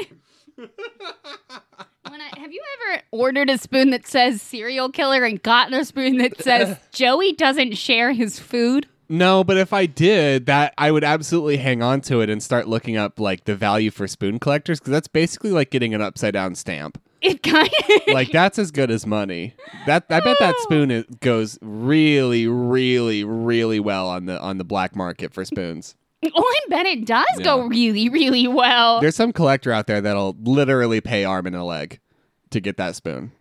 When 0.57 2.21
I, 2.21 2.31
have 2.39 2.53
you 2.53 2.63
ever 2.93 3.03
ordered 3.11 3.51
a 3.51 3.59
spoon 3.59 3.91
that 3.91 4.07
says 4.07 4.41
serial 4.41 4.91
killer 4.91 5.25
and 5.25 5.43
gotten 5.43 5.75
a 5.75 5.85
spoon 5.85 6.19
that 6.19 6.41
says 6.41 6.77
Joey 6.93 7.33
doesn't 7.33 7.77
share 7.77 8.13
his 8.13 8.39
food? 8.39 8.87
No, 9.09 9.45
but 9.45 9.57
if 9.59 9.73
I 9.73 9.87
did, 9.87 10.47
that 10.47 10.73
I 10.79 10.91
would 10.91 11.05
absolutely 11.05 11.59
hang 11.59 11.83
on 11.83 12.01
to 12.03 12.21
it 12.21 12.31
and 12.31 12.43
start 12.43 12.69
looking 12.69 12.97
up 12.97 13.21
like 13.21 13.45
the 13.45 13.55
value 13.55 13.91
for 13.91 14.09
spoon 14.09 14.39
collectors 14.39 14.81
because 14.81 14.93
that's 14.93 15.09
basically 15.09 15.51
like 15.51 15.71
getting 15.71 15.93
an 15.93 16.01
upside 16.01 16.33
down 16.35 16.55
stamp. 16.55 17.01
It 17.25 17.43
kind 17.43 17.69
of 17.69 18.15
Like 18.15 18.31
that's 18.33 18.59
as 18.59 18.71
good 18.71 18.91
as 18.91 19.07
money. 19.07 19.55
That 19.87 20.05
I 20.11 20.21
bet 20.21 20.37
that 20.41 20.55
oh. 20.59 20.63
spoon 20.63 20.91
is, 20.91 21.05
goes 21.21 21.59
really, 21.63 22.47
really, 22.47 23.25
really 23.25 23.81
well 23.81 24.09
on 24.09 24.27
the 24.27 24.39
on 24.39 24.59
the 24.59 24.65
black 24.65 24.95
market 24.95 25.33
for 25.33 25.45
spoons. 25.45 25.97
Oh, 26.35 26.43
I 26.43 26.71
bet 26.71 26.87
it 26.87 27.05
does 27.05 27.27
go 27.43 27.67
really, 27.67 28.09
really 28.09 28.49
well. 28.49 28.99
There's 28.99 29.15
some 29.15 29.31
collector 29.31 29.73
out 29.73 29.87
there 29.87 30.01
that'll 30.01 30.35
literally 30.41 31.03
pay 31.03 31.27
arm 31.27 31.47
and 31.47 31.55
a 31.55 31.63
leg 31.63 32.01
to 32.49 32.61
get 32.61 32.79
that 32.79 32.97
spoon. 32.97 33.33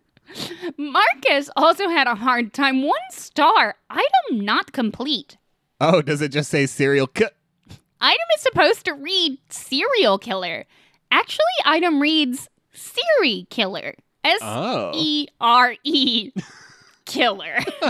Marcus 0.78 1.50
also 1.56 1.88
had 1.88 2.08
a 2.08 2.16
hard 2.16 2.52
time. 2.52 2.84
One 2.84 3.00
star. 3.10 3.76
Item 3.90 4.46
not 4.46 4.74
complete. 4.74 5.38
Oh, 5.80 6.02
does 6.02 6.22
it 6.22 6.34
just 6.34 6.50
say 6.50 6.66
serial 6.66 7.08
ki- 7.08 7.28
Item 8.02 8.28
is 8.36 8.42
supposed 8.42 8.84
to 8.84 8.94
read 8.94 9.38
serial 9.50 10.18
killer. 10.18 10.66
Actually, 11.10 11.46
item 11.64 12.02
reads 12.02 12.50
Siri 12.74 13.48
killer. 13.50 13.96
S 14.24 14.40
Oh. 14.42 14.92
E 14.96 15.28
R 15.42 15.76
E 15.84 16.32
killer. 17.06 17.60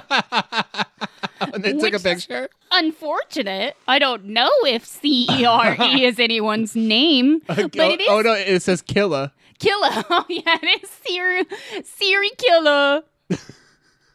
and 1.41 1.63
they 1.63 1.73
took 1.73 1.93
a 1.93 1.99
picture? 1.99 2.49
Unfortunate. 2.71 3.75
I 3.87 3.99
don't 3.99 4.25
know 4.25 4.49
if 4.65 4.85
C 4.85 5.27
E 5.29 5.45
R 5.45 5.75
E 5.79 6.05
is 6.05 6.19
anyone's 6.19 6.75
name, 6.75 7.41
but 7.47 7.59
it 7.75 8.01
is 8.01 8.07
Oh, 8.09 8.21
no, 8.21 8.33
it 8.33 8.61
says 8.61 8.81
killer. 8.81 9.31
killer. 9.59 9.89
Oh 10.09 10.25
yeah, 10.29 10.57
it 10.61 10.83
is 10.83 10.89
Siri 10.89 11.43
Siri 11.83 12.31
killer. 12.37 13.03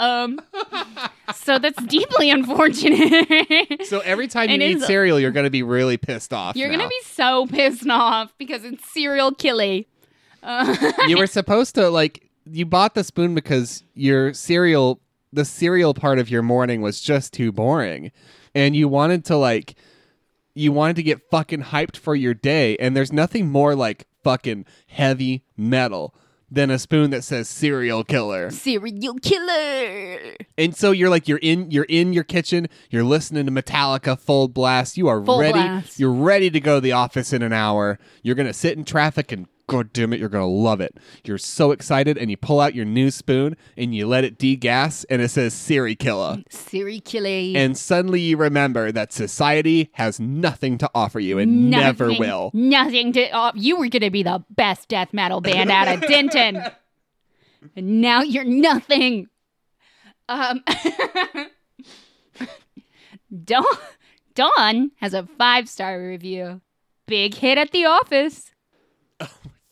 Um, 0.00 0.40
so 1.34 1.58
that's 1.58 1.82
deeply 1.84 2.30
unfortunate. 2.30 3.84
So 3.86 3.98
every 4.00 4.28
time 4.28 4.48
you 4.48 4.60
eat 4.60 4.80
cereal, 4.82 5.18
you're 5.18 5.32
going 5.32 5.42
to 5.44 5.50
be 5.50 5.64
really 5.64 5.96
pissed 5.96 6.32
off. 6.32 6.54
You're 6.54 6.68
now. 6.68 6.76
gonna 6.78 6.88
be 6.88 7.00
so 7.04 7.46
pissed 7.48 7.88
off 7.88 8.32
because 8.38 8.62
it's 8.64 8.88
cereal 8.92 9.32
killing. 9.32 9.86
Uh, 10.43 10.93
you 11.07 11.16
were 11.18 11.26
supposed 11.26 11.74
to 11.74 11.89
like 11.91 12.28
you 12.45 12.64
bought 12.66 12.95
the 12.95 13.05
spoon 13.05 13.34
because 13.34 13.82
your 13.95 14.32
cereal 14.32 15.01
the 15.32 15.45
cereal 15.45 15.93
part 15.95 16.18
of 16.18 16.30
your 16.30 16.43
morning 16.43 16.80
was 16.80 17.01
just 17.01 17.32
too 17.34 17.53
boring. 17.53 18.11
And 18.55 18.74
you 18.74 18.89
wanted 18.89 19.24
to 19.26 19.36
like 19.36 19.74
you 20.55 20.72
wanted 20.72 20.97
to 20.97 21.03
get 21.03 21.20
fucking 21.30 21.64
hyped 21.64 21.97
for 21.97 22.14
your 22.16 22.34
day. 22.34 22.76
And 22.78 22.97
there's 22.97 23.12
nothing 23.12 23.49
more 23.49 23.74
like 23.76 24.07
fucking 24.24 24.64
heavy 24.89 25.45
metal 25.57 26.14
than 26.51 26.70
a 26.70 26.78
spoon 26.78 27.11
that 27.11 27.22
says 27.22 27.47
serial 27.49 28.03
killer. 28.03 28.51
Serial 28.51 29.14
killer. 29.20 30.34
and 30.57 30.74
so 30.74 30.93
you're 30.93 31.11
like 31.11 31.28
you're 31.28 31.39
in 31.43 31.70
you're 31.70 31.84
in 31.84 32.12
your 32.14 32.24
kitchen. 32.24 32.68
You're 32.91 33.05
listening 33.05 33.45
to 33.47 33.53
metallica 33.53 34.18
full 34.18 34.49
blast. 34.49 34.97
You 34.97 35.09
are 35.09 35.22
Full 35.22 35.41
ready. 35.41 35.53
blast. 35.53 36.01
you're 36.01 36.11
ready 36.11 36.49
to 36.51 36.59
go 36.61 36.76
to 36.76 36.80
the 36.80 36.93
office 36.93 37.32
in 37.34 37.43
an 37.43 37.53
hour. 37.53 37.99
You're 38.22 38.34
gonna 38.34 38.55
sit 38.55 38.78
in 38.78 38.84
traffic 38.84 39.30
and 39.30 39.47
god 39.68 39.92
damn 39.92 40.12
it 40.12 40.18
you're 40.18 40.28
gonna 40.28 40.46
love 40.46 40.80
it 40.80 40.96
you're 41.24 41.38
so 41.38 41.70
excited 41.70 42.18
and 42.18 42.30
you 42.30 42.36
pull 42.36 42.58
out 42.58 42.74
your 42.74 42.84
new 42.84 43.10
spoon 43.10 43.56
and 43.76 43.94
you 43.94 44.06
let 44.06 44.24
it 44.24 44.38
degas 44.38 45.04
and 45.04 45.22
it 45.22 45.28
says 45.28 45.54
siri 45.54 45.94
killer 45.94 46.42
Serial 46.50 47.00
Killer. 47.04 47.56
and 47.56 47.76
suddenly 47.78 48.20
you 48.20 48.36
remember 48.36 48.90
that 48.90 49.12
society 49.12 49.90
has 49.92 50.18
nothing 50.18 50.76
to 50.78 50.90
offer 50.94 51.20
you 51.20 51.38
and 51.38 51.70
never 51.70 52.08
will 52.08 52.50
Nothing 52.52 53.12
to. 53.12 53.28
Oh, 53.32 53.52
you 53.54 53.76
were 53.76 53.88
gonna 53.88 54.10
be 54.10 54.22
the 54.22 54.44
best 54.50 54.88
death 54.88 55.12
metal 55.12 55.40
band 55.40 55.70
out 55.70 55.88
of 55.88 56.00
Denton, 56.00 56.62
and 57.76 58.00
now 58.00 58.22
you're 58.22 58.44
nothing. 58.44 59.28
Um, 60.28 60.62
Dawn, 63.44 63.64
Dawn 64.34 64.90
has 64.96 65.14
a 65.14 65.28
five 65.38 65.68
star 65.68 66.00
review. 66.00 66.60
Big 67.06 67.34
hit 67.34 67.58
at 67.58 67.72
the 67.72 67.84
office. 67.84 68.50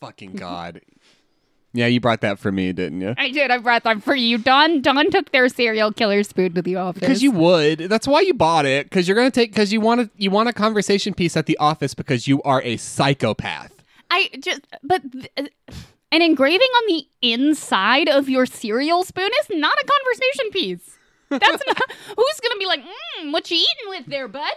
Fucking 0.07 0.32
god 0.32 0.80
yeah 1.72 1.86
you 1.86 2.00
brought 2.00 2.20
that 2.20 2.38
for 2.38 2.52
me 2.52 2.72
didn't 2.72 3.00
you 3.00 3.14
I 3.18 3.30
did. 3.30 3.50
I 3.50 3.59
brought 3.59 3.82
that 3.84 4.02
for 4.02 4.14
you. 4.14 4.38
Don 4.38 4.80
Don 4.80 5.11
took 5.11 5.32
their 5.32 5.48
serial 5.48 5.92
killer 5.92 6.22
spoon 6.22 6.54
to 6.54 6.62
the 6.62 6.76
office. 6.76 7.00
Because 7.00 7.22
you 7.22 7.32
would. 7.32 7.80
That's 7.80 8.07
why 8.07 8.20
you 8.20 8.34
bought 8.34 8.64
it. 8.66 8.86
Because 8.88 9.07
you're 9.09 9.16
gonna 9.16 9.30
take. 9.30 9.50
Because 9.50 9.72
you 9.72 9.80
want 9.80 10.00
to. 10.00 10.11
You 10.16 10.30
want 10.30 10.48
a 10.48 10.52
conversation 10.52 11.12
piece 11.12 11.36
at 11.36 11.46
the 11.46 11.59
office 11.59 11.92
because 11.92 12.26
you 12.28 12.40
are 12.42 12.62
a 12.62 12.76
psychopath. 12.76 13.72
I 14.11 14.30
just, 14.40 14.61
but 14.82 15.02
th- 15.12 15.28
uh, 15.36 15.72
an 16.12 16.22
engraving 16.22 16.68
on 16.76 16.82
the 16.86 17.07
inside 17.20 18.09
of 18.09 18.28
your 18.28 18.46
cereal 18.46 19.04
spoon 19.04 19.30
is 19.42 19.48
not 19.50 19.76
a 19.76 19.86
conversation 19.86 20.50
piece. 20.52 20.98
That's 21.28 21.62
not. 21.66 21.78
Who's 22.16 22.40
gonna 22.40 22.59
be 22.59 22.66
like, 22.66 22.80
mm, 23.20 23.32
what 23.32 23.50
you 23.50 23.57
eating 23.57 23.88
with 23.88 24.07
there, 24.07 24.28
bud? 24.28 24.52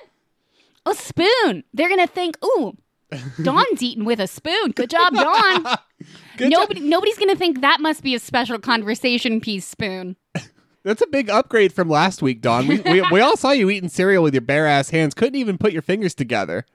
A 0.86 0.94
spoon. 0.94 1.64
They're 1.74 1.90
gonna 1.90 2.08
think, 2.08 2.38
ooh, 2.46 2.78
Dawn's 3.44 3.82
eating 3.82 4.06
with 4.06 4.20
a 4.20 4.28
spoon. 4.28 4.72
Good 4.72 4.90
job, 4.90 5.14
Dawn. 5.14 5.64
Good 6.38 6.52
Nobody, 6.52 6.80
nobody's 6.80 7.18
gonna 7.18 7.36
think 7.36 7.62
that 7.62 7.82
must 7.82 8.04
be 8.04 8.16
a 8.16 8.20
special 8.20 8.60
conversation 8.60 9.42
piece 9.42 9.66
spoon. 9.66 10.16
That's 10.84 11.02
a 11.02 11.08
big 11.08 11.30
upgrade 11.30 11.74
from 11.74 11.90
last 11.90 12.22
week, 12.22 12.42
Don. 12.42 12.66
We, 12.68 12.80
we 12.80 13.02
we 13.12 13.20
all 13.20 13.36
saw 13.36 13.52
you 13.52 13.70
eating 13.70 13.90
cereal 13.90 14.24
with 14.24 14.34
your 14.34 14.42
bare 14.42 14.66
ass 14.66 14.90
hands. 14.92 15.14
Couldn't 15.14 15.36
even 15.36 15.58
put 15.58 15.74
your 15.74 15.82
fingers 15.82 16.16
together. 16.16 16.66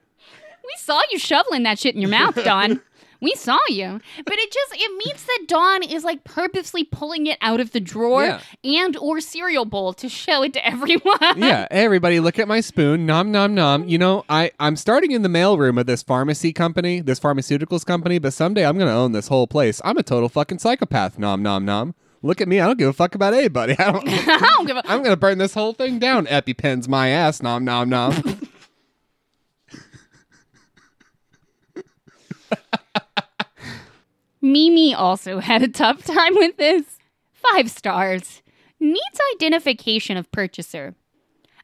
We 0.63 0.75
saw 0.77 1.01
you 1.11 1.19
shoveling 1.19 1.63
that 1.63 1.79
shit 1.79 1.95
in 1.95 2.01
your 2.03 2.11
mouth, 2.11 2.35
Dawn. 2.45 2.83
We 3.25 3.35
saw 3.35 3.59
you. 3.69 4.01
But 4.25 4.35
it 4.39 4.53
just 4.53 4.73
it 4.75 5.05
means 5.05 5.25
that 5.25 5.45
Dawn 5.49 5.83
is 5.83 6.05
like 6.05 6.23
purposely 6.25 6.85
pulling 6.85 7.27
it 7.27 7.39
out 7.41 7.59
of 7.59 7.73
the 7.73 7.81
drawer 7.81 8.25
Yeah. 8.25 8.41
and 8.63 8.97
or 8.99 9.21
cereal 9.21 9.65
bowl 9.65 9.93
to 9.95 10.09
show 10.09 10.43
it 10.43 10.53
to 10.53 10.65
everyone. 10.67 11.19
Yeah. 11.37 11.67
Hey, 11.71 11.85
everybody, 11.85 12.21
look 12.21 12.39
at 12.39 12.47
my 12.47 12.61
spoon. 12.61 13.07
Nom 13.07 13.33
nom 13.33 13.55
nom. 13.55 13.89
You 13.89 13.99
know, 13.99 14.25
I 14.29 14.53
I'm 14.61 14.77
starting 14.77 15.11
in 15.11 15.23
the 15.23 15.29
mailroom 15.29 15.81
of 15.81 15.87
this 15.87 16.03
pharmacy 16.03 16.53
company, 16.53 17.01
this 17.01 17.19
pharmaceuticals 17.19 17.85
company. 17.85 18.19
But 18.19 18.33
someday 18.35 18.65
I'm 18.67 18.79
gonna 18.79 18.93
own 18.95 19.13
this 19.13 19.29
whole 19.29 19.47
place. 19.47 19.81
I'm 19.85 19.97
a 19.99 20.03
total 20.03 20.29
fucking 20.29 20.59
psychopath. 20.59 21.19
Nom 21.19 21.43
nom 21.43 21.65
nom. 21.65 21.95
Look 22.23 22.41
at 22.41 22.49
me. 22.49 22.59
I 22.59 22.67
don't 22.67 22.79
give 22.79 22.89
a 22.89 22.93
fuck 22.95 23.15
about 23.15 23.35
anybody. 23.35 23.75
I 23.79 23.93
don't. 23.93 24.05
I 24.09 24.39
don't 24.57 24.67
give 24.67 24.77
a 24.77 24.83
I'm 24.91 25.03
gonna 25.03 25.17
burn 25.17 25.39
this 25.39 25.55
whole 25.55 25.73
thing 25.73 25.99
down. 25.99 26.27
EpiPens 26.27 26.89
my 26.89 27.09
ass. 27.09 27.43
Nom 27.43 27.65
nom 27.65 27.89
nom. 27.89 28.13
Mimi 34.45 34.93
also 34.95 35.39
had 35.41 35.63
a 35.63 35.69
tough 35.69 36.05
time 36.05 36.35
with 36.35 36.59
this. 36.59 36.99
Five 37.33 37.71
stars. 37.71 38.43
Needs 38.79 39.21
identification 39.35 40.19
of 40.19 40.31
purchaser. 40.31 40.95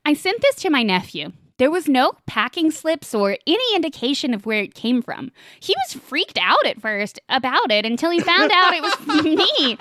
I 0.05 0.14
sent 0.14 0.41
this 0.41 0.57
to 0.57 0.70
my 0.70 0.83
nephew. 0.83 1.33
There 1.59 1.70
was 1.70 1.89
no 1.89 2.12
packing 2.26 2.70
slips 2.70 3.14
or 3.14 3.37
any 3.47 3.74
indication 3.74 4.33
of 4.33 4.47
where 4.47 4.62
it 4.62 4.74
came 4.74 5.03
from. 5.03 5.31
He 5.61 5.74
was 5.76 6.03
freaked 6.03 6.39
out 6.41 6.64
at 6.64 6.81
first 6.81 7.20
about 7.28 7.70
it 7.70 7.85
until 7.85 8.11
he 8.11 8.20
found 8.20 8.51
out 8.51 8.72
it 8.72 8.83
was 8.83 9.24
me. 9.24 9.78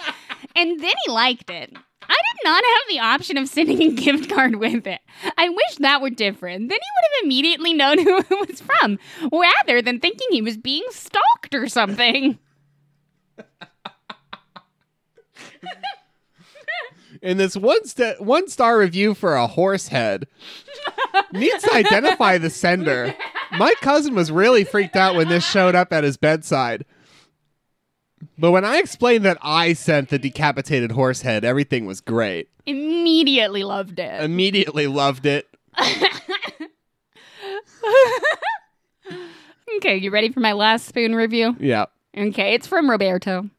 And 0.58 0.78
then 0.82 0.94
he 1.06 1.12
liked 1.12 1.50
it. 1.50 1.72
I 2.02 2.16
did 2.16 2.44
not 2.44 2.64
have 2.66 2.84
the 2.90 3.00
option 3.00 3.38
of 3.38 3.48
sending 3.48 3.82
a 3.82 3.94
gift 3.94 4.30
card 4.30 4.56
with 4.56 4.88
it. 4.88 5.00
I 5.38 5.48
wish 5.48 5.76
that 5.80 6.02
were 6.02 6.10
different. 6.10 6.68
Then 6.68 6.80
he 6.82 6.90
would 6.96 7.10
have 7.16 7.24
immediately 7.24 7.74
known 7.74 8.00
who 8.00 8.18
it 8.18 8.50
was 8.50 8.60
from, 8.60 9.00
rather 9.32 9.82
than 9.82 10.02
thinking 10.02 10.28
he 10.32 10.42
was 10.42 10.58
being 10.58 10.84
stalked 10.90 11.54
or 11.56 11.70
something. 11.70 12.40
In 17.22 17.38
this 17.38 17.56
one 17.56 17.86
st- 17.86 18.22
one 18.22 18.48
star 18.48 18.78
review 18.78 19.14
for 19.14 19.36
a 19.36 19.48
horse 19.48 19.88
head 19.90 20.28
needs 21.34 21.64
to 21.64 21.74
identify 21.74 22.38
the 22.38 22.50
sender. 22.50 23.14
My 23.58 23.74
cousin 23.82 24.16
was 24.16 24.32
really 24.32 24.64
freaked 24.64 24.96
out 24.96 25.16
when 25.16 25.28
this 25.28 25.46
showed 25.46 25.76
up 25.76 25.92
at 25.92 26.04
his 26.04 26.18
bedside. 26.18 26.86
But 28.38 28.52
when 28.52 28.66
I 28.66 28.78
explained 28.78 29.26
that 29.26 29.38
I 29.42 29.74
sent 29.74 30.10
the 30.10 30.20
decapitated 30.20 30.92
horse 30.92 31.22
head, 31.22 31.44
everything 31.46 31.86
was 31.86 32.02
great. 32.02 32.50
Immediately 32.66 33.64
loved 33.64 34.00
it. 34.00 34.22
Immediately 34.24 34.88
loved 34.88 35.26
it. 35.26 35.48
Okay, 39.78 39.98
you 39.98 40.10
ready 40.12 40.30
for 40.30 40.40
my 40.40 40.54
last 40.54 40.88
spoon 40.88 41.16
review? 41.16 41.56
Yeah. 41.60 41.86
Okay, 42.18 42.54
it's 42.54 42.68
from 42.68 42.90
Roberto. 42.90 43.50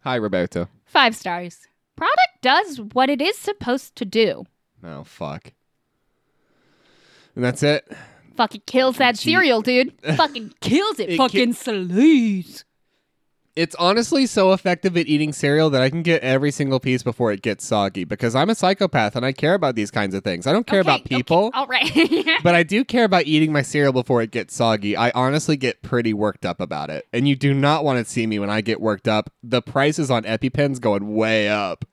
Hi, 0.00 0.16
Roberto. 0.16 0.68
Five 0.84 1.14
stars. 1.14 1.60
Product 1.96 2.40
does 2.40 2.80
what 2.80 3.10
it 3.10 3.20
is 3.20 3.36
supposed 3.38 3.94
to 3.96 4.04
do. 4.04 4.44
Oh, 4.82 5.04
fuck. 5.04 5.52
And 7.36 7.44
that's 7.44 7.62
it. 7.62 7.86
Fucking 8.36 8.62
kills 8.66 8.96
that 8.96 9.16
Gee. 9.16 9.32
cereal, 9.32 9.60
dude. 9.62 9.92
Fucking 10.16 10.54
kills 10.60 10.98
it. 10.98 11.10
It 11.10 11.16
Fucking 11.18 11.52
slays. 11.52 12.64
It's 13.54 13.74
honestly 13.74 14.24
so 14.24 14.54
effective 14.54 14.96
at 14.96 15.06
eating 15.06 15.34
cereal 15.34 15.68
that 15.70 15.82
I 15.82 15.90
can 15.90 16.02
get 16.02 16.22
every 16.22 16.50
single 16.50 16.80
piece 16.80 17.02
before 17.02 17.32
it 17.32 17.42
gets 17.42 17.66
soggy 17.66 18.04
because 18.04 18.34
I'm 18.34 18.48
a 18.48 18.54
psychopath 18.54 19.14
and 19.14 19.26
I 19.26 19.32
care 19.32 19.52
about 19.52 19.74
these 19.74 19.90
kinds 19.90 20.14
of 20.14 20.24
things. 20.24 20.46
I 20.46 20.52
don't 20.52 20.66
care 20.66 20.80
about 20.80 21.00
Okay, 21.00 21.02
okay, 21.02 21.16
people. 21.16 21.50
All 21.52 21.66
right. 21.66 21.90
But 22.42 22.54
I 22.54 22.62
do 22.62 22.84
care 22.84 23.04
about 23.04 23.26
eating 23.26 23.52
my 23.52 23.62
cereal 23.62 23.92
before 23.92 24.22
it 24.22 24.30
gets 24.30 24.54
soggy. 24.54 24.96
I 24.96 25.10
honestly 25.10 25.56
get 25.56 25.82
pretty 25.82 26.14
worked 26.14 26.46
up 26.46 26.60
about 26.60 26.88
it. 26.90 27.06
And 27.12 27.28
you 27.28 27.36
do 27.36 27.52
not 27.52 27.84
want 27.84 28.04
to 28.04 28.10
see 28.10 28.26
me 28.26 28.38
when 28.38 28.50
I 28.50 28.62
get 28.62 28.80
worked 28.80 29.06
up. 29.06 29.30
The 29.42 29.60
prices 29.60 30.10
on 30.10 30.22
EpiPens 30.24 30.80
going 30.80 31.14
way 31.14 31.48
up. 31.48 31.84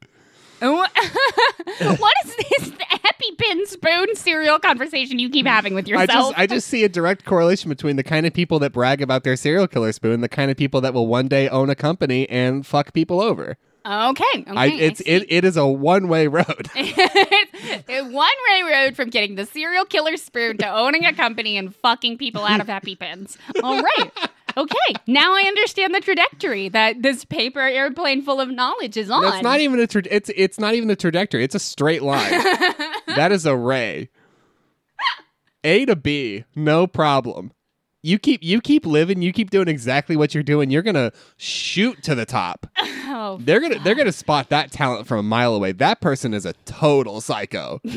what 1.97 2.13
is 2.25 2.35
this 2.35 2.71
happy 2.79 3.09
EpiPen 3.29 3.67
spoon 3.67 4.15
cereal 4.15 4.59
conversation 4.59 5.19
you 5.19 5.29
keep 5.29 5.45
mm. 5.45 5.49
having 5.49 5.73
with 5.73 5.87
I 5.87 5.89
yourself? 5.89 6.29
just 6.29 6.39
I 6.39 6.47
just 6.47 6.67
see 6.67 6.83
a 6.83 6.89
direct 6.89 7.25
correlation 7.25 7.69
between 7.69 7.95
the 7.95 8.03
kind 8.03 8.25
of 8.25 8.33
people 8.33 8.59
that 8.59 8.71
brag 8.71 9.01
about 9.01 9.23
their 9.23 9.35
serial 9.35 9.67
killer 9.67 9.91
spoon, 9.91 10.13
and 10.13 10.23
the 10.23 10.29
kind 10.29 10.51
of 10.51 10.57
people 10.57 10.81
that 10.81 10.93
will 10.93 11.07
one 11.07 11.27
day 11.27 11.49
own 11.49 11.69
a 11.69 11.75
company 11.75 12.29
and 12.29 12.65
fuck 12.65 12.93
people 12.93 13.21
over. 13.21 13.57
okay. 13.85 14.23
Okay. 14.33 14.43
I, 14.47 14.67
it's 14.67 15.01
it, 15.01 15.25
it 15.29 15.45
is 15.45 15.57
a 15.57 15.67
one 15.67 16.07
way 16.07 16.27
road. 16.27 16.69
it's 16.75 17.89
a 17.89 18.01
one-way 18.03 18.71
road 18.71 18.95
from 18.95 19.09
getting 19.09 19.35
the 19.35 19.45
serial 19.45 19.85
killer 19.85 20.17
spoon 20.17 20.57
to 20.57 20.67
owning 20.69 21.05
a 21.05 21.13
company 21.13 21.57
and 21.57 21.75
fucking 21.75 22.17
people 22.17 22.43
out 22.43 22.61
of 22.61 22.67
EpiPens. 22.67 23.37
All 23.63 23.81
right. 23.81 24.11
Okay, 24.57 24.95
now 25.07 25.33
I 25.33 25.43
understand 25.47 25.93
the 25.93 26.01
trajectory 26.01 26.69
that 26.69 27.01
this 27.01 27.25
paper 27.25 27.59
airplane 27.59 28.21
full 28.21 28.39
of 28.41 28.49
knowledge 28.49 28.97
is 28.97 29.09
on. 29.09 29.21
That's 29.21 29.43
not 29.43 29.59
even 29.59 29.79
a 29.79 29.87
tra- 29.87 30.03
it's 30.09 30.29
it's 30.35 30.59
not 30.59 30.73
even 30.73 30.89
a 30.89 30.95
trajectory. 30.95 31.43
It's 31.43 31.55
a 31.55 31.59
straight 31.59 32.01
line. 32.03 32.29
that 33.07 33.31
is 33.31 33.45
a 33.45 33.55
ray. 33.55 34.09
A 35.63 35.85
to 35.85 35.95
B, 35.95 36.45
no 36.55 36.87
problem. 36.87 37.51
You 38.01 38.17
keep 38.17 38.41
you 38.43 38.61
keep 38.61 38.85
living, 38.85 39.21
you 39.21 39.33
keep 39.33 39.49
doing 39.49 39.67
exactly 39.67 40.15
what 40.15 40.33
you're 40.33 40.43
doing. 40.43 40.69
You're 40.69 40.81
gonna 40.81 41.11
shoot 41.35 42.01
to 42.03 42.15
the 42.15 42.25
top. 42.25 42.65
oh, 42.79 43.37
They're 43.41 43.59
gonna 43.59 43.79
they're 43.79 43.95
gonna 43.95 44.13
spot 44.13 44.49
that 44.49 44.71
talent 44.71 45.05
from 45.05 45.19
a 45.19 45.23
mile 45.23 45.53
away. 45.53 45.73
That 45.73 45.99
person 45.99 46.33
is 46.33 46.45
a 46.45 46.53
total 46.65 47.19
psycho. 47.19 47.81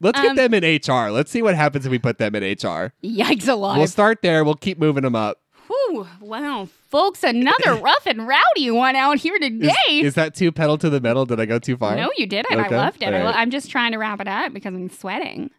Let's 0.00 0.20
get 0.20 0.30
Um, 0.30 0.36
them 0.36 0.54
in 0.54 0.64
HR. 0.64 1.10
Let's 1.10 1.30
see 1.30 1.42
what 1.42 1.54
happens 1.54 1.84
if 1.84 1.90
we 1.90 1.98
put 1.98 2.18
them 2.18 2.34
in 2.34 2.42
HR. 2.42 2.92
yikes 3.04 3.46
alive. 3.48 3.76
We'll 3.78 3.86
start 3.86 4.22
there. 4.22 4.44
We'll 4.44 4.54
keep 4.54 4.78
moving 4.78 5.02
them 5.02 5.14
up. 5.14 5.38
Whew, 5.68 6.06
wow, 6.20 6.68
folks, 6.88 7.22
another 7.22 7.74
rough 7.82 8.06
and 8.06 8.26
rowdy 8.26 8.70
one 8.70 8.96
out 8.96 9.18
here 9.18 9.36
Is, 9.36 9.40
today. 9.40 10.00
is 10.00 10.14
that 10.14 10.34
too 10.34 10.50
pedal 10.50 10.78
to 10.78 10.90
the 10.90 11.00
metal? 11.00 11.26
Did 11.26 11.38
I 11.38 11.44
go 11.46 11.58
too 11.60 11.76
far? 11.76 11.94
no, 11.94 12.10
you 12.16 12.26
didn't. 12.26 12.58
I 12.58 12.66
loved 12.68 13.02
it. 13.02 13.06
I 13.14 13.18
all 13.18 13.24
lo- 13.26 13.30
right. 13.30 13.36
I'm 13.36 13.50
just 13.50 13.70
trying 13.70 13.92
to 13.92 13.98
wrap 13.98 14.20
it 14.20 14.26
up 14.26 14.52
because 14.52 14.74
I'm 14.74 14.88
sweating. 14.90 15.50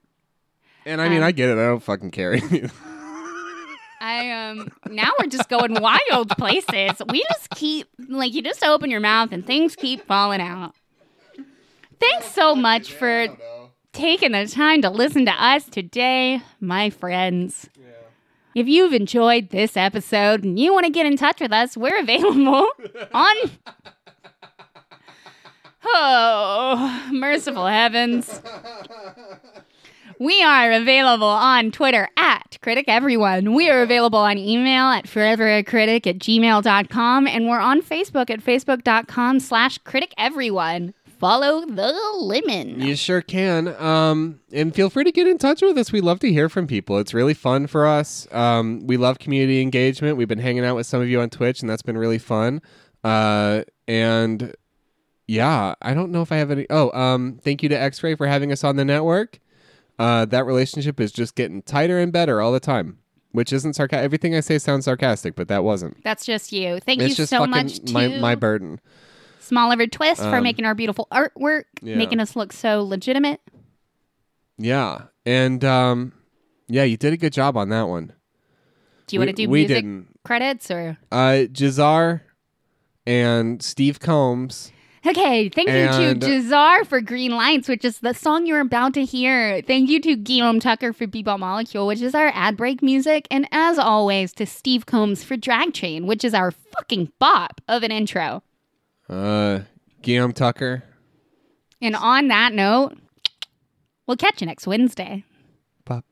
And 0.86 1.00
I 1.00 1.08
mean, 1.08 1.20
Um, 1.20 1.26
I 1.26 1.32
get 1.32 1.50
it. 1.50 1.54
I 1.54 1.64
don't 1.68 1.82
fucking 1.82 2.12
care. 2.12 2.38
I 4.02 4.32
um 4.32 4.70
now 4.90 5.12
we're 5.20 5.28
just 5.28 5.48
going 5.48 5.76
wild 5.80 6.30
places. 6.32 7.02
We 7.08 7.24
just 7.32 7.52
keep 7.52 7.88
like 8.10 8.34
you 8.34 8.42
just 8.42 8.64
open 8.64 8.90
your 8.90 9.00
mouth 9.00 9.32
and 9.32 9.46
things 9.46 9.76
keep 9.76 10.06
falling 10.08 10.42
out. 10.42 10.74
Thanks 12.00 12.32
so 12.32 12.56
much 12.56 12.92
for 12.94 13.28
taking 13.94 14.32
the 14.32 14.48
time 14.48 14.82
to 14.82 14.90
listen 14.90 15.26
to 15.26 15.32
us 15.32 15.66
today, 15.66 16.42
my 16.60 16.90
friends. 16.90 17.70
If 18.54 18.68
you've 18.68 18.94
enjoyed 18.94 19.50
this 19.50 19.78
episode 19.78 20.44
and 20.44 20.60
you 20.60 20.74
want 20.74 20.86
to 20.86 20.92
get 20.92 21.06
in 21.06 21.16
touch 21.16 21.40
with 21.40 21.54
us, 21.54 21.78
we're 21.78 22.00
available 22.00 22.68
on 23.14 23.36
Oh, 25.84 27.10
merciful 27.12 27.66
heavens. 27.66 28.42
We 30.20 30.44
are 30.44 30.72
available 30.72 31.26
on 31.26 31.72
Twitter 31.72 32.08
at 32.16 32.60
Critic 32.62 32.86
Everyone. 32.88 33.56
We 33.56 33.70
are 33.72 33.82
available 33.82 34.20
on 34.20 34.38
email 34.38 34.86
at 34.86 35.06
foreveracritic 35.06 36.06
at 36.06 36.20
gmail.com. 36.20 37.28
And 37.28 37.48
we're 37.48 37.60
on 37.60 37.82
Facebook 37.82 38.30
at 38.30 38.42
facebook.com 38.42 39.40
slash 39.40 39.80
critic 39.80 40.14
everyone. 40.20 40.94
Follow 41.22 41.64
the 41.68 41.94
lemon. 42.18 42.82
You 42.82 42.96
sure 42.96 43.22
can. 43.22 43.68
Um, 43.80 44.40
and 44.52 44.74
feel 44.74 44.90
free 44.90 45.04
to 45.04 45.12
get 45.12 45.28
in 45.28 45.38
touch 45.38 45.62
with 45.62 45.78
us. 45.78 45.92
We 45.92 46.02
love 46.02 46.20
to 46.22 46.32
hear 46.32 46.50
from 46.50 46.66
people. 46.66 46.98
It's 46.98 47.14
really 47.14 47.36
fun 47.36 47.68
for 47.68 47.86
us. 47.86 48.28
Um, 48.32 48.88
we 48.88 48.98
love 48.98 49.20
community 49.20 49.62
engagement. 49.62 50.18
We've 50.18 50.28
been 50.28 50.40
hanging 50.40 50.66
out 50.66 50.76
with 50.76 50.88
some 50.88 51.00
of 51.00 51.08
you 51.08 51.22
on 51.22 51.30
Twitch, 51.30 51.62
and 51.62 51.70
that's 51.70 51.84
been 51.84 51.96
really 51.96 52.18
fun. 52.18 52.60
Uh, 53.04 53.62
and 53.88 54.56
yeah, 55.28 55.76
I 55.80 55.94
don't 55.94 56.12
know 56.12 56.24
if 56.24 56.32
I 56.32 56.38
have 56.38 56.50
any. 56.50 56.66
Oh, 56.72 56.92
um, 57.00 57.40
thank 57.44 57.62
you 57.62 57.70
to 57.70 57.80
X 57.80 58.02
Ray 58.02 58.16
for 58.16 58.26
having 58.26 58.52
us 58.52 58.64
on 58.64 58.78
the 58.78 58.84
network. 58.84 59.38
Uh, 60.00 60.26
that 60.26 60.48
relationship 60.48 61.00
is 61.00 61.12
just 61.12 61.36
getting 61.36 61.62
tighter 61.62 62.00
and 62.00 62.12
better 62.12 62.42
all 62.42 62.52
the 62.52 62.60
time. 62.60 62.98
Which 63.32 63.54
isn't 63.54 63.76
sarcastic. 63.76 64.04
Everything 64.04 64.36
I 64.36 64.40
say 64.40 64.58
sounds 64.58 64.86
sarcastic, 64.86 65.36
but 65.36 65.50
that 65.50 65.64
wasn't. 65.64 66.04
That's 66.04 66.26
just 66.26 66.52
you. 66.52 66.80
Thank 66.80 67.04
it's 67.04 67.20
you 67.20 67.28
so 67.28 67.46
much 67.46 67.78
to 67.80 67.94
my 67.94 68.08
my 68.08 68.34
burden. 68.34 68.82
Small 69.52 69.68
Liver 69.68 69.86
Twist 69.86 70.22
for 70.22 70.38
Um, 70.38 70.44
making 70.44 70.64
our 70.64 70.74
beautiful 70.74 71.10
artwork, 71.12 71.66
yeah. 71.82 71.98
making 71.98 72.22
us 72.22 72.38
look 72.38 72.54
so 72.54 72.84
legitimate. 72.86 73.42
Yeah, 74.58 75.08
and 75.26 75.62
um, 75.66 76.14
yeah, 76.70 76.84
you 76.84 76.96
did 76.96 77.12
a 77.12 77.18
good 77.18 77.34
job 77.34 77.58
on 77.58 77.68
that 77.68 77.90
one. 77.90 78.14
Do 79.08 79.16
you 79.18 79.20
want 79.20 79.28
to 79.28 79.34
do 79.36 79.50
we 79.50 79.60
music 79.66 79.76
didn't. 79.84 80.08
credits 80.24 80.72
or? 80.72 80.98
Uh, 81.12 81.48
Jahzzar 81.52 82.22
and 83.06 83.62
Steve 83.62 84.00
Combs. 84.00 84.72
Okay, 85.06 85.50
thank 85.50 85.68
you 85.68 86.14
to 86.14 86.26
Jahzzar 86.26 86.86
for 86.88 87.02
Green 87.02 87.32
Lights, 87.32 87.68
which 87.68 87.84
is 87.84 88.00
the 88.00 88.14
song 88.14 88.46
you're 88.46 88.62
about 88.62 88.94
to 88.94 89.04
hear. 89.04 89.62
Thank 89.64 89.90
you 89.90 90.00
to 90.00 90.16
Guillaume 90.16 90.62
Tucker 90.62 90.94
for 90.94 91.08
Bebop 91.08 91.40
Molecule, 91.40 91.88
which 91.88 92.02
is 92.02 92.16
our 92.16 92.32
ad 92.34 92.56
break 92.56 92.82
music. 92.82 93.28
And 93.30 93.50
as 93.52 93.78
always, 93.78 94.32
to 94.34 94.46
Steve 94.46 94.86
Combs 94.86 95.26
for 95.26 95.36
Drag 95.36 95.74
Chain, 95.74 96.06
which 96.08 96.24
is 96.24 96.34
our 96.34 96.52
fucking 96.52 97.12
bop 97.20 97.60
of 97.68 97.84
an 97.84 97.92
intro. 97.92 98.44
Uh, 99.12 99.64
Guillaume 100.02 100.32
Tucker. 100.32 100.84
And 101.82 101.96
on 101.98 102.30
that 102.30 102.54
note, 102.54 102.98
we'll 104.08 104.16
catch 104.18 104.40
you 104.42 104.48
next 104.48 104.66
Wednesday. 104.66 105.26
Ba, 105.84 106.04